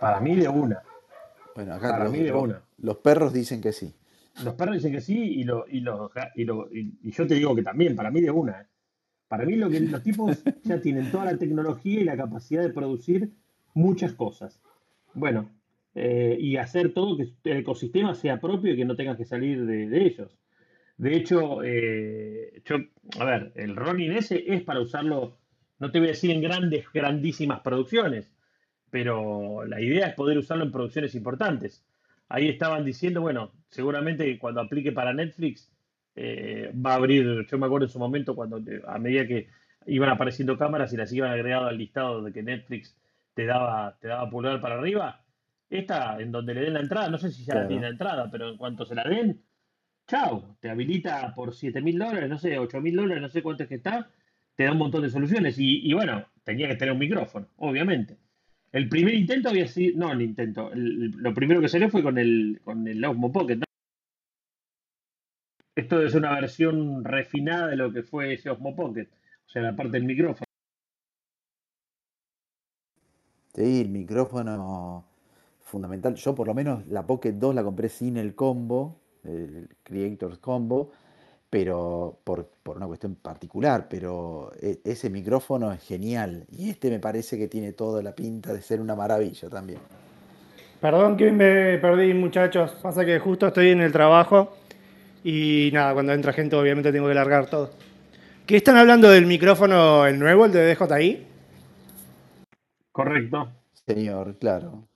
Para 0.00 0.18
mí 0.20 0.34
de 0.34 0.48
una, 0.48 0.82
Bueno, 1.54 1.74
acá 1.74 1.90
para 1.90 2.04
los, 2.04 2.12
mí 2.12 2.18
de 2.24 2.30
los- 2.32 2.42
una. 2.42 2.62
los 2.78 2.96
perros 2.96 3.32
dicen 3.32 3.60
que 3.60 3.72
sí. 3.72 3.94
Los 4.42 4.54
perros 4.54 4.74
dicen 4.76 4.90
que 4.92 5.00
sí 5.00 5.16
y, 5.16 5.44
lo, 5.44 5.68
y, 5.68 5.80
lo- 5.80 6.10
y, 6.34 6.44
lo- 6.44 6.68
y- 6.72 6.98
y 7.02 7.10
yo 7.12 7.24
te 7.26 7.34
digo 7.34 7.54
que 7.54 7.62
también, 7.62 7.94
para 7.94 8.10
mí 8.10 8.20
de 8.20 8.30
una. 8.32 8.62
¿eh? 8.62 8.66
Para 9.28 9.44
mí 9.44 9.54
lo 9.54 9.70
que 9.70 9.78
los 9.80 10.02
tipos 10.02 10.42
ya 10.64 10.80
tienen 10.80 11.12
toda 11.12 11.26
la 11.26 11.36
tecnología 11.38 12.00
y 12.00 12.04
la 12.04 12.16
capacidad 12.16 12.62
de 12.62 12.70
producir 12.70 13.30
muchas 13.74 14.14
cosas. 14.14 14.58
Bueno, 15.14 15.48
eh, 15.94 16.36
y 16.40 16.56
hacer 16.56 16.92
todo 16.94 17.16
que 17.16 17.28
el 17.50 17.58
ecosistema 17.58 18.14
sea 18.14 18.40
propio 18.40 18.72
y 18.72 18.76
que 18.76 18.84
no 18.84 18.96
tengas 18.96 19.16
que 19.16 19.24
salir 19.24 19.64
de, 19.66 19.88
de 19.88 20.06
ellos. 20.06 20.38
De 20.96 21.16
hecho, 21.16 21.62
eh, 21.64 22.62
yo, 22.64 22.76
a 23.18 23.24
ver, 23.24 23.52
el 23.56 23.76
Ronin 23.76 24.12
ese 24.12 24.44
es 24.46 24.62
para 24.62 24.80
usarlo, 24.80 25.38
no 25.78 25.90
te 25.90 25.98
voy 25.98 26.08
a 26.08 26.12
decir 26.12 26.30
en 26.30 26.42
grandes, 26.42 26.84
grandísimas 26.92 27.60
producciones, 27.60 28.30
pero 28.90 29.64
la 29.64 29.80
idea 29.80 30.06
es 30.06 30.14
poder 30.14 30.38
usarlo 30.38 30.64
en 30.64 30.72
producciones 30.72 31.14
importantes. 31.14 31.84
Ahí 32.28 32.48
estaban 32.48 32.84
diciendo, 32.84 33.20
bueno, 33.20 33.52
seguramente 33.68 34.38
cuando 34.38 34.60
aplique 34.60 34.92
para 34.92 35.12
Netflix 35.12 35.72
eh, 36.14 36.70
va 36.74 36.92
a 36.92 36.96
abrir, 36.96 37.46
yo 37.46 37.58
me 37.58 37.66
acuerdo 37.66 37.86
en 37.86 37.92
su 37.92 37.98
momento 37.98 38.34
cuando 38.34 38.60
a 38.86 38.98
medida 38.98 39.26
que 39.26 39.48
iban 39.86 40.10
apareciendo 40.10 40.56
cámaras 40.56 40.92
y 40.92 40.96
las 40.96 41.12
iban 41.12 41.30
agregado 41.30 41.66
al 41.66 41.78
listado 41.78 42.22
de 42.22 42.32
que 42.32 42.42
Netflix 42.42 42.96
te 43.34 43.46
daba, 43.46 43.98
te 43.98 44.08
daba 44.08 44.30
pulgar 44.30 44.60
para 44.60 44.76
arriba, 44.78 45.21
esta 45.78 46.20
en 46.20 46.30
donde 46.32 46.54
le 46.54 46.62
den 46.62 46.74
la 46.74 46.80
entrada, 46.80 47.08
no 47.08 47.18
sé 47.18 47.30
si 47.30 47.44
ya 47.44 47.54
la 47.54 47.66
tiene 47.68 47.82
la 47.82 47.88
entrada, 47.88 48.30
pero 48.30 48.48
en 48.50 48.56
cuanto 48.56 48.84
se 48.84 48.94
la 48.94 49.04
den, 49.04 49.42
chao, 50.06 50.56
te 50.60 50.68
habilita 50.70 51.32
por 51.34 51.54
7 51.54 51.80
mil 51.80 51.98
dólares, 51.98 52.28
no 52.28 52.38
sé, 52.38 52.58
8 52.58 52.80
mil 52.80 52.96
dólares, 52.96 53.22
no 53.22 53.28
sé 53.28 53.42
cuánto 53.42 53.62
es 53.62 53.68
que 53.68 53.76
está, 53.76 54.10
te 54.54 54.64
da 54.64 54.72
un 54.72 54.78
montón 54.78 55.02
de 55.02 55.10
soluciones. 55.10 55.58
Y, 55.58 55.88
y 55.88 55.92
bueno, 55.94 56.26
tenía 56.44 56.68
que 56.68 56.76
tener 56.76 56.92
un 56.92 56.98
micrófono, 56.98 57.48
obviamente. 57.56 58.16
El 58.70 58.88
primer 58.88 59.14
intento 59.14 59.48
había 59.50 59.66
sido. 59.68 59.98
No, 59.98 60.12
el 60.12 60.22
intento. 60.22 60.72
el- 60.72 61.10
lo 61.10 61.34
primero 61.34 61.60
que 61.60 61.68
salió 61.68 61.90
fue 61.90 62.02
con 62.02 62.16
el, 62.18 62.60
con 62.64 62.86
el 62.88 63.04
Osmo 63.04 63.30
Pocket, 63.32 63.56
¿no? 63.56 63.64
Esto 65.74 66.02
es 66.02 66.14
una 66.14 66.34
versión 66.34 67.04
refinada 67.04 67.68
de 67.68 67.76
lo 67.76 67.92
que 67.92 68.02
fue 68.02 68.34
ese 68.34 68.50
Osmo 68.50 68.74
Pocket. 68.76 69.08
O 69.46 69.50
sea, 69.50 69.62
la 69.62 69.76
parte 69.76 69.92
del 69.92 70.04
micrófono. 70.04 70.44
Sí, 73.54 73.80
el 73.82 73.88
micrófono 73.90 75.04
fundamental. 75.72 76.14
Yo 76.14 76.34
por 76.34 76.46
lo 76.46 76.54
menos 76.54 76.86
la 76.88 77.06
Pocket 77.06 77.32
2 77.32 77.54
la 77.54 77.64
compré 77.64 77.88
sin 77.88 78.18
el 78.18 78.34
combo, 78.34 79.00
el 79.24 79.68
Creators 79.82 80.38
Combo, 80.38 80.90
pero 81.48 82.18
por, 82.24 82.46
por 82.62 82.76
una 82.76 82.86
cuestión 82.86 83.14
particular, 83.16 83.86
pero 83.88 84.52
e- 84.60 84.80
ese 84.84 85.08
micrófono 85.08 85.72
es 85.72 85.82
genial. 85.82 86.44
Y 86.50 86.68
este 86.70 86.90
me 86.90 87.00
parece 87.00 87.38
que 87.38 87.48
tiene 87.48 87.72
toda 87.72 88.02
la 88.02 88.14
pinta 88.14 88.52
de 88.52 88.60
ser 88.60 88.80
una 88.80 88.94
maravilla 88.94 89.48
también. 89.48 89.80
Perdón 90.80 91.16
que 91.16 91.32
me 91.32 91.78
perdí, 91.78 92.12
muchachos. 92.12 92.72
Pasa 92.82 93.04
que 93.04 93.18
justo 93.18 93.46
estoy 93.46 93.70
en 93.70 93.80
el 93.80 93.92
trabajo 93.92 94.56
y 95.24 95.70
nada, 95.72 95.94
cuando 95.94 96.12
entra 96.12 96.32
gente 96.32 96.54
obviamente 96.56 96.92
tengo 96.92 97.08
que 97.08 97.14
largar 97.14 97.46
todo. 97.46 97.70
¿Qué 98.46 98.56
están 98.56 98.76
hablando 98.76 99.08
del 99.08 99.24
micrófono, 99.24 100.06
el 100.06 100.18
nuevo, 100.18 100.44
el 100.44 100.52
de 100.52 100.74
DJI? 100.74 101.26
Correcto. 102.92 103.48
Señor, 103.86 104.36
claro. 104.38 104.88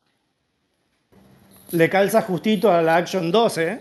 Le 1.72 1.88
calza 1.90 2.22
justito 2.22 2.70
a 2.70 2.82
la 2.82 2.96
Action 2.96 3.30
12. 3.30 3.68
¿eh? 3.68 3.80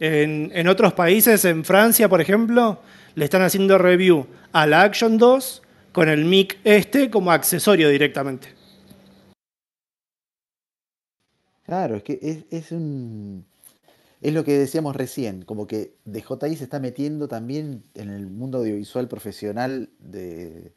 En, 0.00 0.50
en 0.54 0.68
otros 0.68 0.92
países, 0.92 1.44
en 1.44 1.64
Francia, 1.64 2.08
por 2.08 2.20
ejemplo, 2.20 2.80
le 3.14 3.24
están 3.24 3.42
haciendo 3.42 3.78
review 3.78 4.26
a 4.52 4.66
la 4.66 4.82
Action 4.82 5.16
2 5.18 5.62
con 5.92 6.08
el 6.08 6.24
mic 6.24 6.58
este 6.64 7.10
como 7.10 7.32
accesorio 7.32 7.88
directamente. 7.88 8.48
Claro, 11.64 11.96
es 11.96 12.02
que 12.02 12.18
es, 12.22 12.44
es 12.50 12.72
un... 12.72 13.44
Es 14.20 14.32
lo 14.32 14.44
que 14.44 14.58
decíamos 14.58 14.96
recién, 14.96 15.42
como 15.42 15.66
que 15.66 15.94
DJI 16.04 16.56
se 16.56 16.64
está 16.64 16.80
metiendo 16.80 17.28
también 17.28 17.82
en 17.94 18.10
el 18.10 18.26
mundo 18.26 18.58
audiovisual 18.58 19.08
profesional 19.08 19.90
de, 19.98 20.72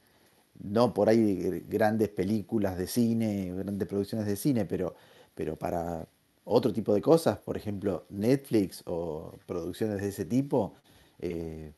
no 0.62 0.94
por 0.94 1.10
ahí 1.10 1.36
de 1.36 1.62
grandes 1.62 2.10
películas 2.10 2.78
de 2.78 2.88
cine, 2.88 3.54
grandes 3.56 3.88
producciones 3.88 4.28
de 4.28 4.36
cine, 4.36 4.66
pero, 4.66 4.96
pero 5.40 5.56
para 5.56 6.06
otro 6.44 6.74
tipo 6.74 6.94
de 6.94 7.02
cosas, 7.02 7.38
por 7.40 7.56
ejemplo, 7.56 8.06
Netflix 8.10 8.84
o 8.86 9.32
producciones 9.46 10.02
de 10.02 10.10
ese 10.10 10.26
tipo, 10.26 10.74
eh, 11.20 11.72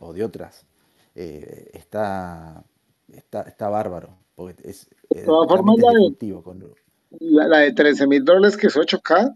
o 0.00 0.12
de 0.12 0.22
otras, 0.22 0.66
eh, 1.14 1.70
está, 1.72 2.62
está, 3.10 3.40
está 3.44 3.70
bárbaro, 3.70 4.10
porque 4.34 4.68
es, 4.68 4.86
De 5.08 5.22
todas 5.24 5.48
formas, 5.48 5.78
la 5.78 5.92
de. 5.92 6.42
Con, 6.42 6.74
la, 7.20 7.48
la 7.48 7.58
de 7.60 7.72
13 7.72 8.06
mil 8.06 8.22
dólares 8.22 8.54
que 8.58 8.66
es 8.66 8.76
8K, 8.76 9.34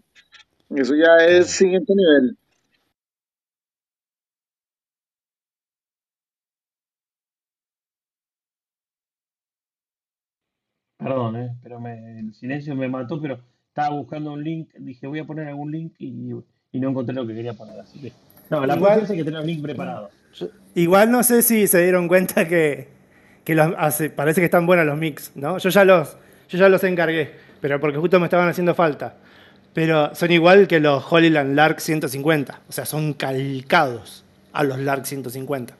eso 0.75 0.93
ya 0.93 1.25
es 1.25 1.47
siguiente 1.47 1.91
nivel. 1.95 2.37
Perdón, 10.97 11.35
¿eh? 11.37 11.49
pero 11.63 11.79
me- 11.79 12.19
el 12.19 12.31
silencio 12.35 12.75
me 12.75 12.87
mató, 12.87 13.19
pero 13.19 13.39
estaba 13.75 13.89
buscando 13.89 14.31
un 14.31 14.41
link, 14.41 14.69
dije 14.79 15.05
voy 15.05 15.19
a 15.19 15.25
poner 15.25 15.49
algún 15.49 15.69
link 15.69 15.95
y, 15.99 16.31
y 16.71 16.79
no 16.79 16.89
encontré 16.91 17.13
lo 17.13 17.27
que 17.27 17.35
quería 17.35 17.53
poner, 17.53 17.77
así 17.77 17.99
que... 17.99 18.13
No, 18.49 18.65
la 18.65 18.77
Igual, 18.77 19.05
hay 19.09 19.17
que 19.17 19.23
tener 19.25 19.41
un 19.41 19.47
link 19.47 19.61
preparado. 19.61 20.09
Igual 20.75 21.11
no 21.11 21.23
sé 21.23 21.41
si 21.41 21.67
se 21.67 21.81
dieron 21.83 22.07
cuenta 22.07 22.47
que, 22.47 22.87
que 23.43 23.53
los, 23.53 23.73
hace- 23.77 24.09
parece 24.09 24.39
que 24.39 24.45
están 24.45 24.65
buenos 24.65 24.85
los 24.85 24.97
mix, 24.97 25.33
¿no? 25.35 25.57
Yo 25.57 25.69
ya 25.69 25.83
los, 25.83 26.15
yo 26.47 26.57
ya 26.57 26.69
los 26.69 26.81
encargué, 26.85 27.33
pero 27.59 27.77
porque 27.81 27.97
justo 27.97 28.17
me 28.17 28.27
estaban 28.27 28.47
haciendo 28.47 28.73
falta. 28.75 29.17
Pero 29.73 30.15
son 30.15 30.31
igual 30.31 30.67
que 30.69 30.79
los 30.79 31.03
Holyland 31.11 31.53
Lark 31.53 31.81
150, 31.81 32.61
o 32.69 32.71
sea, 32.71 32.85
son 32.85 33.13
calcados 33.13 34.23
a 34.53 34.63
los 34.63 34.79
Lark 34.79 35.05
150. 35.05 35.75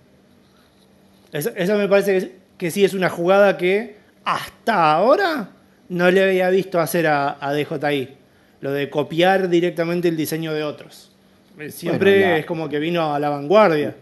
Eso, 1.31 1.49
eso 1.55 1.77
me 1.77 1.87
parece 1.87 2.19
que, 2.19 2.35
que 2.57 2.71
sí 2.71 2.83
es 2.83 2.93
una 2.93 3.09
jugada 3.09 3.55
que 3.57 3.95
hasta 4.25 4.91
ahora 4.91 5.49
no 5.89 6.09
le 6.11 6.23
había 6.23 6.49
visto 6.49 6.79
hacer 6.79 7.07
a, 7.07 7.37
a 7.39 7.53
DJI. 7.53 8.17
Lo 8.61 8.71
de 8.71 8.89
copiar 8.89 9.49
directamente 9.49 10.07
el 10.07 10.17
diseño 10.17 10.53
de 10.53 10.63
otros. 10.63 11.15
Bueno, 11.55 11.71
Siempre 11.71 12.21
la, 12.21 12.37
es 12.37 12.45
como 12.45 12.67
que 12.69 12.79
vino 12.79 13.13
a 13.13 13.19
la 13.19 13.29
vanguardia. 13.29 13.95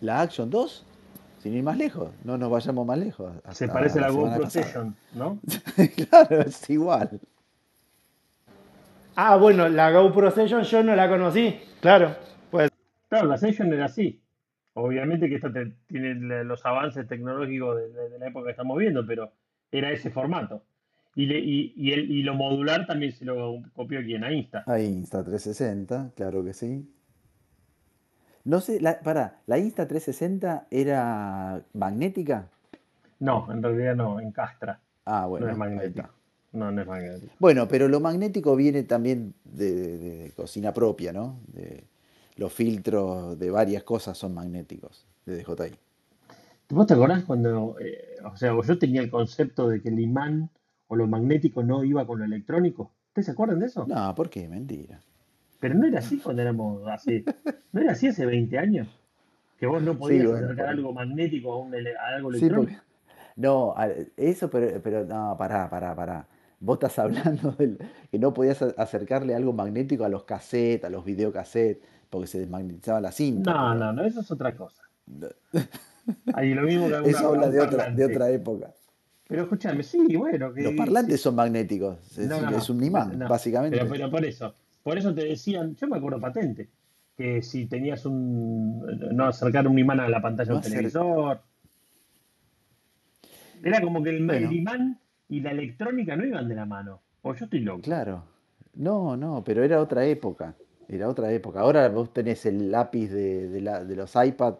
la 0.00 0.20
Action 0.20 0.50
2, 0.50 0.84
sin 1.42 1.54
ir 1.54 1.62
más 1.62 1.76
lejos, 1.76 2.10
no 2.24 2.36
nos 2.38 2.50
vayamos 2.50 2.86
más 2.86 2.98
lejos, 2.98 3.32
Se 3.52 3.66
parece 3.68 3.98
a 3.98 4.02
la 4.02 4.10
GoPro. 4.10 4.50
Session, 4.50 4.94
¿no? 5.14 5.38
Claro, 6.08 6.40
es 6.42 6.68
igual. 6.70 7.18
Ah, 9.16 9.36
bueno, 9.36 9.68
la 9.68 9.90
GoPro 9.90 10.30
Session 10.30 10.62
yo 10.62 10.82
no 10.82 10.94
la 10.94 11.08
conocí. 11.08 11.58
Claro, 11.80 12.14
pues 12.50 12.70
Claro, 13.08 13.26
la 13.28 13.38
Session 13.38 13.72
era 13.72 13.86
así. 13.86 14.20
Obviamente 14.74 15.28
que 15.28 15.34
esto 15.36 15.52
te- 15.52 15.72
tiene 15.88 16.44
los 16.44 16.64
avances 16.64 17.06
tecnológicos 17.08 17.76
de, 17.76 17.88
de- 17.90 18.08
de 18.10 18.18
la 18.18 18.28
época 18.28 18.46
que 18.46 18.50
estamos 18.52 18.78
viendo, 18.78 19.04
pero 19.06 19.32
era 19.72 19.90
ese 19.90 20.10
formato. 20.10 20.62
Y, 21.20 21.26
le- 21.26 21.38
y, 21.38 21.74
y, 21.76 21.92
el- 21.92 22.10
y 22.10 22.22
lo 22.22 22.34
modular 22.34 22.86
también 22.86 23.12
se 23.12 23.26
lo 23.26 23.62
copió 23.74 24.00
quien 24.02 24.24
a 24.24 24.32
Insta. 24.32 24.64
Ahí 24.66 24.86
Insta360, 24.86 26.14
claro 26.14 26.42
que 26.42 26.54
sí. 26.54 26.88
No 28.44 28.62
sé, 28.62 28.80
la, 28.80 29.00
para, 29.00 29.40
¿la 29.46 29.58
Insta360 29.58 30.64
era 30.70 31.62
magnética? 31.74 32.48
No, 33.18 33.52
en 33.52 33.62
realidad 33.62 33.96
no, 33.96 34.18
encastra. 34.18 34.80
Ah, 35.04 35.22
No 35.24 35.28
bueno, 35.28 35.46
es 35.48 35.52
ahí 35.52 35.58
magnético. 35.58 36.00
está. 36.00 36.10
No, 36.52 36.72
no 36.72 36.80
es 36.80 36.86
magnético. 36.86 37.32
Bueno, 37.38 37.68
pero 37.68 37.86
lo 37.86 38.00
magnético 38.00 38.56
viene 38.56 38.82
también 38.84 39.34
de, 39.44 39.74
de- 39.74 39.98
de 39.98 40.30
cocina 40.30 40.72
propia, 40.72 41.12
¿no? 41.12 41.38
De- 41.48 41.84
los 42.36 42.50
filtros 42.50 43.38
de 43.38 43.50
varias 43.50 43.82
cosas 43.82 44.16
son 44.16 44.32
magnéticos 44.32 45.06
de 45.26 45.36
DJI. 45.44 45.74
¿Vos 46.70 46.86
te 46.86 46.94
acordás 46.94 47.24
cuando, 47.24 47.76
eh, 47.78 48.16
o 48.24 48.34
sea, 48.38 48.54
yo 48.66 48.78
tenía 48.78 49.02
el 49.02 49.10
concepto 49.10 49.68
de 49.68 49.82
que 49.82 49.90
el 49.90 50.00
imán 50.00 50.48
o 50.90 50.96
lo 50.96 51.06
magnético 51.06 51.62
no 51.62 51.84
iba 51.84 52.04
con 52.04 52.18
lo 52.18 52.24
electrónico? 52.24 52.90
¿Ustedes 53.08 53.26
se 53.26 53.32
acuerdan 53.32 53.60
de 53.60 53.66
eso? 53.66 53.86
No, 53.86 54.12
¿por 54.14 54.28
qué? 54.28 54.48
Mentira. 54.48 55.00
Pero 55.60 55.74
no 55.76 55.86
era 55.86 56.00
así 56.00 56.18
cuando 56.18 56.42
éramos 56.42 56.82
así. 56.88 57.24
¿No 57.72 57.80
era 57.80 57.92
así 57.92 58.08
hace 58.08 58.26
20 58.26 58.58
años? 58.58 58.88
Que 59.58 59.66
vos 59.66 59.80
no 59.82 59.92
Sí, 59.92 59.98
podías 59.98 60.26
bueno, 60.26 60.36
acercar 60.46 60.66
por- 60.66 60.74
algo 60.74 60.92
magnético 60.92 61.52
a, 61.52 61.58
un 61.60 61.74
a 61.74 61.78
algo 62.16 62.32
sí, 62.32 62.38
electrónico. 62.38 62.72
porque... 62.80 62.90
No, 63.36 63.74
eso, 64.16 64.50
pero, 64.50 64.80
pero 64.82 65.04
no, 65.04 65.36
pará, 65.38 65.70
pará, 65.70 65.94
pará. 65.94 66.26
Vos 66.58 66.74
estás 66.76 66.98
hablando 66.98 67.52
del 67.58 67.78
que 68.10 68.18
no 68.18 68.34
podías 68.34 68.60
acercarle 68.62 69.34
algo 69.34 69.52
magnético 69.52 70.04
a 70.04 70.08
los 70.08 70.24
cassettes, 70.24 70.84
a 70.84 70.90
los 70.90 71.04
videocassettes, 71.04 71.82
porque 72.10 72.26
se 72.26 72.40
desmagnetizaba 72.40 73.00
la 73.00 73.12
cinta, 73.12 73.52
No, 73.52 73.74
no, 73.74 73.92
no, 73.92 74.04
eso 74.04 74.20
es 74.20 74.30
otra 74.30 74.56
cosa. 74.56 74.82
Ahí 76.34 76.54
lo 76.54 76.62
mismo 76.62 76.88
que 76.88 76.94
Eso 77.10 77.28
habla 77.28 77.48
de 77.48 77.60
otra, 77.60 77.90
de 77.90 78.04
otra 78.04 78.30
época. 78.30 78.72
Pero 79.30 79.42
escúchame, 79.44 79.82
sí, 79.84 80.16
bueno, 80.16 80.48
Los 80.48 80.54
que 80.56 80.68
sí. 80.70 80.74
parlantes 80.76 81.20
son 81.20 81.36
magnéticos, 81.36 82.18
es, 82.18 82.28
No, 82.28 82.40
no, 82.42 82.58
es 82.58 82.68
no, 82.68 82.74
un 82.74 82.82
imán, 82.84 83.16
no. 83.16 83.28
básicamente. 83.28 83.78
Pero, 83.78 83.88
pero 83.88 84.10
por 84.10 84.24
eso, 84.24 84.52
por 84.82 84.98
eso 84.98 85.14
te 85.14 85.24
decían, 85.24 85.76
yo 85.76 85.86
me 85.86 85.98
acuerdo 85.98 86.18
patente, 86.20 86.68
que 87.16 87.40
si 87.40 87.66
tenías 87.66 88.04
un, 88.06 88.84
no 89.14 89.26
acercar 89.26 89.68
un 89.68 89.78
imán 89.78 90.00
a 90.00 90.08
la 90.08 90.20
pantalla 90.20 90.48
de 90.48 90.50
No 90.50 90.56
un 90.56 90.60
hacer... 90.60 90.72
televisor, 90.72 91.40
era 93.62 93.80
como 93.80 94.02
que 94.02 94.10
el, 94.10 94.16
el 94.16 94.26
Bueno, 94.26 94.52
imán 94.52 94.98
y 95.28 95.40
la 95.40 95.52
electrónica 95.52 96.16
no 96.16 96.24
iban 96.26 96.48
de 96.48 96.54
la 96.56 96.66
mano. 96.66 97.00
O 97.22 97.32
yo 97.34 97.44
estoy 97.44 97.60
loco. 97.60 97.82
claro. 97.82 98.24
No, 98.74 99.16
no, 99.16 99.42
pero 99.44 99.62
era 99.64 99.80
otra 99.80 100.04
época. 100.06 100.54
Era 100.88 101.08
otra 101.08 101.30
época. 101.32 101.60
Ahora 101.60 101.88
vos 101.88 102.12
tenés 102.12 102.46
el 102.46 102.70
lápiz 102.70 103.08
de, 103.08 103.48
de 103.48 103.60
la- 103.60 103.84
de 103.84 103.94
los 103.96 104.12
iPad 104.14 104.54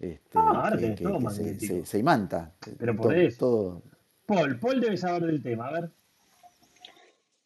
este, 0.00 0.38
ahora 0.38 0.70
que, 0.72 0.78
tenés 0.78 0.96
que- 0.98 1.04
todo 1.04 1.18
que 1.18 1.30
se, 1.30 1.60
se- 1.60 1.84
se 1.86 1.98
imanta. 1.98 2.52
Pero 2.78 2.96
por 2.96 3.06
Todo, 3.06 3.12
eso. 3.14 3.38
todo. 3.38 3.82
Paul, 4.28 4.58
Paul 4.60 4.78
debe 4.78 4.98
saber 4.98 5.22
del 5.22 5.42
tema. 5.42 5.68
A 5.68 5.72
ver, 5.72 5.90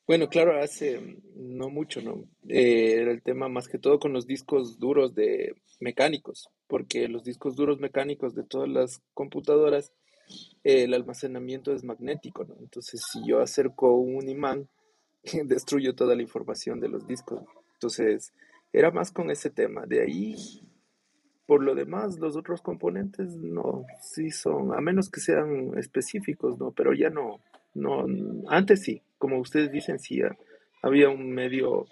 Bueno, 0.05 0.29
claro, 0.29 0.61
hace 0.61 1.01
mm, 1.01 1.17
no 1.57 1.71
mucho, 1.71 2.03
¿no? 2.03 2.25
Eh, 2.49 2.97
era 3.01 3.13
el 3.13 3.23
tema 3.23 3.49
más 3.49 3.69
que 3.69 3.79
todo 3.79 4.01
con 4.01 4.13
los 4.13 4.27
discos 4.27 4.81
duros 4.81 5.15
de 5.15 5.55
mecánicos, 5.79 6.51
porque 6.67 7.07
los 7.07 7.23
discos 7.23 7.55
duros 7.55 7.79
mecánicos 7.79 8.35
de 8.35 8.43
todas 8.43 8.69
las 8.69 9.01
computadoras, 9.15 9.93
el 10.65 10.93
almacenamiento 10.93 11.73
es 11.73 11.85
magnético, 11.85 12.45
¿no? 12.45 12.57
Entonces, 12.59 13.01
si 13.13 13.25
yo 13.25 13.41
acerco 13.41 13.95
un 13.95 14.29
imán, 14.29 14.69
destruyo 15.45 15.95
toda 15.95 16.17
la 16.17 16.23
información 16.23 16.81
de 16.81 16.89
los 16.89 17.07
discos. 17.07 17.45
Entonces, 17.75 18.33
era 18.73 18.91
más 18.91 19.13
con 19.13 19.31
ese 19.31 19.51
tema. 19.51 19.87
De 19.87 20.03
ahí, 20.03 20.35
por 21.47 21.63
lo 21.63 21.75
demás, 21.75 22.19
los 22.19 22.37
otros 22.37 22.63
componentes 22.63 23.37
no, 23.37 23.85
sí 24.01 24.31
son, 24.31 24.75
a 24.75 24.81
menos 24.81 25.11
que 25.11 25.21
sean 25.21 25.77
específicos, 25.79 26.59
¿no? 26.59 26.71
Pero 26.73 26.93
ya 26.95 27.11
no, 27.11 27.41
no, 27.75 28.07
antes 28.49 28.83
sí, 28.83 29.03
como 29.19 29.39
ustedes 29.41 29.71
dicen, 29.73 29.99
sí 29.99 30.23
ha- 30.23 30.37
había 30.83 31.09
un 31.11 31.31
medio, 31.33 31.87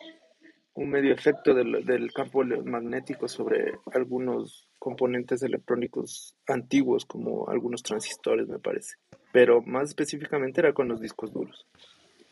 un 0.75 0.89
medio 0.91 1.13
efecto 1.13 1.53
del, 1.55 1.85
del 1.85 2.13
campo 2.13 2.45
magnético 2.45 3.29
sobre 3.29 3.73
algunos 3.93 4.69
componentes 4.79 5.43
electrónicos 5.43 6.35
antiguos, 6.47 7.05
como 7.05 7.49
algunos 7.49 7.83
transistores, 7.83 8.49
me 8.49 8.59
parece. 8.59 8.95
pero 9.33 9.63
más 9.63 9.89
específicamente 9.91 10.61
era 10.61 10.73
con 10.73 10.89
los 10.89 11.01
discos 11.01 11.33
duros. 11.33 11.67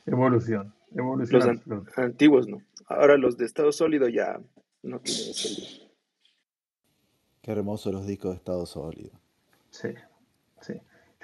Evolución, 0.07 0.73
evolución 0.97 1.41
Los 1.41 1.49
an- 1.49 1.87
antiguos 1.97 2.49
no. 2.49 2.63
Ahora 2.87 3.17
los 3.19 3.37
de 3.37 3.45
estado 3.45 3.71
sólido 3.73 4.09
ya 4.09 4.41
no 4.83 4.99
tienen 5.01 5.31
ese. 5.31 5.88
Qué 7.49 7.53
hermosos 7.53 7.95
los 7.95 8.07
discos 8.07 8.33
de 8.33 8.37
estado 8.37 8.67
sólido. 8.67 9.19
Sí, 9.71 9.89
sí. 10.61 10.75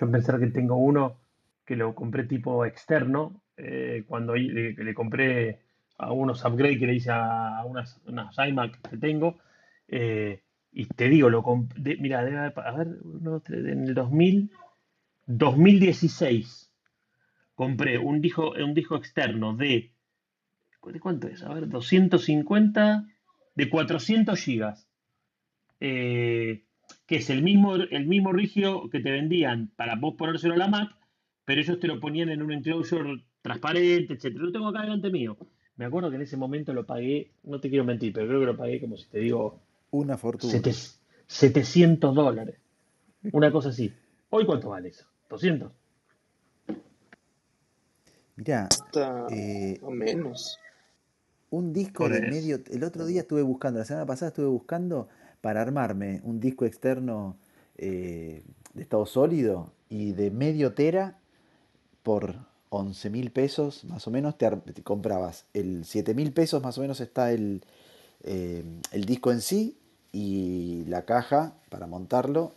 Yo 0.01 0.11
pensar 0.11 0.41
que 0.41 0.47
tengo 0.47 0.75
uno 0.75 1.19
que 1.67 1.77
lo 1.77 1.95
compré 1.95 2.25
tipo 2.25 2.65
externo, 2.65 3.43
eh, 3.59 4.05
cuando 4.09 4.35
le, 4.35 4.95
compré 4.95 5.61
a 5.99 6.13
unos 6.13 6.43
upgrades 6.47 6.79
que 6.79 6.87
le 6.87 6.95
hice 6.95 7.11
a 7.11 7.63
unas, 7.67 8.01
unas 8.07 8.35
iMac 8.39 8.89
que 8.89 8.97
tengo, 8.97 9.37
eh, 9.87 10.41
y 10.73 10.87
te 10.87 11.11
digo, 11.11 11.29
lo 11.29 11.43
compré, 11.43 11.99
mira, 11.99 12.21
a 12.21 12.73
ver, 12.73 12.89
en 13.51 13.89
el 13.89 13.93
2000, 13.93 14.51
2016, 15.27 16.73
compré 17.55 17.99
un 17.99 18.23
disco, 18.23 18.53
un 18.53 18.73
disco 18.73 18.97
externo 18.97 19.55
de, 19.55 19.93
¿de 20.87 21.01
cuánto 21.01 21.29
es? 21.29 21.43
A 21.43 21.53
ver, 21.53 21.69
250, 21.69 23.05
de 23.57 23.69
400 23.69 24.41
gigas. 24.41 24.89
Eh, 25.87 26.65
que 27.07 27.17
es 27.17 27.29
el 27.29 27.43
mismo, 27.43 27.75
el 27.77 28.07
mismo 28.07 28.33
rígido 28.33 28.89
que 28.89 29.01
te 29.01 29.11
vendían 29.11 29.71
para 29.77 29.97
vos 29.97 30.15
ponérselo 30.17 30.55
a 30.55 30.57
la 30.57 30.69
Mac, 30.69 30.91
pero 31.45 31.61
ellos 31.61 31.79
te 31.79 31.87
lo 31.89 32.01
ponían 32.01 32.31
en 32.31 32.41
un 32.41 32.53
enclosure 32.53 33.23
transparente, 33.43 34.15
etcétera. 34.15 34.45
Lo 34.45 34.51
tengo 34.53 34.69
acá 34.69 34.81
delante 34.81 35.11
mío. 35.11 35.37
Me 35.77 35.85
acuerdo 35.85 36.09
que 36.09 36.17
en 36.17 36.23
ese 36.23 36.39
momento 36.39 36.73
lo 36.73 36.87
pagué, 36.87 37.33
no 37.43 37.61
te 37.61 37.69
quiero 37.69 37.85
mentir, 37.85 38.13
pero 38.15 38.27
creo 38.29 38.41
que 38.41 38.47
lo 38.47 38.57
pagué 38.57 38.81
como 38.81 38.97
si 38.97 39.07
te 39.11 39.19
digo 39.19 39.61
Una 39.91 40.17
fortuna. 40.17 40.53
sete- 40.53 40.73
700 41.27 42.15
dólares. 42.15 42.57
Una 43.33 43.51
cosa 43.53 43.69
así. 43.69 43.93
¿Hoy 44.31 44.47
cuánto 44.47 44.71
vale 44.71 44.89
eso? 44.89 45.05
¿200? 45.29 45.71
Mirá, 48.37 48.65
Hasta 48.67 49.27
eh, 49.31 49.79
o 49.83 49.91
menos. 49.91 50.59
un 51.51 51.73
disco 51.73 52.09
de 52.09 52.21
medio. 52.23 52.59
El 52.71 52.83
otro 52.85 53.07
día 53.07 53.21
estuve 53.21 53.43
buscando, 53.43 53.79
la 53.79 53.85
semana 53.85 54.07
pasada 54.07 54.31
estuve 54.31 54.47
buscando 54.47 55.09
para 55.45 55.61
armarme 55.61 56.23
un 56.25 56.41
disco 56.41 56.65
externo 56.65 57.37
eh, 57.77 58.43
de 58.73 58.83
estado 58.83 59.05
sólido 59.05 59.75
y 59.91 60.13
de 60.13 60.31
medio 60.31 60.73
tera 60.73 61.19
por 62.03 62.37
11 62.71 63.11
mil 63.11 63.31
pesos, 63.31 63.85
más 63.85 64.07
o 64.07 64.11
menos, 64.11 64.39
te, 64.39 64.51
te 64.51 64.83
comprabas 64.83 65.45
el 65.53 65.85
7 65.85 66.15
mil 66.15 66.33
pesos, 66.33 66.63
más 66.63 66.79
o 66.79 66.81
menos 66.81 66.99
está 67.03 67.31
el, 67.31 67.63
eh, 68.23 68.65
el 68.93 69.05
disco 69.05 69.33
en 69.33 69.43
sí 69.43 69.77
y 70.13 70.85
la 70.87 71.03
caja 71.05 71.53
para 71.69 71.87
montarlo, 71.87 72.55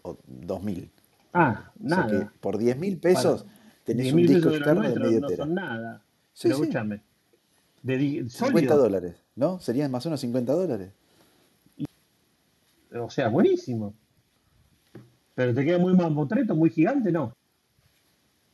o 0.00 0.16
2 0.26 0.62
mil. 0.62 0.90
Ah, 1.34 1.72
O 1.84 1.88
sea 1.90 2.06
que 2.06 2.14
nada. 2.14 2.32
por 2.40 2.56
10 2.56 2.78
mil 2.78 2.96
Para 2.96 3.14
pesos 3.16 3.44
tenés 3.84 4.04
10 4.04 4.14
un 4.14 4.20
disco 4.22 4.48
de 4.48 4.56
externo 4.56 4.80
de 4.80 4.96
nuestros 4.96 5.06
medio 5.08 5.20
no 5.20 5.26
tera. 5.28 5.44
son 5.44 5.54
nada. 5.54 6.02
Sí, 6.32 6.48
Pero 6.48 6.56
sí. 6.56 6.62
De 7.82 7.98
di- 7.98 8.30
50 8.30 8.30
sólido. 8.30 8.78
dólares, 8.78 9.16
¿no? 9.36 9.60
Serían 9.60 9.90
más 9.90 10.06
o 10.06 10.08
menos 10.08 10.20
50 10.22 10.54
dólares. 10.54 10.88
O 13.00 13.10
sea, 13.10 13.28
buenísimo. 13.28 13.94
Pero 15.34 15.52
te 15.54 15.64
queda 15.64 15.78
muy 15.78 15.94
mamotreto, 15.94 16.54
muy 16.54 16.70
gigante, 16.70 17.10
¿no? 17.10 17.34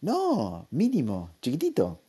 No, 0.01 0.67
mínimo, 0.71 1.31
chiquitito. 1.43 2.01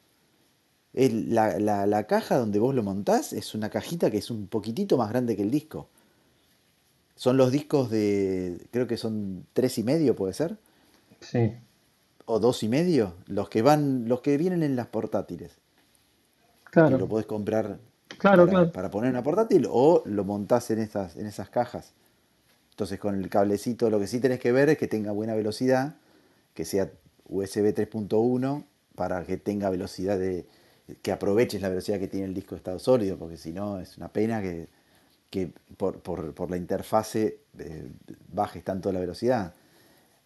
El- 0.94 1.34
la, 1.36 1.60
la- 1.60 1.86
la 1.86 2.06
caja 2.08 2.38
donde 2.38 2.60
vos 2.60 2.74
lo 2.74 2.84
montás 2.84 3.34
es 3.34 3.54
una 3.54 3.70
cajita 3.70 4.10
que 4.12 4.18
es 4.18 4.32
un 4.32 4.48
poquitito 4.48 4.98
más 4.98 5.10
grande 5.10 5.36
que 5.36 5.42
el 5.42 5.52
disco. 5.52 5.90
Son 7.16 7.38
los 7.38 7.52
discos 7.52 7.90
de, 7.90 8.66
creo 8.72 8.88
que 8.88 8.98
son 8.98 9.46
tres 9.54 9.78
y 9.78 9.84
medio, 9.84 10.16
puede 10.16 10.34
ser, 10.34 10.58
Sí. 11.20 11.54
o 12.26 12.40
dos 12.40 12.64
y 12.64 12.70
medio, 12.70 13.14
los 13.28 13.50
que 13.50 13.62
van, 13.62 14.08
los 14.08 14.22
que 14.22 14.38
vienen 14.38 14.64
en 14.64 14.76
las 14.76 14.88
portátiles, 14.88 15.52
que 16.66 16.72
Claro, 16.72 16.98
lo 16.98 17.08
podés 17.08 17.26
comprar 17.28 17.78
claro, 18.18 18.46
para, 18.46 18.50
claro. 18.58 18.72
para 18.72 18.90
poner 18.90 19.10
en 19.10 19.16
una 19.16 19.24
portátil 19.24 19.68
o 19.70 20.02
lo 20.06 20.24
montás 20.24 20.72
en 20.72 20.80
estas, 20.80 21.16
en 21.18 21.28
esas 21.28 21.50
cajas. 21.50 21.94
Entonces 22.72 23.00
con 23.00 23.16
el 23.16 23.30
cablecito 23.30 23.90
lo 23.90 24.00
que 24.00 24.08
sí 24.08 24.20
tenés 24.20 24.40
que 24.40 24.52
ver 24.52 24.70
es 24.70 24.78
que 24.78 24.88
tenga 24.88 25.12
buena 25.12 25.36
velocidad, 25.36 25.96
que 26.54 26.66
sea 26.66 26.92
USB 27.30 27.74
3.1 27.74 28.66
para 28.96 29.24
que 29.26 29.38
tenga 29.38 29.70
velocidad 29.70 30.20
de 30.20 30.46
que 31.02 31.12
aproveches 31.12 31.62
la 31.62 31.70
velocidad 31.70 32.00
que 32.00 32.08
tiene 32.08 32.28
el 32.28 32.34
disco 32.34 32.56
de 32.56 32.60
estado 32.60 32.80
sólido, 32.80 33.18
porque 33.18 33.38
si 33.38 33.54
no 33.54 33.80
es 33.80 33.98
una 33.98 34.10
pena 34.12 34.42
que, 34.42 34.68
que 35.30 35.52
por, 35.78 36.02
por- 36.02 36.52
la 36.52 36.58
interfase 36.58 37.40
eh, 37.60 37.88
bajes 38.34 38.64
tanto 38.64 38.92
la 38.92 39.00
velocidad. 39.00 39.54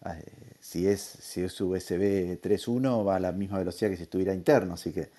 Eh, 0.06 0.22
si 0.60 0.86
es, 0.88 1.00
si 1.02 1.42
es 1.42 1.60
USB 1.60 2.38
3.1 2.42 3.04
va 3.04 3.16
a 3.16 3.20
la 3.20 3.32
misma 3.32 3.58
velocidad 3.58 3.90
que 3.90 3.96
si 3.96 4.04
estuviera 4.04 4.34
interno, 4.34 4.74
así 4.74 4.92
que 4.92 5.10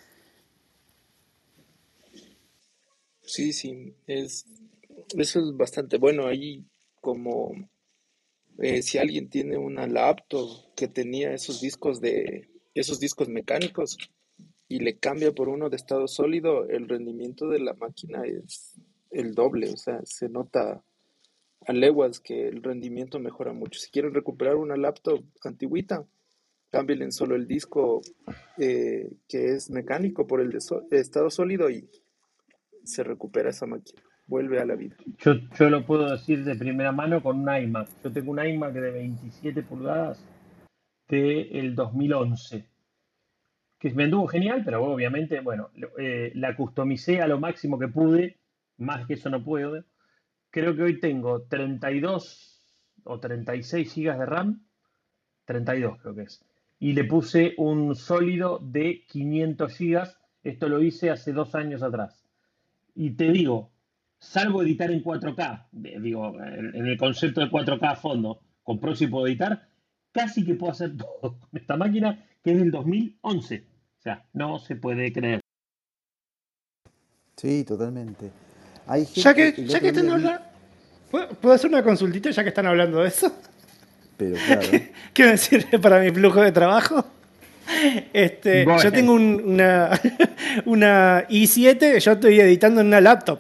Sí, 3.22 3.54
sí, 3.54 3.96
es, 4.08 4.46
eso 5.18 5.40
es 5.40 5.56
bastante 5.58 5.98
bueno. 5.98 6.28
Ahí 6.28 6.66
como 7.08 7.56
eh, 8.58 8.82
si 8.82 8.98
alguien 8.98 9.30
tiene 9.30 9.58
una 9.58 9.88
laptop 9.88 10.50
que 10.76 10.90
tenía 10.90 11.32
esos 11.32 11.62
discos 11.62 12.02
de 12.02 12.50
esos 12.74 13.00
discos 13.00 13.30
mecánicos 13.30 13.98
y 14.68 14.80
le 14.80 14.98
cambia 14.98 15.32
por 15.32 15.48
uno 15.48 15.70
de 15.70 15.78
estado 15.78 16.10
sólido, 16.10 16.68
el 16.68 16.90
rendimiento 16.90 17.48
de 17.48 17.60
la 17.60 17.74
máquina 17.76 18.24
es 18.26 18.74
el 19.10 19.36
doble, 19.36 19.70
o 19.70 19.78
sea, 19.78 20.02
se 20.04 20.28
nota 20.28 20.84
a 21.66 21.72
leguas 21.72 22.20
que 22.20 22.50
el 22.50 22.62
rendimiento 22.62 23.20
mejora 23.20 23.54
mucho. 23.54 23.80
Si 23.80 23.90
quieren 23.90 24.14
recuperar 24.14 24.58
una 24.58 24.76
laptop 24.76 25.24
antigüita, 25.46 26.06
cámbienle 26.72 27.10
solo 27.14 27.38
el 27.38 27.48
disco 27.48 28.02
eh, 28.58 29.14
que 29.30 29.54
es 29.54 29.70
mecánico 29.70 30.28
por 30.28 30.42
el 30.42 30.50
de 30.50 31.00
estado 31.00 31.30
sólido 31.30 31.70
y 31.70 31.90
se 32.84 33.02
recupera 33.02 33.52
esa 33.52 33.66
máquina, 33.66 34.04
vuelve 34.28 34.60
a 34.60 34.66
la 34.66 34.76
vida. 34.76 34.96
Yo, 35.20 35.70
lo 35.70 35.86
puedo 35.86 36.12
decir 36.12 36.44
de 36.44 36.56
primera 36.56 36.92
mano 36.92 37.24
con 37.24 37.40
un 37.40 37.56
iMac. 37.56 37.90
Yo 38.04 38.12
tengo 38.12 38.32
un 38.32 38.46
iMac 38.46 38.74
de 38.74 38.92
27 38.92 39.64
pulgadas 39.64 40.24
del 41.08 41.74
2011, 41.74 42.68
que 43.80 43.92
me 43.92 44.04
anduvo 44.04 44.28
genial, 44.28 44.62
pero 44.66 44.84
obviamente, 44.84 45.40
bueno, 45.40 45.70
eh, 45.98 46.32
la 46.36 46.56
customicé 46.56 47.22
a 47.22 47.28
lo 47.28 47.40
máximo 47.40 47.80
que 47.80 47.88
pude, 47.88 48.38
más 48.78 49.08
que 49.08 49.14
eso 49.14 49.30
no 49.30 49.44
puedo. 49.44 49.84
Creo 50.50 50.76
que 50.76 50.84
hoy 50.84 51.00
tengo 51.00 51.44
32 51.44 52.64
o 53.06 53.20
36 53.20 53.94
gigas 53.94 54.20
de 54.20 54.26
RAM, 54.26 54.68
32 55.46 56.02
creo 56.02 56.16
que 56.16 56.24
es. 56.24 56.44
Y 56.80 56.94
le 56.94 57.06
puse 57.06 57.54
un 57.58 57.96
sólido 57.96 58.60
de 58.62 59.04
500 59.08 59.74
gigas. 59.74 60.20
Esto 60.44 60.70
lo 60.70 60.82
hice 60.84 61.10
hace 61.10 61.32
dos 61.32 61.56
años 61.56 61.82
atrás. 61.82 62.24
Y 62.94 63.12
te 63.12 63.32
digo, 63.32 63.72
salvo 64.20 64.62
editar 64.64 64.92
en 64.92 65.04
4K, 65.04 65.68
de- 65.72 66.00
digo, 66.00 66.36
en, 66.40 66.86
el 66.88 66.98
concepto 66.98 67.42
de 67.42 67.48
4K 67.50 67.92
a 67.92 67.96
fondo, 67.96 68.42
con 68.64 68.80
Proxy 68.80 69.08
puedo 69.08 69.28
editar, 69.28 69.68
casi 70.12 70.44
que 70.46 70.56
puedo 70.56 70.72
hacer 70.72 70.96
todo 70.98 71.38
con 71.40 71.50
esta 71.54 71.78
máquina 71.78 72.26
que 72.44 72.52
es 72.54 72.60
del 72.60 72.72
2011. 72.72 73.64
O 74.00 74.02
sea, 74.02 74.26
no 74.34 74.60
se 74.60 74.76
puede 74.76 75.12
creer. 75.12 75.42
sí, 77.36 77.64
totalmente. 77.64 78.32
Hay 78.88 79.06
Ya 79.16 79.34
que, 79.34 79.46
gente, 79.54 79.66
ya 79.66 79.80
que 79.80 79.88
están 79.90 80.10
hablando. 80.10 80.42
¿Puedo 81.12 81.30
puedo 81.30 81.56
hacer 81.56 81.70
una 81.70 81.84
consultita 81.84 82.30
ya 82.32 82.44
que 82.44 82.50
están 82.50 82.68
hablando 82.68 83.02
de 83.02 83.08
eso? 83.10 83.32
pero 84.18 84.36
claro, 84.46 84.62
¿Qué 85.14 85.26
me 85.26 85.38
sirve 85.38 85.78
para 85.80 86.00
mi 86.00 86.10
flujo 86.12 86.42
de 86.42 86.52
trabajo? 86.52 87.06
Este, 88.14 88.66
yo 88.82 88.92
tengo 88.92 89.14
un- 89.14 89.42
una, 89.46 89.92
una 90.66 91.28
i7, 91.28 92.00
yo 92.00 92.12
estoy 92.14 92.40
editando 92.40 92.82
en 92.82 92.88
una 92.88 93.02
laptop. 93.02 93.40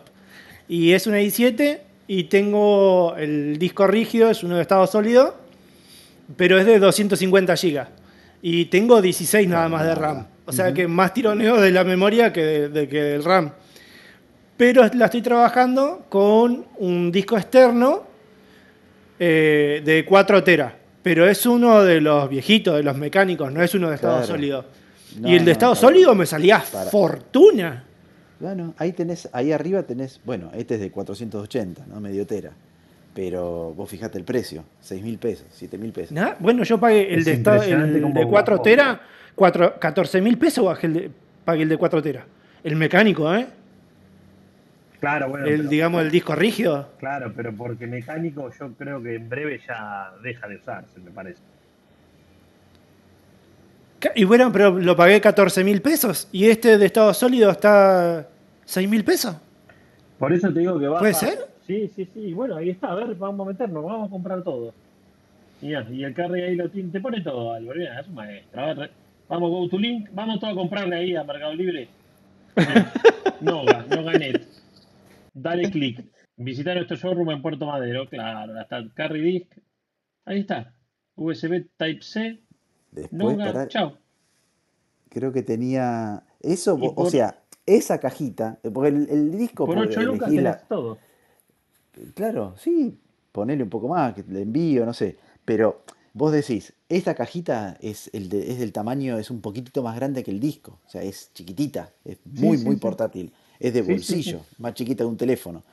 Y 0.70 0.92
es 0.94 1.08
una 1.08 1.20
i7 1.22 1.80
y 2.08 2.26
tengo 2.26 3.16
el 3.18 3.58
disco 3.58 3.88
rígido, 3.88 4.30
es 4.30 4.44
uno 4.44 4.56
de 4.56 4.62
estado 4.62 4.86
sólido, 4.88 5.36
pero 6.36 6.58
es 6.60 6.66
de 6.66 6.80
250 6.80 7.56
GB. 7.56 7.86
Y 8.42 8.66
tengo 8.66 9.02
16 9.02 9.48
nada 9.48 9.68
más 9.70 9.86
de 9.86 9.96
RAM. 9.96 10.28
O 10.46 10.52
sea 10.52 10.74
que 10.74 10.88
más 10.88 11.14
tironeo 11.14 11.60
de 11.60 11.72
la 11.72 11.84
memoria 11.84 12.32
que, 12.32 12.42
de- 12.44 12.70
de- 12.70 12.88
que 12.88 13.02
del 13.04 13.24
RAM. 13.24 13.52
Pero 14.56 14.88
la 14.94 15.06
estoy 15.06 15.22
trabajando 15.22 16.06
con 16.10 16.66
un 16.78 17.12
disco 17.12 17.38
externo 17.38 18.04
eh, 19.20 19.82
de 19.84 20.06
4 20.06 20.44
teras. 20.44 20.74
Pero 21.04 21.28
es 21.28 21.46
uno 21.46 21.84
de 21.84 22.02
los 22.02 22.30
viejitos, 22.30 22.76
de 22.76 22.84
los 22.84 22.98
mecánicos, 22.98 23.52
no 23.52 23.62
es 23.64 23.74
uno 23.74 23.90
de 23.90 23.96
estado 23.96 24.18
Claro. 24.18 24.28
sólido. 24.28 24.66
No, 25.20 25.30
y 25.30 25.34
el 25.34 25.40
de 25.40 25.46
no, 25.46 25.52
estado 25.52 25.76
sólido 25.76 26.14
me 26.16 26.26
salía 26.26 26.64
para- 26.72 26.90
fortuna. 26.90 27.84
Bueno, 28.40 28.74
ahí 28.78 28.92
tenés, 28.94 29.30
ahí 29.34 29.52
arriba 29.52 29.84
tenés, 29.84 30.22
bueno, 30.24 30.52
este 30.56 30.76
es 30.76 30.80
de 30.82 30.92
480, 30.92 31.86
¿no? 31.88 32.00
Medio 32.00 32.26
tera. 32.28 32.52
Pero 33.14 33.74
vos 33.76 33.90
fijate 33.90 34.18
el 34.20 34.24
precio, 34.24 34.64
6 34.82 35.02
mil 35.04 35.18
pesos, 35.18 35.48
7 35.52 35.78
mil 35.80 35.92
pesos. 35.92 36.12
Nah, 36.12 36.34
Bueno, 36.40 36.64
yo 36.64 36.80
pagué 36.80 37.12
el 37.14 37.20
Es 37.20 37.26
de, 37.26 37.34
estado, 37.34 37.64
el 37.64 38.14
de 38.14 38.28
4 38.28 38.54
bajó. 38.56 38.62
teras, 38.64 39.00
4, 39.34 39.80
14 39.80 40.22
mil 40.22 40.38
pesos 40.38 40.64
bajé 40.66 40.88
el 40.88 40.94
de, 40.94 41.12
pagué 41.44 41.64
el 41.64 41.70
de 41.70 41.78
4 41.78 42.02
teras. 42.04 42.26
El 42.64 42.76
mecánico, 42.76 43.34
¿eh? 43.34 43.48
Claro, 45.00 45.30
bueno, 45.30 45.46
El, 45.48 45.58
pero- 45.58 45.70
digamos, 45.70 46.02
el 46.04 46.12
disco 46.12 46.36
rígido. 46.36 46.90
claro, 47.00 47.32
pero 47.36 47.54
porque 47.54 47.88
mecánico 47.88 48.52
yo 48.60 48.74
creo 48.74 49.02
que 49.02 49.16
en 49.16 49.30
breve 49.30 49.62
ya 49.68 50.12
deja 50.24 50.48
de 50.48 50.56
usarse, 50.58 51.00
me 51.00 51.12
parece. 51.12 51.40
Y 54.16 54.24
bueno, 54.26 54.52
pero 54.52 54.78
lo 54.78 54.96
pagué 54.96 55.20
14 55.20 55.64
mil 55.64 55.82
pesos. 55.82 56.28
Y 56.32 56.50
este 56.50 56.78
de 56.78 56.86
estado 56.86 57.14
sólido 57.14 57.50
está 57.50 58.28
6 58.66 58.90
mil 58.90 59.04
pesos. 59.04 59.36
Por 60.20 60.34
eso 60.34 60.52
te 60.52 60.60
digo 60.60 60.80
que 60.80 60.88
va. 60.88 61.00
¿Puede 61.00 61.14
ser? 61.14 61.40
Sí, 61.66 61.92
sí, 61.96 62.08
sí. 62.14 62.34
Bueno, 62.34 62.56
ahí 62.56 62.70
está. 62.70 62.92
A 62.92 62.96
ver, 62.96 63.16
vamos 63.16 63.48
a 63.48 63.52
meternos, 63.52 63.84
vamos 63.84 64.08
a 64.08 64.12
comprar 64.12 64.44
todo. 64.44 64.74
Mirá, 65.62 65.86
y 65.92 66.04
el 66.04 66.14
carry 66.14 66.42
ahí 66.42 66.56
lo 66.56 66.70
tiene, 66.70 66.92
te 66.92 67.00
pone 67.00 67.22
todo, 67.22 67.54
Álvaro. 67.54 67.82
Es 67.82 68.08
un 68.08 68.16
maestro. 68.16 68.62
A 68.62 68.74
ver, 68.74 68.92
vamos, 69.28 69.50
go 69.50 69.68
to 69.70 69.78
link. 69.78 70.10
Vamos 70.14 70.40
todos 70.40 70.54
a 70.54 70.56
comprarle 70.56 70.96
ahí 70.96 71.16
a 71.16 71.24
Mercado 71.24 71.54
Libre. 71.54 71.88
Mirá, 72.56 72.94
Noga, 73.42 73.86
Noganet. 73.90 74.48
Dale 75.34 75.70
clic. 75.72 76.04
Visitar 76.36 76.76
nuestro 76.76 76.98
showroom 76.98 77.32
en 77.32 77.42
Puerto 77.42 77.66
Madero. 77.66 78.08
Claro, 78.08 78.60
está 78.60 78.78
el 78.78 78.94
carry 78.94 79.22
disc. 79.22 79.52
Ahí 80.26 80.42
está. 80.42 80.74
USB 81.16 81.66
Type-C. 81.78 82.40
Después, 82.92 83.38
chao. 83.70 83.98
creo 85.10 85.32
que 85.32 85.44
tenía. 85.44 86.24
Eso, 86.42 86.78
o 86.96 87.10
sea, 87.10 87.42
esa 87.66 88.00
cajita, 88.00 88.60
eh, 88.64 88.70
porque 88.72 88.90
el, 88.90 89.10
el 89.10 89.38
disco, 89.38 89.66
Por 89.66 89.76
porque 89.78 89.90
8 89.92 90.02
lucas 90.04 90.32
la- 90.32 90.58
todo. 90.68 91.00
Claro, 92.14 92.56
sí, 92.58 92.98
ponele 93.32 93.64
un 93.64 93.70
poco 93.70 93.88
más, 93.88 94.14
que 94.14 94.24
le 94.24 94.42
envío, 94.44 94.86
no 94.86 94.94
sé. 94.94 95.18
Pero 95.46 95.84
vos 96.14 96.32
decís, 96.32 96.74
esta 96.90 97.16
cajita 97.16 97.78
es, 97.82 98.10
el 98.14 98.30
de- 98.30 98.52
es 98.52 98.60
del 98.60 98.72
tamaño, 98.72 99.18
es 99.18 99.32
un 99.32 99.42
poquitito 99.42 99.82
más 99.84 99.96
grande 99.96 100.24
que 100.24 100.32
el 100.32 100.40
disco. 100.40 100.80
O 100.86 100.90
sea, 100.90 101.02
es 101.02 101.32
chiquitita, 101.34 101.92
es 102.06 102.18
muy, 102.26 102.58
sí, 102.58 102.66
muy 102.66 102.76
sí. 102.76 102.82
portátil. 102.82 103.34
Es 103.60 103.74
de 103.74 103.82
bolsillo, 103.82 104.42
más 104.60 104.74
chiquita 104.76 105.04
que 105.04 105.08
un 105.08 105.18
teléfono. 105.18 105.64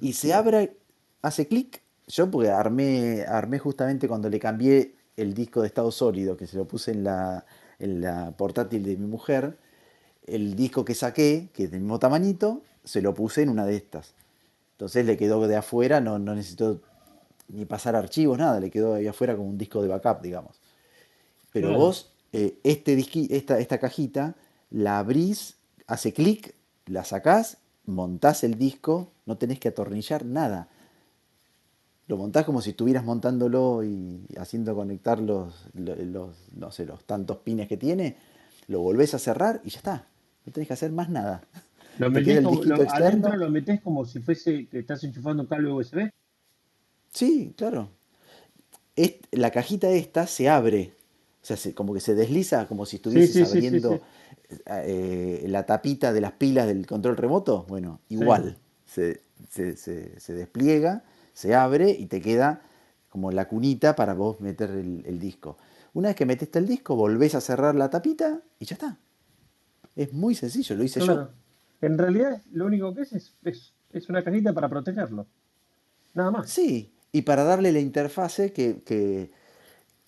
Y 0.00 0.14
se 0.14 0.32
abre, 0.32 0.78
hace 1.20 1.46
clic. 1.46 1.82
Yo 2.06 2.30
porque 2.30 2.48
armé, 2.48 3.22
armé 3.28 3.58
justamente 3.58 4.08
cuando 4.08 4.30
le 4.30 4.38
cambié 4.40 4.94
el 5.18 5.34
disco 5.34 5.60
de 5.60 5.66
estado 5.66 5.90
sólido, 5.90 6.36
que 6.36 6.46
se 6.46 6.56
lo 6.56 6.66
puse 6.66 6.92
en 6.92 7.04
la, 7.04 7.44
en 7.78 8.00
la 8.00 8.30
portátil 8.36 8.84
de 8.84 8.96
mi 8.96 9.06
mujer, 9.06 9.56
el 10.26 10.54
disco 10.54 10.84
que 10.84 10.94
saqué, 10.94 11.48
que 11.52 11.64
es 11.64 11.70
del 11.70 11.80
mismo 11.80 11.98
tamañito, 11.98 12.62
se 12.84 13.02
lo 13.02 13.14
puse 13.14 13.42
en 13.42 13.48
una 13.48 13.66
de 13.66 13.76
estas. 13.76 14.14
Entonces 14.72 15.04
le 15.06 15.16
quedó 15.16 15.46
de 15.48 15.56
afuera, 15.56 16.00
no, 16.00 16.18
no 16.18 16.34
necesitó 16.34 16.80
ni 17.48 17.64
pasar 17.64 17.96
archivos, 17.96 18.38
nada, 18.38 18.60
le 18.60 18.70
quedó 18.70 18.94
ahí 18.94 19.06
afuera 19.08 19.34
como 19.36 19.48
un 19.48 19.58
disco 19.58 19.82
de 19.82 19.88
backup, 19.88 20.22
digamos. 20.22 20.60
Pero 21.52 21.68
Claro. 21.68 21.82
vos, 21.82 22.12
eh, 22.32 22.58
este 22.62 22.96
disqui- 22.96 23.26
esta, 23.30 23.58
esta 23.58 23.78
cajita, 23.78 24.36
la 24.70 24.98
abrís, 25.00 25.56
hace 25.86 26.12
clic, 26.12 26.54
la 26.86 27.04
sacás, 27.04 27.56
montás 27.86 28.44
el 28.44 28.56
disco, 28.56 29.10
no 29.26 29.36
tenés 29.36 29.58
que 29.58 29.68
atornillar 29.68 30.24
nada. 30.24 30.68
Lo 32.08 32.16
montás 32.16 32.44
como 32.46 32.62
si 32.62 32.70
estuvieras 32.70 33.04
montándolo 33.04 33.84
y 33.84 34.26
haciendo 34.38 34.74
conectar 34.74 35.20
los, 35.20 35.66
lo- 35.74 35.94
los, 35.94 36.36
no 36.56 36.72
sé, 36.72 36.86
los 36.86 37.04
tantos 37.04 37.36
pines 37.38 37.68
que 37.68 37.76
tiene, 37.76 38.16
lo 38.66 38.80
volvés 38.80 39.12
a 39.12 39.18
cerrar 39.18 39.60
y 39.62 39.70
ya 39.70 39.78
está. 39.78 40.06
No 40.46 40.52
tenés 40.52 40.68
que 40.68 40.74
hacer 40.74 40.90
más 40.90 41.10
nada. 41.10 41.42
Lo 41.98 42.10
metés 42.10 42.40
como, 42.42 42.62
lo- 42.64 42.90
adentro 42.90 43.36
lo 43.36 43.50
metés 43.50 43.80
como 43.82 44.06
si 44.06 44.20
fuese 44.20 44.66
que 44.68 44.78
estás 44.78 45.04
enchufando 45.04 45.42
un 45.42 45.48
cable 45.48 45.70
USB. 45.70 46.10
Sí, 47.12 47.52
claro. 47.56 47.90
La 49.30 49.50
cajita 49.50 49.90
esta 49.90 50.26
se 50.26 50.48
abre, 50.48 50.94
o 51.42 51.46
sea, 51.46 51.56
se- 51.58 51.74
como 51.74 51.92
que 51.92 52.00
se 52.00 52.14
desliza, 52.14 52.66
como 52.66 52.86
si 52.86 52.96
estuvieses 52.96 53.32
sí, 53.32 53.38
sí, 53.44 53.44
sí, 53.44 53.56
abriendo 53.56 54.00
eh, 54.66 55.44
la 55.46 55.66
tapita 55.66 56.12
de 56.14 56.20
las 56.22 56.32
pilas 56.32 56.66
del 56.66 56.86
control 56.86 57.18
remoto. 57.18 57.66
Bueno, 57.68 58.00
igual, 58.08 58.56
se- 58.86 59.20
se- 59.50 59.76
se 60.18 60.32
despliega, 60.34 61.04
se 61.38 61.54
abre 61.54 61.90
y 61.90 62.06
te 62.06 62.20
queda 62.20 62.62
como 63.10 63.30
la 63.30 63.46
cunita 63.46 63.94
para 63.94 64.12
vos 64.14 64.40
meter 64.40 64.70
el, 64.70 65.04
el 65.06 65.20
disco. 65.20 65.56
Una 65.94 66.08
vez 66.08 66.16
que 66.16 66.26
metiste 66.26 66.58
el 66.58 66.66
disco, 66.66 66.96
volvés 66.96 67.36
a 67.36 67.40
cerrar 67.40 67.76
la 67.76 67.88
tapita 67.90 68.40
y 68.58 68.64
ya 68.64 68.74
está. 68.74 68.96
Es 69.94 70.12
muy 70.12 70.34
sencillo, 70.34 70.74
lo 70.74 70.82
hice 70.82 70.98
Claro. 70.98 71.30
En 71.80 71.96
realidad, 71.96 72.42
lo 72.50 72.66
único 72.66 72.92
que 72.92 73.02
es 73.02 73.12
es, 73.12 73.34
es, 73.44 73.72
es 73.92 74.08
una 74.08 74.24
cajita 74.24 74.52
para 74.52 74.68
protegerlo. 74.68 75.26
Nada 76.14 76.32
yo. 76.32 76.38
más. 76.38 76.50
Sí, 76.50 76.92
y 77.12 77.22
para 77.22 77.44
darle 77.44 77.70
la 77.70 77.78
interfase 77.78 78.52
que, 78.52 78.82
que- 78.82 79.30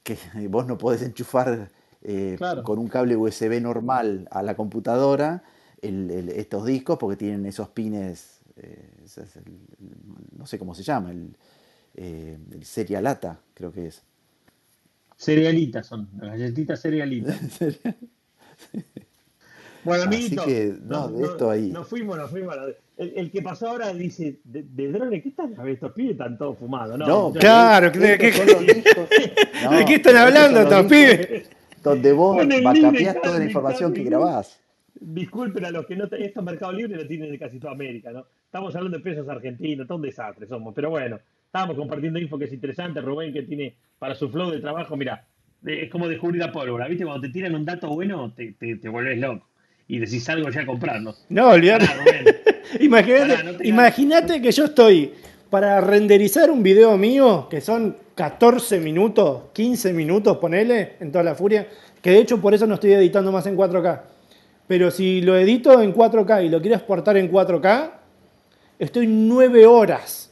que 0.03 0.17
vos 0.49 0.67
no 0.67 0.79
podés 0.79 1.03
enchufar 1.03 1.71
eh, 2.03 2.35
Claro. 2.39 2.65
con 2.65 2.81
un 2.81 2.89
cable 2.89 3.17
USB 3.17 3.61
normal 3.61 4.27
a 4.33 4.43
la 4.43 4.57
computadora 4.57 5.45
el- 5.81 6.11
el- 6.11 6.29
estos 6.31 6.65
discos 6.67 6.99
porque 6.99 7.17
tienen 7.17 7.47
esos 7.47 7.69
pines, 7.69 8.40
eh, 8.63 8.91
ese 9.05 9.23
es 9.25 9.37
el- 9.37 9.43
el- 9.47 10.39
no 10.39 10.47
sé 10.47 10.59
cómo 10.59 10.75
se 10.75 10.83
llama, 10.83 11.11
el, 11.11 11.35
eh, 11.95 12.39
el 12.53 12.65
serialata, 12.65 13.41
creo 13.55 13.73
que 13.73 13.87
es. 13.89 14.03
Cerealitas 15.17 15.87
son, 15.87 16.09
las 16.21 16.31
galletitas 16.39 16.81
cerealitas. 16.81 17.39
Bueno, 19.83 20.05
Así 20.05 20.15
amiguito, 20.15 20.45
que, 20.45 20.75
no, 20.83 21.09
de 21.09 21.25
esto 21.25 21.51
ahí. 21.51 21.71
Nos 21.71 21.89
fuimos, 21.89 22.19
nos 22.19 22.31
fuimos. 22.31 22.55
a 22.55 22.65
El, 22.99 23.13
el 23.17 23.31
que 23.31 23.41
pasó 23.41 23.69
ahora 23.69 23.91
dice, 23.95 24.39
de, 24.45 24.63
de 24.63 24.93
drones, 24.93 25.23
¿qué 25.23 25.31
están? 25.31 25.55
Estos 25.69 25.93
pibes 25.93 26.13
están 26.13 26.37
todos 26.37 26.59
fumados. 26.59 26.99
No, 26.99 27.07
No, 27.07 27.33
Claro, 27.33 27.91
¿de 27.99 28.19
qué- 28.19 28.31
son 28.35 28.47
los 28.47 28.61
discos- 28.67 29.09
no, 29.65 29.71
¿De 29.79 29.85
qué 29.87 29.95
están 29.95 30.17
hablando 30.19 30.61
estos 30.61 30.85
pibes? 30.85 31.49
Donde 31.83 32.13
vos 32.13 32.37
bacapeás 32.63 33.23
toda 33.23 33.39
la 33.39 33.45
información 33.47 33.95
que 33.95 34.05
grabás. 34.05 34.61
Disculpen 35.01 35.65
a 35.65 35.71
los 35.71 35.87
que 35.87 35.97
no 35.97 36.05
estos 36.13 36.45
Mercado 36.45 36.73
Libre 36.73 36.97
lo 36.97 37.07
tienen 37.07 37.31
de 37.31 37.39
casi 37.39 37.59
toda 37.59 37.73
América, 37.73 38.11
¿no? 38.13 38.27
Estamos 38.51 38.75
hablando 38.75 38.99
de 38.99 39.05
pesos 39.05 39.29
argentinos, 39.29 39.87
todo 39.87 39.99
un 39.99 40.03
desastre 40.03 40.45
somos, 40.45 40.75
pero 40.75 40.91
bueno, 40.91 41.21
estábamos 41.47 41.77
compartiendo 41.77 42.19
info 42.19 42.37
que 42.37 42.47
es 42.47 42.53
interesante, 42.53 43.01
Rubén 43.01 43.33
que 43.33 43.45
tiene 43.45 43.77
para 43.97 44.17
su 44.17 44.29
flow 44.29 44.51
de 44.51 44.59
trabajo, 44.59 44.97
mira, 44.97 45.25
es 45.65 45.89
como 45.89 46.09
descubrir 46.09 46.41
la 46.41 46.51
pólvora, 46.51 46.89
¿viste? 46.89 47.05
Cuando 47.05 47.21
te 47.21 47.33
tiran 47.33 47.55
un 47.55 47.65
dato 47.65 47.87
bueno, 47.91 48.33
te, 48.35 48.55
te, 48.55 48.75
te 48.75 48.89
vuelves 48.89 49.19
loco 49.19 49.47
y 49.87 50.01
decís 50.01 50.29
algo 50.29 50.51
ya 50.51 50.63
a 50.63 50.67
comprarlo. 50.67 51.15
No, 51.29 51.51
olvidate. 51.51 51.87
Pará, 51.87 52.03
Rubén. 52.03 52.25
Imagínate, 52.81 53.45
no 53.45 53.53
imagínate 53.63 54.43
que 54.43 54.51
yo 54.51 54.65
estoy 54.65 55.13
para 55.49 55.81
renderizar 55.81 56.51
un 56.51 56.65
video 56.65 56.99
mío, 56.99 57.47
que 57.49 57.61
son 57.61 57.97
14 58.17 58.81
minutos, 58.81 59.43
15 59.53 59.93
minutos, 59.93 60.39
ponele, 60.39 60.95
en 60.99 61.13
toda 61.13 61.23
la 61.23 61.37
furia, 61.37 61.69
que 62.03 62.11
de 62.11 62.19
hecho 62.19 62.41
por 62.41 62.53
eso 62.53 62.67
no 62.67 62.75
estoy 62.75 62.95
editando 62.95 63.31
más 63.31 63.47
en 63.47 63.57
4K. 63.57 64.01
Pero 64.67 64.91
si 64.91 65.21
lo 65.21 65.39
edito 65.39 65.81
en 65.81 65.95
4K 65.95 66.47
y 66.47 66.49
lo 66.49 66.61
quiero 66.61 66.75
exportar 66.75 67.17
en 67.17 67.31
4K, 67.31 68.00
estoy 68.81 69.07
9 69.07 69.67
horas. 69.67 70.31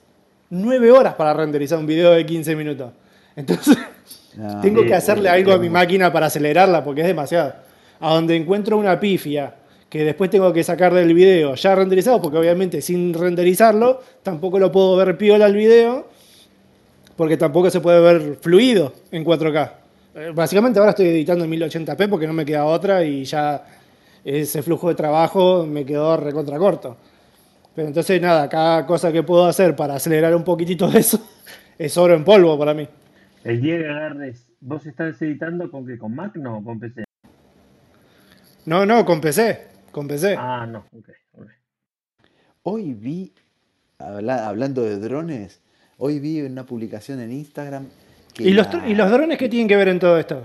9 0.51 0.91
horas 0.91 1.15
para 1.15 1.35
renderizar 1.35 1.79
un 1.79 1.87
video 1.87 2.13
de 2.13 2.25
15 2.27 2.57
minutos. 2.57 2.91
Entonces, 3.37 3.77
No, 4.37 4.61
tengo 4.63 4.83
sí, 4.83 4.89
que 4.89 4.95
hacerle 4.95 5.29
algo 5.29 5.53
a 5.53 5.59
mi 5.59 5.69
máquina 5.69 6.13
para 6.13 6.27
acelerarla 6.27 6.83
porque 6.83 7.03
es 7.03 7.07
demasiado. 7.07 7.53
A 8.01 8.15
donde 8.15 8.35
encuentro 8.35 8.77
una 8.79 8.99
pifia 8.99 9.55
que 9.89 10.05
después 10.05 10.31
tengo 10.31 10.53
que 10.53 10.63
sacar 10.65 10.93
del 10.93 11.15
video 11.15 11.55
ya 11.55 11.75
renderizado, 11.75 12.21
porque 12.21 12.39
obviamente 12.39 12.81
sin 12.83 13.15
renderizarlo 13.15 14.01
tampoco 14.23 14.59
lo 14.59 14.71
puedo 14.71 14.97
ver 14.97 15.17
piola 15.17 15.47
el 15.47 15.55
video, 15.57 16.07
porque 17.17 17.37
tampoco 17.37 17.71
se 17.71 17.81
puede 17.81 18.01
ver 18.01 18.39
fluido 18.41 18.93
en 19.11 19.25
4K. 19.25 19.73
Eh, 20.15 20.33
Básicamente 20.35 20.79
ahora 20.79 20.91
estoy 20.91 21.07
editando 21.09 21.45
en 21.45 21.51
1080p 21.51 22.09
porque 22.09 22.27
no 22.27 22.33
me 22.33 22.45
queda 22.45 22.65
otra 22.65 23.03
y 23.05 23.25
ya 23.25 23.65
ese 24.25 24.63
flujo 24.63 24.89
de 24.89 24.95
trabajo 24.95 25.67
me 25.67 25.85
quedó 25.85 26.17
recontra 26.17 26.59
corto. 26.59 26.97
Pero 27.79 27.87
entonces 27.87 28.21
nada, 28.21 28.49
cada 28.49 28.85
cosa 28.87 29.13
que 29.13 29.23
puedo 29.23 29.45
hacer 29.47 29.77
para 29.77 29.95
acelerar 29.95 30.35
un 30.35 30.43
poquitito 30.43 30.91
de 30.91 30.99
eso 30.99 31.25
es 31.79 31.97
oro 31.97 32.13
en 32.13 32.25
polvo 32.25 32.59
para 32.59 32.75
mí. 32.75 32.89
El 33.45 33.61
día 33.61 33.79
que 33.79 33.89
agarres, 33.89 34.49
¿vos 34.59 34.85
estás 34.85 35.23
editando 35.23 35.71
con 35.71 35.87
qué? 35.87 35.97
¿Con 35.97 36.13
Mac? 36.13 36.35
No, 36.35 36.61
con 36.65 36.81
PC. 36.81 37.05
No, 38.67 38.85
no, 38.85 39.05
con 39.05 39.21
PC, 39.21 39.69
con 39.93 40.09
PC. 40.09 40.35
Ah, 40.37 40.67
no, 40.69 40.87
ok. 40.93 41.09
ok. 41.35 41.47
Hoy 42.65 42.95
vi, 42.95 43.33
habla- 44.01 44.49
hablando 44.49 44.83
de 44.83 44.99
drones, 44.99 45.61
hoy 45.99 46.19
vi 46.19 46.41
una 46.43 46.67
publicación 46.67 47.21
en 47.21 47.31
Instagram 47.31 47.87
que 48.35 48.43
¿Y, 48.43 48.55
los, 48.55 48.75
la- 48.75 48.89
¿Y 48.89 48.97
los 48.97 49.09
drones 49.09 49.39
qué 49.39 49.49
tienen 49.49 49.69
que 49.69 49.77
ver 49.77 49.87
en 49.87 50.01
todo 50.01 50.19
esto? 50.19 50.43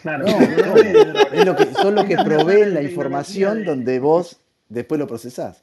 Claro, 0.00 0.26
No, 0.28 0.38
no, 0.38 0.76
es 0.76 1.44
lo 1.44 1.56
que, 1.56 1.66
son 1.74 1.96
los 1.96 2.04
que 2.04 2.14
proveen 2.18 2.72
la 2.72 2.82
información 2.82 3.58
de- 3.58 3.64
donde 3.64 3.98
vos 3.98 4.38
después 4.68 5.00
lo 5.00 5.08
procesás. 5.08 5.60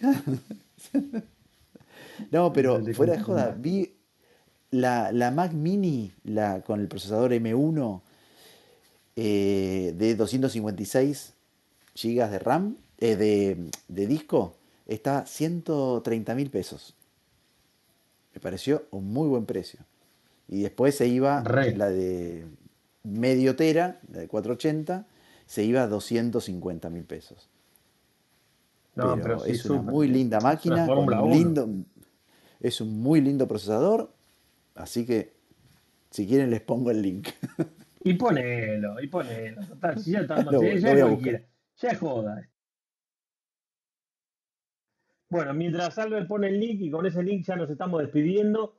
No, 2.30 2.52
pero 2.52 2.84
fuera 2.94 3.14
de 3.14 3.22
joda, 3.22 3.56
vi 3.58 3.94
la, 4.70 5.10
la 5.12 5.30
Mac 5.30 5.52
Mini 5.52 6.12
la, 6.24 6.60
con 6.62 6.80
el 6.80 6.88
procesador 6.88 7.32
M1 7.32 8.02
eh, 9.16 9.94
de 9.96 10.14
256 10.14 11.32
GB 11.94 12.30
de 12.30 12.38
RAM, 12.38 12.76
eh, 12.98 13.16
de, 13.16 13.70
de 13.88 14.06
disco, 14.06 14.54
está 14.86 15.26
130 15.26 16.34
mil 16.34 16.50
pesos. 16.50 16.94
Me 18.34 18.40
pareció 18.40 18.86
un 18.90 19.12
muy 19.12 19.28
buen 19.28 19.46
precio. 19.46 19.80
Y 20.48 20.62
después 20.62 20.96
se 20.96 21.06
iba 21.06 21.42
la 21.42 21.90
de 21.90 22.44
medio 23.04 23.56
tera, 23.56 24.00
la 24.12 24.20
de 24.20 24.28
480, 24.28 25.06
se 25.46 25.64
iba 25.64 25.82
a 25.82 25.86
250 25.86 26.90
mil 26.90 27.04
pesos. 27.04 27.48
No, 29.00 29.20
pero, 29.20 29.44
es 29.44 29.64
una 29.66 29.82
muy 29.82 30.08
linda 30.08 30.40
máquina, 30.40 30.86
con 30.86 31.12
un 31.12 31.30
lindo, 31.30 31.68
es 32.60 32.80
un 32.80 33.00
muy 33.00 33.20
lindo 33.20 33.48
procesador, 33.48 34.12
así 34.74 35.06
que 35.06 35.34
si 36.10 36.26
quieren 36.26 36.50
les 36.50 36.60
pongo 36.60 36.90
el 36.90 37.02
link. 37.02 37.28
Y 38.02 38.14
ponelo, 38.14 38.98
y 38.98 39.08
ponelo. 39.08 39.60
Total, 39.66 39.98
si 39.98 40.12
ya 40.12 40.20
estamos, 40.20 40.54
ya. 40.80 41.42
Ya 41.76 41.94
joda. 41.96 42.48
Bueno, 45.28 45.54
mientras 45.54 45.98
Albert 45.98 46.26
pone 46.26 46.48
el 46.48 46.58
link 46.58 46.80
y 46.80 46.90
con 46.90 47.06
ese 47.06 47.22
link 47.22 47.44
ya 47.44 47.56
nos 47.56 47.70
estamos 47.70 48.00
despidiendo. 48.00 48.74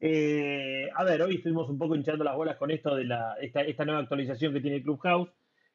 Eh, 0.00 0.88
a 0.94 1.04
ver, 1.04 1.22
hoy 1.22 1.36
estuvimos 1.36 1.70
un 1.70 1.78
poco 1.78 1.94
hinchando 1.94 2.24
las 2.24 2.34
bolas 2.34 2.56
con 2.56 2.70
esto 2.70 2.96
de 2.96 3.04
la, 3.04 3.36
esta, 3.40 3.60
esta 3.60 3.84
nueva 3.84 4.00
actualización 4.00 4.52
que 4.52 4.60
tiene 4.60 4.82
Clubhouse, 4.82 5.30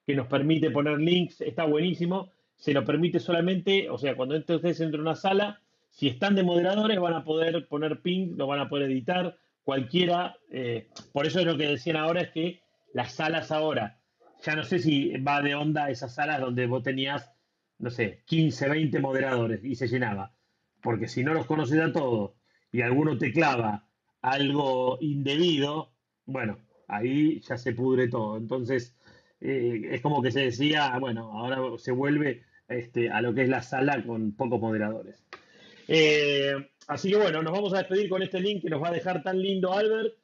que 0.06 0.16
nos 0.16 0.28
permite 0.28 0.70
poner 0.70 1.00
links, 1.00 1.40
está 1.42 1.64
buenísimo. 1.64 2.34
Se 2.58 2.74
lo 2.74 2.84
permite 2.84 3.20
solamente, 3.20 3.90
o 3.90 3.98
sea, 3.98 4.16
cuando 4.16 4.36
entre 4.36 4.58
ustedes 4.58 4.82
entre 4.82 5.00
una 5.00 5.16
sala, 5.16 5.62
si 5.90 6.08
están 6.08 6.36
de 6.36 6.44
moderadores 6.44 7.00
van 7.00 7.14
a 7.14 7.24
poder 7.24 7.68
poner 7.68 8.02
ping, 8.02 8.36
lo 8.36 8.48
van 8.48 8.60
a 8.60 8.70
poder 8.70 8.92
editar, 8.92 9.38
cualquiera. 9.64 10.38
eh, 10.52 10.88
por 11.14 11.26
eso 11.26 11.40
es 11.40 11.46
lo 11.46 11.58
que 11.58 11.68
decían 11.68 11.98
ahora, 11.98 12.22
es 12.22 12.32
que 12.32 12.62
las 12.94 13.14
salas 13.14 13.52
ahora, 13.52 14.00
ya 14.44 14.56
no 14.56 14.64
sé 14.64 14.80
si 14.80 15.12
va 15.18 15.42
de 15.42 15.56
onda 15.56 15.90
esas 15.90 16.16
salas 16.16 16.42
donde 16.42 16.68
vos 16.68 16.84
tenías, 16.84 17.32
no 17.80 17.90
sé, 17.90 18.24
15, 18.26 18.70
20 18.70 19.00
moderadores 19.00 19.64
y 19.64 19.76
se 19.76 19.88
llenaba. 19.88 20.34
Porque 20.82 21.08
si 21.08 21.24
no 21.24 21.34
los 21.34 21.46
conoces 21.46 21.80
a 21.80 21.92
todos 21.92 22.32
y 22.72 22.82
alguno 22.82 23.18
te 23.18 23.32
clava 23.32 23.88
algo 24.22 24.98
indebido, 25.02 25.92
bueno, 26.26 26.60
ahí 26.88 27.40
ya 27.42 27.58
se 27.58 27.74
pudre 27.74 28.08
todo. 28.08 28.38
Entonces, 28.38 28.97
eh, 29.42 29.90
es 29.92 30.02
como 30.02 30.22
que 30.22 30.32
se 30.32 30.42
decía, 30.42 30.98
bueno, 31.00 31.32
ahora 31.32 31.78
se 31.78 31.92
vuelve 31.92 32.44
este, 32.68 33.10
a 33.10 33.22
lo 33.22 33.34
que 33.34 33.44
es 33.44 33.50
la 33.50 33.62
sala 33.62 34.04
con 34.06 34.34
pocos 34.34 34.60
moderadores. 34.60 35.24
Eh, 35.88 36.54
así 36.88 37.10
que 37.10 37.18
bueno, 37.18 37.42
nos 37.42 37.54
vamos 37.54 37.74
a 37.74 37.78
despedir 37.78 38.10
con 38.10 38.22
este 38.22 38.40
link 38.40 38.62
que 38.62 38.70
nos 38.70 38.82
va 38.82 38.90
a 38.90 38.94
dejar 38.94 39.24
tan 39.24 39.42
lindo 39.42 39.74
Albert. 39.74 40.16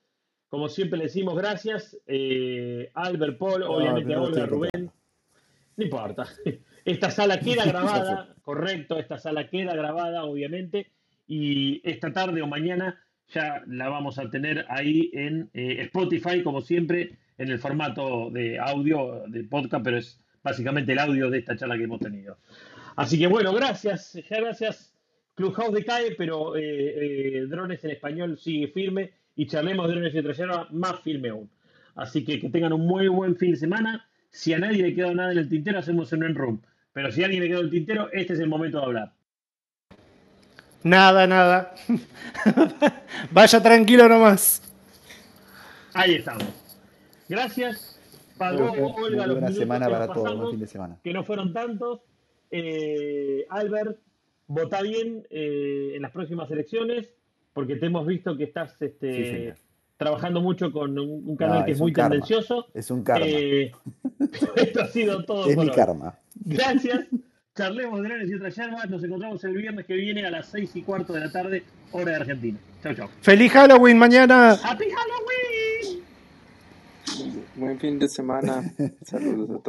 Como 0.50 0.70
siempre 0.70 0.98
le 0.98 1.06
decimos 1.06 1.36
gracias. 1.36 1.98
Eh, 2.06 2.92
Albert, 2.94 3.38
Paul, 3.38 3.64
obviamente 3.64 4.14
a 4.14 4.18
no 4.18 4.24
Olga, 4.24 4.44
estoy 4.44 4.50
Rubén. 4.50 4.92
No 5.78 5.84
importa. 5.84 6.28
Esta 6.86 7.10
sala 7.10 7.40
queda 7.40 7.66
grabada, 7.66 8.36
correcto, 8.42 9.00
esta 9.00 9.18
sala 9.18 9.48
queda 9.48 9.74
grabada, 9.74 10.26
obviamente, 10.26 10.92
y 11.26 11.82
esta 11.90 12.12
tarde 12.12 12.42
o 12.42 12.48
mañana 12.48 13.02
ya 13.30 13.64
la 13.68 13.88
vamos 13.88 14.20
a 14.20 14.30
tener 14.30 14.66
ahí 14.68 15.10
en 15.14 15.50
eh, 15.54 15.78
Spotify, 15.84 16.44
como 16.44 16.62
siempre, 16.62 17.18
en 17.38 17.50
el 17.50 17.60
formato 17.60 18.30
de 18.32 18.60
audio, 18.60 19.24
de 19.28 19.44
podcast, 19.44 19.84
pero 19.84 19.98
es 19.98 20.20
básicamente 20.44 20.92
el 20.92 21.00
audio 21.00 21.30
de 21.30 21.40
esta 21.40 21.56
charla 21.56 21.78
que 21.78 21.84
hemos 21.84 22.00
tenido. 22.00 22.38
Así 22.96 23.18
que 23.18 23.28
bueno, 23.28 23.54
gracias, 23.54 24.18
gracias. 24.30 24.94
Clubhouse 25.36 25.74
decae, 25.74 26.16
pero 26.16 26.56
eh, 26.56 26.62
eh, 26.62 27.46
Drones 27.48 27.84
en 27.84 27.92
español 27.92 28.38
sigue 28.38 28.68
firme 28.68 29.12
y 29.36 29.48
charlemos 29.48 29.88
de 29.88 29.94
Drones 29.94 30.14
y 30.14 30.20
otra 30.20 30.34
yerba 30.34 30.68
más 30.72 31.00
firme 31.00 31.30
aún. 31.30 31.50
Así 31.96 32.24
que 32.24 32.40
que 32.40 32.50
tengan 32.50 32.74
un 32.74 32.86
muy 32.86 33.08
buen 33.08 33.36
fin 33.36 33.52
de 33.52 33.58
semana. 33.58 34.08
Si 34.30 34.54
a 34.54 34.60
nadie 34.60 34.84
le 34.84 34.96
quedó 34.96 35.14
nada 35.14 35.32
en 35.32 35.40
el 35.40 35.50
tintero, 35.50 35.80
hacemos 35.80 36.12
un 36.12 36.24
en 36.24 36.36
room. 36.36 36.62
Pero 36.92 37.12
si 37.12 37.22
a 37.22 37.26
alguien 37.26 37.44
le 37.44 37.50
quedó 37.50 37.60
en 37.60 37.66
el 37.66 37.72
tintero, 37.72 38.10
este 38.12 38.34
es 38.34 38.40
el 38.40 38.48
momento 38.48 38.80
de 38.80 38.86
hablar. 38.86 39.14
Nada, 40.84 41.26
nada. 41.28 41.74
Vaya 43.32 43.62
tranquilo 43.62 44.08
nomás. 44.10 44.62
Ahí 45.94 46.16
estamos. 46.16 46.63
Gracias. 47.34 48.00
Pagó 48.38 48.72
Olga 48.96 49.26
los 49.28 49.36
minutos 49.38 49.58
semana 49.58 49.86
que 49.88 49.92
para 49.92 50.06
nos 50.06 50.16
todos, 50.16 50.28
pasamos, 50.28 50.52
fin 50.52 50.60
de 50.60 50.68
semana. 50.68 50.98
que 51.04 51.14
no 51.14 51.24
fueron 51.24 51.52
tantos. 51.54 52.02
Eh, 52.52 53.46
Albert, 53.50 53.98
vota 54.48 54.82
bien 54.84 55.26
eh, 55.32 55.94
en 55.96 56.02
las 56.04 56.12
próximas 56.12 56.50
elecciones, 56.52 57.12
porque 57.54 57.76
te 57.76 57.88
hemos 57.88 58.06
visto 58.06 58.38
que 58.38 58.44
estás 58.44 58.80
este, 58.82 59.56
trabajando 59.98 60.42
mucho 60.42 60.72
con 60.72 60.98
un, 61.00 61.28
un 61.28 61.36
canal 61.36 61.60
No, 61.62 61.66
que 61.66 61.72
es 61.72 61.80
muy 61.80 61.92
karma. 61.92 62.12
tendencioso. 62.12 62.68
Es 62.74 62.92
un 62.92 63.04
karma. 63.04 63.26
Eh, 63.28 63.72
esto 64.56 64.82
ha 64.82 64.88
sido 64.88 65.24
todo 65.26 65.48
Es 65.50 65.56
por 65.56 65.64
mi 65.66 65.70
hoy. 65.72 65.76
karma. 65.76 66.16
Gracias. 66.46 67.08
Charlemos 67.56 68.02
de 68.02 68.08
drones 68.10 68.30
y 68.30 68.34
otras 68.36 68.56
yerbas. 68.56 68.90
Nos 68.90 69.04
encontramos 69.04 69.44
el 69.44 69.54
viernes 69.54 69.86
que 69.86 69.94
viene 69.96 70.26
a 70.26 70.32
las 70.32 70.48
6 70.48 70.76
y 70.76 70.82
cuarto 70.84 71.14
de 71.14 71.20
la 71.22 71.32
tarde, 71.32 71.64
hora 71.92 72.12
de 72.12 72.16
Argentina. 72.18 72.58
Chau, 72.82 72.94
chau. 72.96 73.08
¡Feliz 73.22 73.52
Halloween 73.52 73.98
mañana! 73.98 74.52
¡Happy 74.54 74.86
Halloween! 74.86 76.04
Buen 77.56 77.80
fin 77.80 78.00
de 78.00 78.08
semana. 78.08 78.64
Saludos 79.04 79.50
a 79.50 79.60
todos. 79.60 79.64